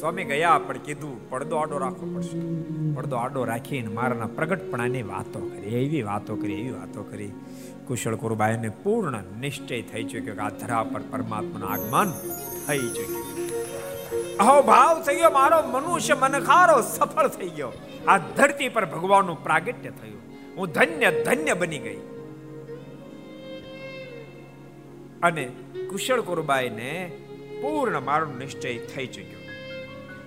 સ્વામી 0.00 0.24
ગયા, 0.24 0.58
પણ 0.58 0.78
કીધું, 0.78 1.30
પડદો 1.30 1.56
આડો 1.56 1.78
રાખવો 1.78 2.14
પડશે. 2.14 2.40
પડદો 2.94 3.16
આડો 3.16 3.44
રાખીને 3.44 3.88
મારાના 3.88 4.26
પ્રગટપણાની 4.26 5.02
વાતો 5.02 5.40
કરી, 5.40 5.68
એવી 5.68 6.02
વાતો 6.02 6.36
કરી, 6.36 6.52
એવી 6.52 6.70
વાતો 6.70 7.02
કરી. 7.02 7.32
કુશળ 7.86 8.14
કુરબાઈને 8.14 8.68
પૂર્ણ 8.68 9.22
નિશ્ચય 9.40 9.82
થઈ 9.82 10.04
ચૂક્યો 10.04 10.34
કે 10.34 10.40
આ 10.40 10.48
ધરા 10.48 10.82
પર 10.82 11.00
પરમાત્માનું 11.10 11.68
આગમન 11.68 12.12
થઈ 12.66 12.78
ચૂક્યું. 12.78 13.38
અહો 14.36 14.62
ભાવ 14.62 15.02
થઈ 15.02 15.16
ગયો, 15.16 15.30
મારો 15.30 15.68
મનુષ્ય 15.68 16.14
મનખારો 16.14 16.82
સફળ 16.82 17.28
થઈ 17.28 17.48
ગયો. 17.48 17.72
આ 18.08 18.18
ધરતી 18.18 18.68
પર 18.68 18.86
ભગવાનનું 18.86 19.44
પ્રાગટ્ય 19.44 19.90
થયું. 19.90 20.20
હું 20.56 20.68
ધન્ય 20.68 21.22
ધન્ય 21.24 21.54
બની 21.54 21.78
ગઈ. 21.78 21.98
અને 25.22 25.50
કુશળ 25.90 26.20
કુરબાઈને 26.20 27.12
પૂર્ણ 27.62 28.00
મારો 28.00 28.26
નિશ્ચય 28.26 28.78
થઈ 28.78 29.06
ચૂક્યો. 29.06 29.38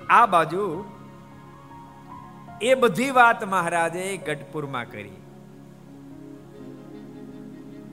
આ 0.10 0.26
બાજુ 0.26 0.86
એ 2.62 2.74
બધી 2.74 3.12
વાત 3.12 3.44
મહારાજે 3.44 4.18
ગઢપુરમાં 4.18 4.92
કરી. 4.92 5.12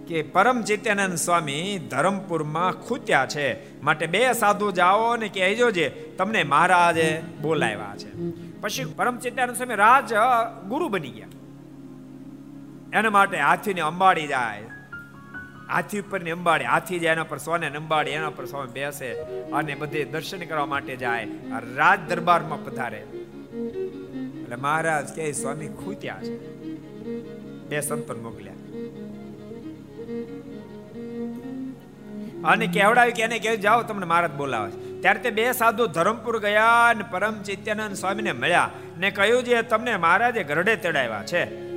કે 0.07 0.23
પરમ 0.23 0.63
ચિત્યાનંદ 0.63 1.15
સ્વામી 1.15 1.79
ધરમપુરમાં 1.91 2.73
ખૂત્યા 2.73 3.27
છે. 3.27 3.81
માટે 3.83 4.07
બે 4.07 4.33
સાધુ 4.33 4.71
જાઓ 4.71 5.17
ને 5.17 5.29
કહેજો 5.29 5.71
જે, 5.71 5.89
તમને 6.19 6.43
મહારાજે 6.43 7.23
બોલાવ્યા 7.43 7.95
છે. 7.97 8.11
પછી 8.61 8.85
પરમ 8.85 9.19
ચિત્યાનંદ 9.19 9.57
સ્વામી 9.57 9.75
રાજ 9.75 10.15
ગુરુ 10.69 10.89
બની 10.89 11.11
ગયા. 11.11 11.29
એના 12.99 13.11
માટે 13.11 13.41
હાથીને 13.41 13.81
અંબાડી 13.81 14.27
જાય. 14.27 14.65
હાથી 15.71 16.01
ઉપરની 16.01 16.33
હાથી 16.65 16.99
જાય 16.99 17.13
એના 17.13 17.23
પર 17.23 17.39
સોને 17.39 17.67
અંબાડી 17.67 18.11
એના 18.11 18.31
પર 18.31 18.45
સ્વામી 18.45 18.69
બેસે 18.69 19.13
અને 19.53 19.75
બધે 19.75 20.05
દર્શન 20.05 20.41
કરવા 20.41 20.67
માટે 20.67 20.97
જાય. 20.97 21.29
રાજ 21.77 22.01
દરબારમાં 22.09 22.65
પધારે. 22.65 22.99
એટલે 22.99 24.57
મહારાજ 24.57 25.15
કે 25.15 25.33
સ્વામી 25.33 25.69
ખૂત્યા 25.69 26.17
છે. 26.23 26.39
બે 27.69 27.81
સંતન 27.81 28.23
મોકલ્યા. 28.23 28.53
અને 32.45 32.67
કેવડાવ્યું 32.67 33.17
કે 33.17 33.23
એને 33.23 33.39
કહ્યું 33.39 33.61
જાઓ, 33.61 33.83
તમને 33.83 34.07
મહારાજ 34.07 34.31
બોલાવે 34.31 34.71
છે. 34.71 35.01
ત્યારે 35.01 35.19
તે 35.19 35.31
બે 35.31 35.53
સાધુ 35.53 35.87
ધરમપુર 35.87 36.39
ગયા 36.39 36.89
અને 36.89 37.05
પરમ 37.11 37.43
ચિત્યાનંદ 37.43 37.95
સ્વામીને 37.95 38.33
મળ્યા 38.33 38.71
ને 38.99 39.11
કહ્યું 39.11 39.45
છે 39.45 39.63
તમને 39.63 39.97
મહારાજે 39.97 40.45
ગરડે 40.45 40.77
તેડાવ્યા 40.77 41.23
છે. 41.27 41.69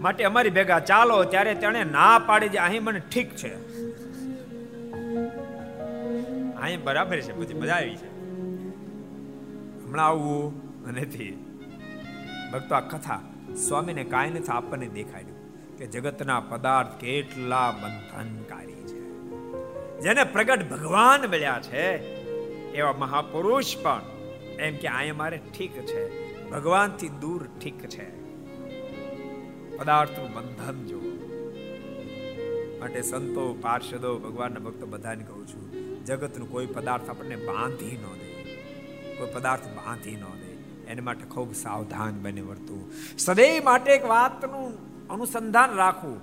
માટે 0.00 0.24
અમારી 0.24 0.50
ભેગા 0.50 0.78
ચાલો 0.78 1.24
ત્યારે 1.24 1.54
તેણે 1.54 1.84
ના 1.84 2.18
પાડી 2.18 2.48
દે 2.48 2.58
અહીં 2.58 2.84
મને 2.84 2.98
ઠીક 2.98 3.36
છે. 3.36 3.54
અહીં 6.54 6.84
બરાબર 6.84 7.20
છે, 7.20 7.32
બધી 7.32 7.54
મજા 7.54 7.74
આવી 7.74 7.96
છે. 7.96 8.06
હમણાં 9.84 10.06
આવવું 10.06 10.62
નથી 10.86 11.46
ભક્તો, 12.52 12.74
આ 12.74 12.80
કથા 12.80 13.20
સ્વામીને 13.68 14.04
કાંઈ 14.04 14.30
નથી, 14.30 14.48
આપણને 14.48 14.88
દેખાડ્યું 14.88 15.76
કે 15.76 15.86
જગતના 15.86 16.40
પદાર્થ 16.40 17.00
કેટલા 17.00 17.70
બંધનકારી 17.70 18.72
છે. 18.72 19.00
જેને 20.00 20.24
પ્રગટ 20.24 20.70
ભગવાન 20.70 21.30
મળ્યા 21.30 21.60
છે, 21.62 21.96
એવા 22.72 22.92
મહાપુરુષ 22.92 23.76
પણ 23.82 24.02
એમ 24.58 24.76
કે 24.76 24.88
આ 24.88 25.14
મારે 25.14 25.40
ઠીક 25.58 25.72
છે. 25.72 26.30
ભગવાનથી 26.50 27.08
દૂર 27.08 27.46
ઠીક 27.62 27.86
છે. 27.86 28.19
પદાર્થનું 29.80 30.32
બંધન 30.34 30.78
જો 30.86 30.98
માટે 32.80 33.02
સંતો, 33.02 33.44
પાર્ષદો, 33.62 34.18
ભગવાનના 34.18 34.60
ભક્તો 34.60 34.86
બધાને 34.86 35.24
કહું 35.24 35.46
છું, 35.46 35.64
જગતનું 36.04 36.50
કોઈ 36.50 36.66
પદાર્થ 36.66 37.10
આપણને 37.10 37.36
બાંધી 37.36 37.96
ન 37.96 38.04
દે. 38.14 38.28
કોઈ 39.16 39.30
પદાર્થ 39.32 39.68
બાંધી 39.68 40.16
ન 40.16 40.26
દે. 40.40 40.50
એના 40.90 41.02
માટે 41.02 41.24
ખૂબ 41.24 41.54
સાવધાન 41.54 42.20
બને 42.22 42.40
વર્તવું 42.40 42.84
સદૈવ 43.18 43.64
માટે 43.64 43.92
એક 43.92 44.04
વાતનું 44.04 45.08
અનુસંધાન 45.08 45.74
રાખવું. 45.74 46.20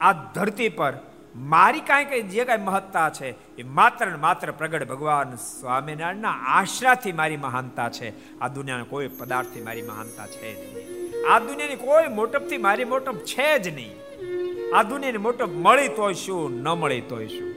આ 0.00 0.12
ધરતી 0.12 0.68
પર 0.68 0.92
મારી 1.36 1.80
કાંઈ 1.80 2.04
કઈ 2.04 2.22
જે 2.22 2.44
કાંઈ 2.44 2.62
મહત્તા 2.62 3.10
છે, 3.10 3.56
એ 3.56 3.62
માત્ર 3.62 4.06
ને 4.06 4.16
માત્ર 4.16 4.50
પ્રગટ 4.52 4.88
ભગવાન 4.88 5.36
સ્વામિનારાયણના 5.36 6.36
આશરાથી 6.56 7.12
મારી 7.12 7.36
મહાનતા 7.36 7.88
છે. 7.90 8.38
આ 8.38 8.48
દુનિયાના 8.48 8.84
કોઈ 8.84 9.08
પદાર્થથી 9.08 9.60
મારી 9.60 9.82
મહાનતા 9.82 10.26
છે 10.26 10.50
નહીં. 10.74 10.93
આ 11.30 11.38
દુનિયાની 11.38 11.76
કોઈ 11.76 12.08
મોટપથી 12.08 12.58
મારી 12.58 12.84
મોટપ 12.84 13.14
છે 13.14 13.58
જ 13.58 13.68
નહીં. 13.68 13.92
આ 14.76 14.82
દુનિયાની 14.82 15.18
મોટપ 15.18 15.48
મળી 15.52 15.88
તોય 15.88 16.14
શું, 16.14 16.62
ન 16.62 16.68
મળી 16.68 17.00
તોય 17.00 17.26
શું? 17.26 17.54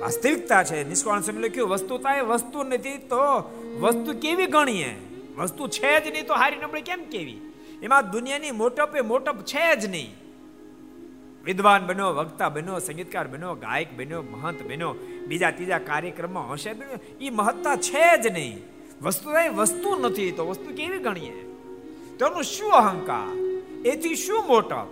વાસ્તવિકતા 0.00 0.62
છે. 0.62 0.88
નિષ્કાળ 0.88 1.20
સમય 1.20 1.40
લખ્યું 1.40 1.68
વસ્તુતા 1.68 2.14
એ 2.14 2.20
વસ્તુ 2.20 2.62
નથી 2.62 2.98
તો 2.98 3.50
વસ્તુ 3.80 4.20
કેવી 4.20 4.46
ગણીએ? 4.46 4.94
વસ્તુ 5.36 5.68
છે 5.68 6.00
જ 6.00 6.12
નહીં 6.12 6.26
તો 6.26 6.34
હારી 6.34 6.56
નબળી 6.56 6.82
કેમ 6.82 7.04
કેવી? 7.10 7.52
એમાં 7.82 8.10
દુનિયાની 8.10 8.50
મોટપ 8.50 8.96
એ 8.96 9.00
મોટપ 9.00 9.36
છે 9.42 9.76
જ 9.76 9.86
નહીં. 9.86 10.14
વિદ્વાન 11.44 11.86
બન્યો, 11.86 12.06
વક્તા 12.06 12.48
બન્યો, 12.48 12.78
સંગીતકાર 12.78 13.28
બન્યો, 13.28 13.54
ગાયક 13.54 13.96
બન્યો, 13.96 14.22
મહંત 14.22 14.62
બન્યો, 14.62 14.94
બીજા 15.28 15.50
ત્રીજા 15.50 15.78
કાર્યક્રમમાં 15.78 16.52
હશે 16.52 16.72
બન્યો 16.72 16.98
એ 17.20 17.30
મહત્તા 17.30 17.76
છે 17.76 18.22
જ 18.22 18.26
નહીં. 18.26 18.62
વસ્તુ 19.02 19.54
વસ્તુ 19.54 19.96
નથી 20.00 20.30
તો 20.30 20.46
વસ્તુ 20.46 20.74
કેવી 20.76 20.98
ગણીએ? 20.98 21.53
તેનું 22.18 22.42
શું 22.42 22.72
અહંકાર? 22.72 23.36
એથી 23.86 24.14
શું 24.14 24.46
મોટપ? 24.46 24.86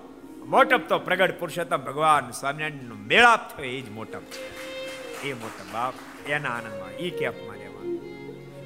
મોટપ 0.46 0.88
તો 0.88 0.98
પ્રગટ 0.98 1.40
પુરુષોત્તમ 1.40 1.76
ભગવાન 1.76 2.30
સ્વામિનારાયણનો 2.30 2.94
મેળાપ 2.94 3.56
થયો, 3.56 3.64
એ 3.64 3.80
જ 3.80 3.90
મોટપ. 3.90 4.20
છે 4.20 5.30
એ 5.30 5.32
મોટપ 5.32 5.74
બાપ, 5.74 5.94
એના 6.28 6.48
આનંદમાં 6.48 6.90
એ 6.90 7.10
કેપમાં 7.10 7.56
રહેવાનું. 7.56 8.00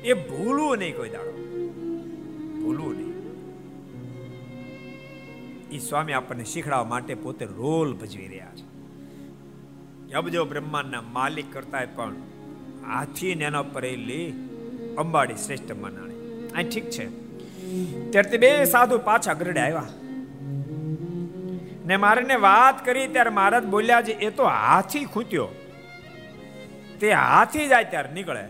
એ 0.02 0.12
ભૂલવું 0.12 0.78
નહીં 0.78 0.96
કોઈ 0.96 1.08
દાડો. 1.08 1.32
ભૂલવું 2.62 2.96
નહીં. 2.96 3.06
એ 5.70 5.78
સ્વામી 5.78 6.12
આપણને 6.12 6.44
શીખડાવવા 6.44 6.84
માટે 6.84 7.14
પોતે 7.14 7.44
રોલ 7.44 7.94
ભજવી 7.94 8.28
રહ્યા 8.28 8.52
છે. 8.56 8.76
અબજો 10.12 10.44
બ્રહ્માંડના 10.44 11.02
માલિક 11.02 11.52
કરતા 11.52 11.82
પણ 11.94 12.14
હાથી 12.86 13.34
ને 13.34 13.44
એના 13.44 13.62
પર 13.62 13.82
લી, 13.82 14.30
અંબાડી 14.98 15.34
શ્રેષ્ઠ 15.34 15.72
મનાણી. 15.72 16.48
આ 16.54 16.62
ઠીક 16.62 16.90
છે. 16.90 17.25
ત્યારે 18.10 18.38
બે 18.38 18.64
સાધુ 18.64 18.98
પાછા 18.98 19.32
ગરડે 19.32 19.60
આવ્યા. 19.60 19.82
ને 21.86 21.96
મારે 21.96 22.36
વાત 22.36 22.84
કરી 22.84 23.08
ત્યારે 23.08 23.30
મહારાજ 23.30 23.64
બોલ્યા 23.64 24.02
છે, 24.02 24.12
એ 24.12 24.30
તો 24.30 24.44
હાથી 24.44 25.04
ખૂટ્યો. 25.04 25.48
તે 27.00 27.12
હાથી 27.12 27.68
જાય 27.68 27.84
ત્યારે 27.84 28.12
નીકળે. 28.12 28.44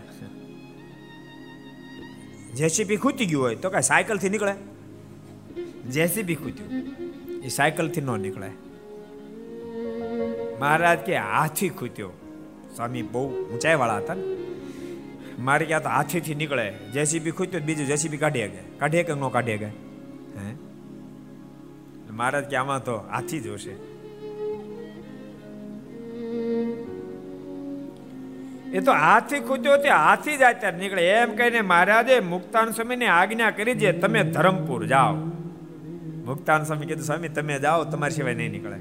જેસીબી 2.53 2.97
ખૂટી 2.97 3.25
ગયું 3.25 3.43
હોય 3.43 3.55
તો 3.55 3.69
કઈ 3.69 3.81
સાયકલથી 3.81 4.29
નીકળે? 4.29 4.53
જેસીબી 5.89 6.35
ખૂટ્યું. 6.35 6.69
એ 7.41 7.47
સાયકલથી 7.47 8.01
ન 8.01 8.19
નીકળે. 8.19 8.51
મહારાજ 10.59 10.97
કે, 10.97 11.17
હાથી 11.17 11.69
ખૂટ્યો. 11.69 12.09
સ્વામી 12.75 13.01
બહુ 13.01 13.29
ઊંચાઈ 13.29 13.75
વાળા 13.75 13.97
હતા 13.97 14.13
ને. 14.13 14.46
મારે 15.39 15.65
ક્યાં 15.65 15.83
તો 15.83 15.89
હાથીથી 15.89 16.35
નીકળે. 16.35 16.73
જેસીબી 16.93 17.31
ખૂટ્યો 17.31 17.59
બીજું 17.59 17.87
જેસીબી 17.87 18.17
કાઢી 18.17 18.39
શકે. 18.39 18.77
કાઢી 18.79 19.03
કે 19.03 19.13
ન 19.13 19.27
કાઢી 19.27 19.57
શકે 19.57 19.65
હે? 19.65 20.55
મહારાજ 22.11 22.43
કે 22.43 22.55
આમાં 22.55 22.83
તો 22.83 22.97
હાથી 22.97 23.39
જ 23.39 23.47
હશે. 23.47 23.97
એ 28.67 28.79
તો 28.79 28.91
હાથી 28.91 29.39
ખૂટ્યો 29.39 29.77
તે 29.77 29.89
હાથી 29.89 30.37
જ 30.37 30.41
અત્યારે 30.41 30.77
નીકળે. 30.77 31.09
એમ 31.09 31.35
કહીને 31.35 31.61
મહારાજે 31.61 32.19
મુક્તાન 32.19 32.71
સ્વામીને 32.71 33.07
આજ્ઞા 33.07 33.51
કરી 33.51 33.75
છે, 33.75 33.91
તમે 33.91 34.23
ધરમપુર 34.23 34.85
જાઓ. 34.85 35.15
મુક્તાન 36.25 36.63
સ્વામી 36.63 36.85
કીધું, 36.85 37.03
સ્વામી, 37.03 37.27
તમે 37.29 37.59
જાઓ, 37.59 37.83
તમારી 37.83 38.13
સિવાય 38.13 38.33
નહીં 38.33 38.51
નીકળે. 38.51 38.77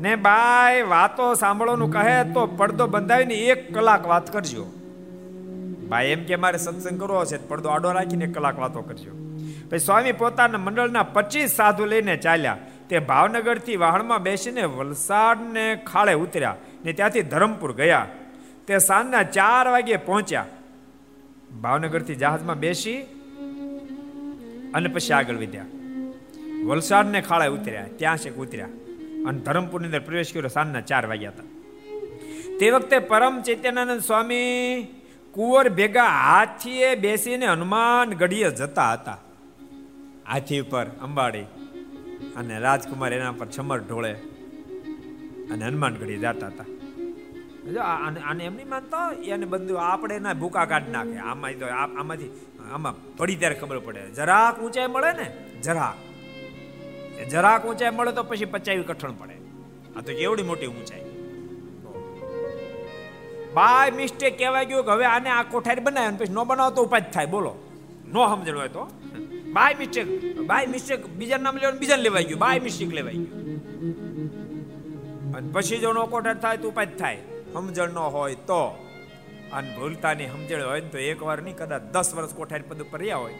ને 0.00 0.16
બાય 0.16 0.82
વાતો 0.82 1.34
સાંભળવાનું 1.34 1.90
કહે 1.90 2.24
તો 2.24 2.46
પડદો 2.46 2.86
બંધાવીને 2.86 3.34
એક 3.34 3.74
કલાક 3.74 4.06
વાત 4.06 4.32
કરજો. 4.32 4.66
ભાઈ, 5.88 6.06
એમ 6.06 6.24
કે 6.24 6.36
મારે 6.36 6.58
સત્સંગ 6.58 7.00
કરવો 7.00 7.24
છે 7.24 7.48
પડદો 7.48 7.68
આડો 7.68 7.92
રાખીને 7.92 8.26
કલાક 8.26 8.58
વાતો 8.58 8.82
કરજો. 8.82 9.12
પછી 9.70 9.78
સ્વામી 9.78 10.12
પોતાના 10.12 10.58
મંડળના 10.58 11.02
પચીસ 11.02 11.50
સાધુ 11.50 11.84
લઈને 11.84 12.16
ચાલ્યા. 12.16 12.58
તે 12.88 12.98
ભાવનગરથી 12.98 13.76
વાહણમાં 13.76 14.22
બેસીને 14.22 14.64
વલસાડને 14.64 15.64
ખાળે 15.86 16.14
ઉતર્યા 16.14 16.56
ને 16.84 16.92
ત્યાંથી 16.92 17.22
ધરમપુર 17.22 17.72
ગયા. 17.72 18.06
તે 18.66 18.78
સાંજના 18.78 19.22
ચાર 19.22 19.68
વાગે 19.68 19.96
પહોંચ્યા. 19.96 20.46
ભાવનગરથી 21.60 22.14
જહાજમાં 22.14 22.58
બેસી 22.58 22.98
અને 24.74 24.88
પછી 24.88 25.12
આગળ 25.12 25.34
વધ્યા. 25.34 25.64
વલસાડને 26.66 27.20
ખાળે 27.20 27.46
ઉતર્યા, 27.46 27.86
ત્યાં 27.96 28.16
છે 28.16 28.36
ઉતર્યા 28.36 28.66
અને 29.26 29.38
ધરમપુરની 29.38 29.86
અંદર 29.86 30.00
પ્રવેશ 30.00 30.32
કર્યો 30.34 30.48
સાંજના 30.48 30.80
ચાર 30.80 31.06
વાગ્યા 31.06 31.30
હતા. 31.30 31.48
તે 32.60 32.70
વખતે 32.70 32.98
પરમ 32.98 33.42
ચૈત્યાનંદ 33.42 34.00
સ્વામી 34.00 34.46
કુંવર 35.34 35.66
ભેગા 35.78 36.10
હાથીએ 36.22 36.90
બેસીને 37.04 37.46
હનુમાન 37.46 38.08
ગઢીએ 38.20 38.50
જતા 38.60 38.92
હતા. 38.92 39.18
હાથી 40.28 40.60
ઉપર 40.64 40.86
અંબાડી 41.06 41.46
અને 42.38 42.54
રાજકુમાર 42.66 43.12
એના 43.18 43.36
પર 43.40 43.48
છમર 43.56 43.80
ઢોળે 43.80 44.12
અને 45.52 45.62
હનુમાન 45.68 45.94
ગઢી 46.00 46.20
જતા 46.24 46.50
હતા. 46.52 46.68
જો 47.74 47.80
આને 47.82 48.42
એમ 48.44 48.54
નહીં 48.56 48.70
માનતો 48.74 49.00
એને 49.34 49.46
બધું 49.52 49.80
આપણે 49.82 50.14
એના 50.20 50.36
ભૂકા 50.42 50.66
કાઢી 50.72 50.94
નાખે. 50.96 51.18
આમાં 51.30 51.58
તો 51.62 51.66
આમાંથી 51.78 52.30
આમાં 52.74 52.94
પડી 53.16 53.38
ત્યારે 53.40 53.56
ખબર 53.60 53.78
પડે. 53.86 54.00
જરાક 54.18 54.54
ઊંચાઈ 54.62 54.92
મળે 54.94 55.10
ને, 55.20 55.26
જરાક. 55.64 55.96
જરાક 57.32 57.62
ઊંચાઈ 57.68 57.94
મળે 57.98 58.12
તો 58.18 58.22
પછી 58.30 58.48
પચાવી 58.54 58.88
કઠણ 58.90 59.14
પડે. 59.20 59.36
આ 59.96 60.00
તો 60.06 60.10
કેવડી 60.20 60.48
મોટી 60.50 60.70
ઊંચાઈ. 60.74 61.07
બાય 63.54 63.90
મિસ્ટેક 63.90 64.38
કહેવાય 64.38 64.66
ગયું 64.66 64.84
કે 64.84 64.90
હવે 64.90 65.04
આને 65.04 65.30
આ 65.30 65.42
કોઠારી 65.42 65.80
બનાવે 65.80 66.16
પછી 66.16 66.32
ન 66.32 66.44
બનાવો 66.44 66.70
તો 66.70 66.82
ઉપાય 66.82 67.00
થાય. 67.00 67.26
બોલો. 67.26 67.54
નો 68.06 68.26
સમજણ 68.26 68.56
હોય 68.56 68.68
તો. 68.68 68.90
બાય 69.52 69.74
મિસ્ટેક 69.74 70.38
બાય 70.38 70.66
મિસ્ટેક 70.66 71.06
બીજા 71.06 71.36
નામ 71.36 71.56
લેવાનું 71.56 71.80
બીજા 71.80 71.96
લેવાઈ 71.96 72.24
ગયું. 72.24 72.40
બાય 72.40 72.60
મિસ્ટેક 72.60 72.92
લેવાઈ 72.92 73.14
ગયું. 73.14 73.48
પછી 75.52 75.78
જો 75.78 75.92
નો 75.92 76.06
કોઠાર 76.06 76.34
થાય 76.34 76.56
તો 76.56 76.68
ઉપાય 76.68 76.86
થાય. 76.86 77.18
સમજણ 77.52 77.90
ન 77.90 77.98
હોય 77.98 78.34
તો. 78.34 78.84
અને 79.52 79.76
ભૂલતાની 79.76 80.26
સમજણ 80.26 80.66
હોય 80.66 80.80
તો 80.80 80.98
એક 80.98 81.22
વાર 81.22 81.42
નહીં, 81.42 81.56
કદાચ 81.56 81.82
દસ 81.82 82.14
વર્ષ 82.14 82.34
કોઠારી 82.34 82.62
પદ 82.68 82.82
ઉપર 82.82 82.98
રહ્યા 82.98 83.16
હોય. 83.16 83.34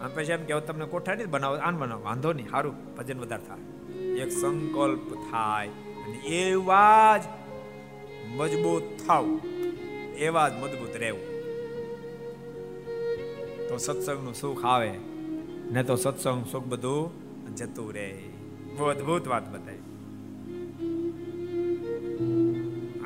અને 0.00 0.14
પછી 0.14 0.32
એમ 0.32 0.44
કે 0.44 0.60
તમને 0.60 0.84
કોઠારી 0.84 1.24
બનાવો, 1.24 1.56
આન 1.56 1.76
બનાવો. 1.76 2.02
વાંધો 2.02 2.32
નહીં, 2.32 2.50
સારું, 2.50 2.94
ભજન 2.94 3.20
વધારે 3.20 3.46
થાય. 3.46 3.58
એક 3.98 4.32
સંકલ્પ 4.32 5.14
થાય. 5.14 5.68
અને 5.68 6.16
એવા 6.16 7.16
જ 7.16 7.20
મજબૂત 8.28 8.82
થાવ. 9.06 9.38
એવા 10.18 10.48
જ 10.48 10.52
મજબૂત 10.52 10.96
રહેવું. 10.96 11.34
તો 13.68 13.76
સત્સંગનું 13.76 14.34
સુખ 14.34 14.64
આવે, 14.64 14.92
ને 15.72 15.82
તો 15.82 15.96
સત્સંગ 15.96 16.46
સુખ 16.52 16.64
બધું 16.64 17.54
જતું 17.56 17.94
રહે. 17.94 18.14
બહુ 18.76 18.84
અદભુત 18.84 19.28
વાત 19.28 19.48
બતાવી 19.48 19.82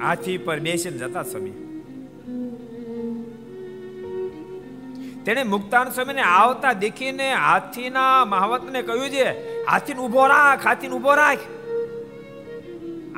હાથી 0.03 0.39
પર 0.39 0.61
બેસીને 0.61 0.99
જતા 0.99 1.23
સમય. 1.23 1.51
તેને 5.25 5.43
મુક્તાન 5.43 5.91
સ્વામીને 5.91 6.23
આવતા 6.23 6.73
દેખીને 6.73 7.35
હાથીના 7.35 8.25
મહાવતને 8.25 8.83
કહ્યું 8.83 9.11
છે, 9.11 9.65
હાથીને 9.65 10.01
ઊભો 10.01 10.27
રાખ, 10.27 10.67
હાથીને 10.67 10.95
ઊભો 10.95 11.15
રાખ. 11.15 11.39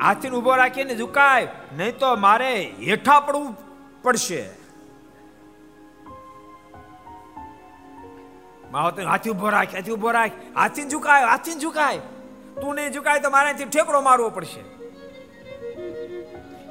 હાથીને 0.01 0.35
ઊભો 0.35 0.55
રાખીને 0.55 0.95
ઝુકાય, 0.95 1.47
નહીં 1.79 1.99
તો 1.99 2.15
મારે 2.15 2.63
હેઠા 2.63 3.19
પડવું 3.19 3.70
પડશે. 4.03 4.49
મહાવત 8.71 8.99
હાથી 8.99 9.29
ઊભો 9.29 9.49
રાખ, 9.49 9.75
હાથી 9.75 9.91
ઊભો 9.91 10.11
રાખ. 10.11 10.31
હાથી 10.55 10.89
ઝુકાય 10.89 11.23
હાથી 11.25 11.51
ઝુકાય. 11.51 11.97
તું 12.61 12.75
નહીં 12.75 12.91
ઝુકાય 12.91 13.19
તો 13.19 13.29
મારાથી 13.29 13.65
ઠેકડો 13.65 14.01
મારવો 14.01 14.29
પડશે. 14.29 14.61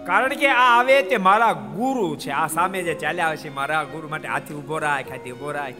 કારણ 0.06 0.28
કે 0.28 0.48
આ 0.48 0.80
આવે 0.80 1.02
તે 1.02 1.16
મારા 1.16 1.52
ગુરુ 1.52 2.16
છે. 2.16 2.30
આ 2.30 2.46
સામે 2.46 2.82
જે 2.82 2.94
ચાલ્યા 2.94 3.36
છે, 3.36 3.54
મારા 3.54 3.84
ગુરુ 3.84 4.08
માટે 4.08 4.28
હાથી 4.28 4.54
ઊભો 4.54 4.78
રાખ, 4.78 5.10
હાથી 5.10 5.30
ઊભો 5.30 5.50
રાખ. 5.50 5.72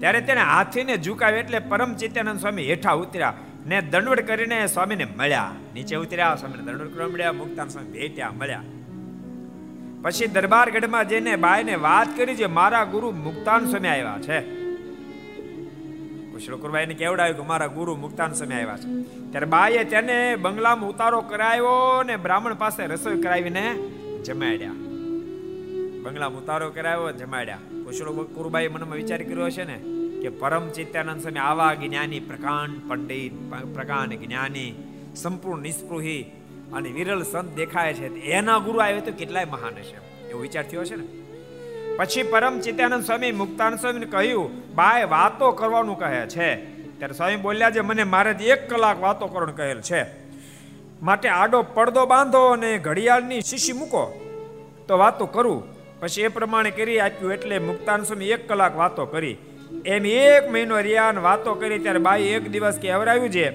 ત્યારે 0.00 0.20
તેને 0.20 0.40
હાથીને 0.40 0.96
ઝુકાવ્યો 0.96 1.40
એટલે 1.40 1.58
પરમ 1.58 1.94
ચિત્યાનંદ 1.94 2.40
સ્વામી 2.40 2.66
હેઠા 2.66 2.92
ઉતર્યા. 2.92 3.34
ને 3.66 3.80
દંડવડ 3.80 4.20
કરીને 4.20 4.66
સ્વામીને 4.66 5.04
મળ્યા. 5.04 5.50
નીચે 5.74 5.96
ઉતર્યા, 5.96 6.36
સ્વામીને 6.40 6.62
દંડવડ 6.62 6.88
કરવા 6.88 7.08
મળ્યા, 7.08 7.32
મુક્તાન 7.32 7.68
સ્વામી 7.68 7.92
ભેટ્યા, 7.92 8.30
મળ્યા. 8.30 8.62
પછી 10.02 10.26
દરબારગઢમાં 10.26 11.08
જઈને 11.08 11.36
બાયને 11.36 11.74
વાત 11.74 12.16
કરી 12.16 12.34
છે 12.34 12.46
મારા 12.46 12.84
ગુરુ 12.84 13.10
મુક્તાન 13.10 13.66
સ્વામી 13.70 13.88
આવ્યા 13.88 14.18
છે. 14.22 14.40
કુશળકુરબાઈને 16.32 16.94
કેવડાવ્યું 16.94 17.36
કે 17.36 17.42
મારા 17.42 17.66
ગુરુ 17.66 17.96
મુક્તાન 17.96 18.32
સમય 18.32 18.54
આવ્યા 18.54 18.76
છે. 18.76 19.02
ત્યારે 19.30 19.46
બાઈએ 19.46 19.84
તેને 19.84 20.36
બંગલામાં 20.36 20.90
ઉતારો 20.90 21.20
કરાવ્યો 21.20 22.02
ને 22.02 22.16
બ્રાહ્મણ 22.16 22.54
પાસે 22.54 22.86
રસોઈ 22.86 23.22
કરાવીને 23.22 23.74
જમાડ્યા. 24.24 24.70
બંગલામાં 26.02 26.40
ઉતારો 26.40 26.70
કરાવ્યો, 26.70 27.12
જમાડ્યા. 27.12 27.56
કુશળકુરબાઈ 27.84 28.68
મનમાં 28.68 28.96
વિચાર 28.96 29.22
કર્યો 29.22 29.50
છે 29.50 29.64
ને? 29.64 30.01
કે 30.22 30.28
પરમ 30.28 30.70
ચિત્યાનંદ 30.70 31.20
સ્વામી 31.20 31.38
આવા 31.38 31.74
જ્ઞાની, 31.74 32.20
પ્રકાંડ 32.20 32.90
પંડિત 32.90 33.32
પ્રકાંડ 33.74 34.12
જ્ઞાની, 34.12 34.74
સંપૂર્ણ 35.16 35.62
નિસ્પૃહી 35.62 36.22
અને 36.72 36.90
વિરલ 36.90 37.22
સંત 37.22 37.56
દેખાય 37.56 37.94
છે. 37.94 38.20
એના 38.20 38.58
ગુરુ 38.58 38.78
આવે 38.78 39.00
તો 39.00 39.12
કેટલાય 39.12 39.44
મહાન 39.44 39.74
હશે. 39.76 40.28
એવો 40.28 40.40
વિચાર 40.40 40.64
થયો 40.64 40.84
છે 40.84 40.96
ને? 40.96 41.06
પછી 41.96 42.22
પરમ 42.22 42.60
ચિત્યાનંદ 42.60 43.04
સ્વામી 43.04 43.32
મુક્તાનંદ 43.32 43.80
સ્વામીને 43.80 44.06
કહ્યું 44.06 44.74
બાય 44.74 45.04
વાતો 45.04 45.50
કરવાનું 45.50 45.98
કહે 45.98 46.26
છે. 46.26 46.56
ત્યારે 46.98 47.14
સ્વામી 47.14 47.36
બોલ્યા 47.36 47.70
છે, 47.70 47.80
મને 47.80 48.04
મારે 48.04 48.30
એક 48.30 48.70
કલાક 48.70 49.00
વાતો 49.00 49.26
કરવાનું 49.26 49.56
કહેલ 49.56 49.80
છે. 49.80 50.06
માટે 51.02 51.28
આડો 51.28 51.62
પડદો 51.62 52.06
બાંધો 52.06 52.48
અને 52.48 52.78
ઘડિયાળની 52.78 53.40
શીશી 53.40 53.72
મૂકો. 53.72 54.18
તો 54.88 54.98
વાતો 54.98 55.26
કરું. 55.26 55.64
પછી 56.00 56.22
એ 56.22 56.28
પ્રમાણે 56.28 56.70
કરી 56.70 56.98
આપ્યું, 56.98 57.32
એટલે 57.32 57.58
મુક્તાન 57.58 58.02
સ્વામી 58.02 58.24
એક 58.24 58.48
કલાક 58.48 58.76
વાતો 58.76 59.06
કરી. 59.06 59.36
એમ 59.86 60.06
એક 60.06 60.52
મહિનો 60.52 60.80
રિયાન 60.80 61.18
વાતો 61.18 61.54
કરી 61.54 61.78
ત્યારે 61.78 61.98
બાઈ 61.98 62.22
એક 62.22 62.50
દિવસ 62.50 62.78
કે 62.78 62.88
કહેવરાયું 62.88 63.30
છે, 63.30 63.46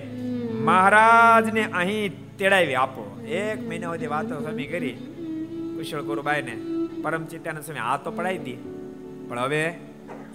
મહારાજને 0.53 1.63
અહીં 1.63 2.37
તેડાવી 2.37 2.75
આપો. 2.75 3.25
એક 3.27 3.67
મહિના 3.67 3.87
સુધી 3.87 4.07
વાતો 4.07 4.41
સ્વામી 4.41 4.65
કરી. 4.65 4.91
કુશળ 5.75 6.01
ગુરુબાઈને 6.01 6.55
પરમ 7.01 7.25
ચિત્તાનંદ 7.25 7.63
સ્વામી 7.63 7.79
આ 7.79 7.97
તો 7.97 8.11
પડાવી 8.11 8.37
દી. 8.37 8.57
પણ 9.29 9.39
હવે 9.39 9.73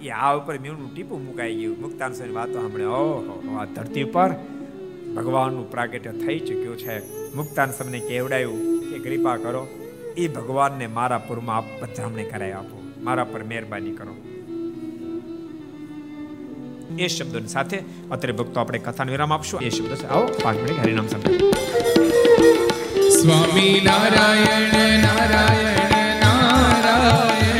એ 0.01 0.09
આ 0.09 0.33
ઉપર 0.33 0.59
મીણનું 0.59 0.95
ટીપું 0.95 1.25
મુકાઈ 1.25 1.55
ગયું. 1.55 1.81
મુક્તાન 1.81 2.13
સ્વામી 2.13 2.33
વાતો 2.33 2.53
સાંભળે, 2.53 2.85
ઓહો 2.85 3.57
આ 3.59 3.65
ધરતી 3.65 4.03
પર 4.03 4.29
ભગવાનનું 5.15 5.71
પ્રાગટ્ય 5.71 6.11
થઈ 6.11 6.39
ચૂક્યું 6.39 6.77
છે. 6.77 6.97
મુક્તાન 7.35 7.71
સ્વામીને 7.71 8.07
કેવડાયું 8.07 8.59
કે, 8.89 8.99
કૃપા 8.99 9.35
કરો, 9.35 9.67
એ 10.17 10.27
ભગવાનને 10.27 10.87
મારા 10.87 11.17
પુરમાં 11.17 11.57
આપ 11.57 11.63
પધરામણી 11.81 12.23
કરાવી 12.23 12.51
આપો. 12.51 12.83
મારા 12.97 13.23
પર 13.23 13.43
મહેરબાની 13.43 13.91
કરો. 13.91 14.15
એ 16.99 17.07
શબ્દોની 17.07 17.47
સાથે 17.47 17.77
અત્યારે 18.11 18.31
ભક્તો 18.31 18.59
આપણે 18.59 18.79
કથાનો 18.79 19.11
વિરામ 19.11 19.33
આપશું. 19.33 19.61
એ 19.61 19.69
શબ્દ 19.69 20.05
આવો, 20.05 20.27
પાંચ 20.43 20.59
મિનિટ 20.59 20.79
હરિનામ 20.79 21.07
સાંભળો 21.07 21.51
સ્વામી 23.09 23.81
નારાયણ 23.83 24.99
નારાયણ 25.01 26.19
નારાયણ. 26.19 27.52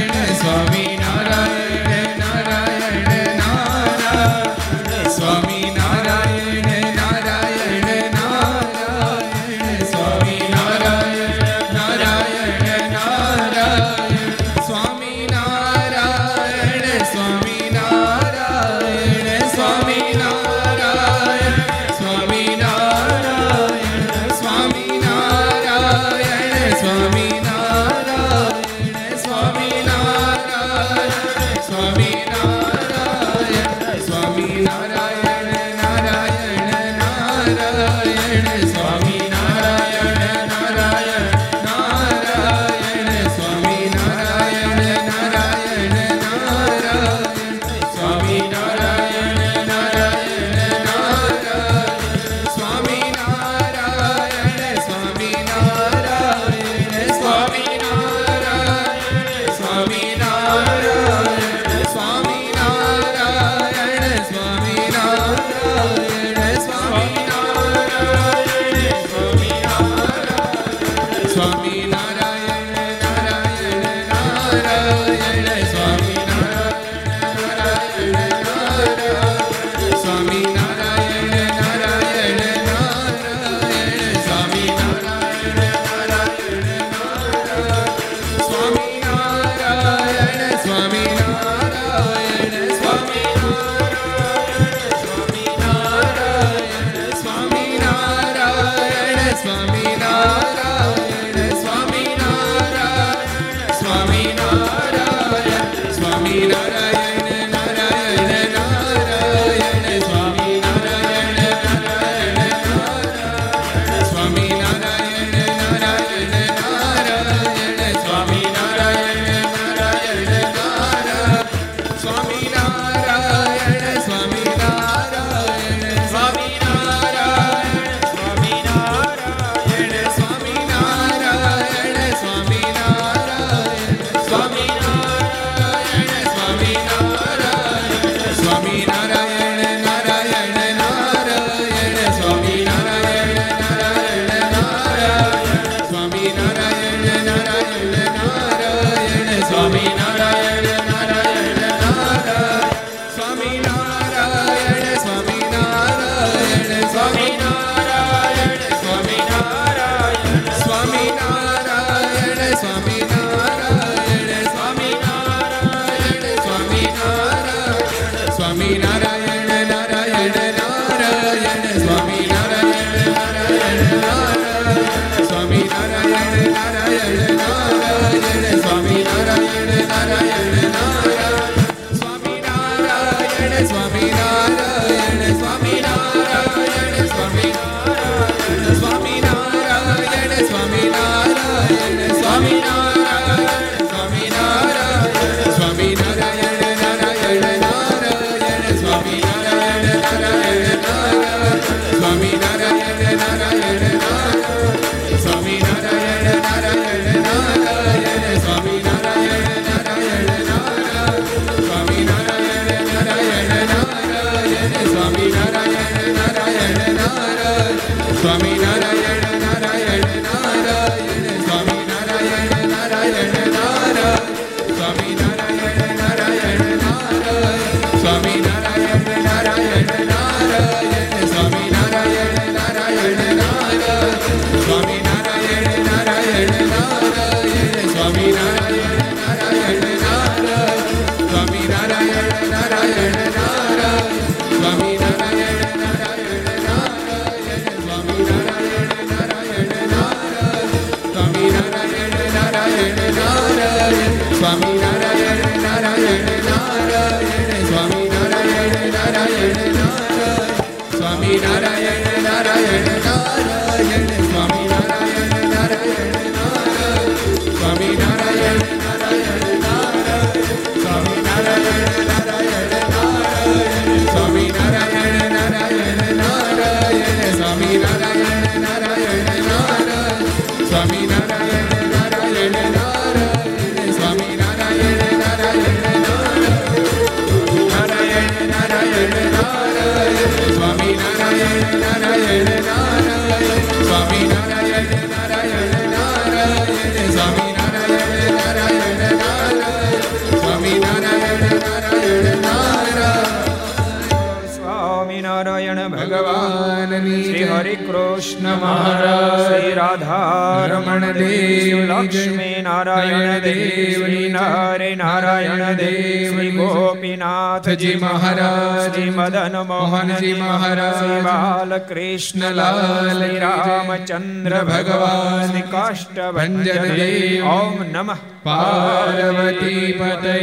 નાથજી 317.16 317.96
મહારાજ 317.96 318.98
મદન 319.10 319.56
મોહનજી 319.68 320.34
મહારાજ 320.34 321.12
બાલકૃષ્ણલાલ 321.26 323.24
રામચંદ્ર 323.38 324.56
ભગવાન 324.64 325.56
કાષ્ટભંજન 325.72 326.90
દેવ 326.92 327.48
ઓમ 327.50 327.78
નમઃ 327.88 328.20
પાર્વતી 328.44 329.88
પતય 329.94 330.38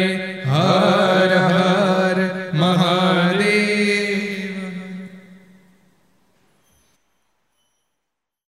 હર 0.48 1.32
હર 1.44 1.69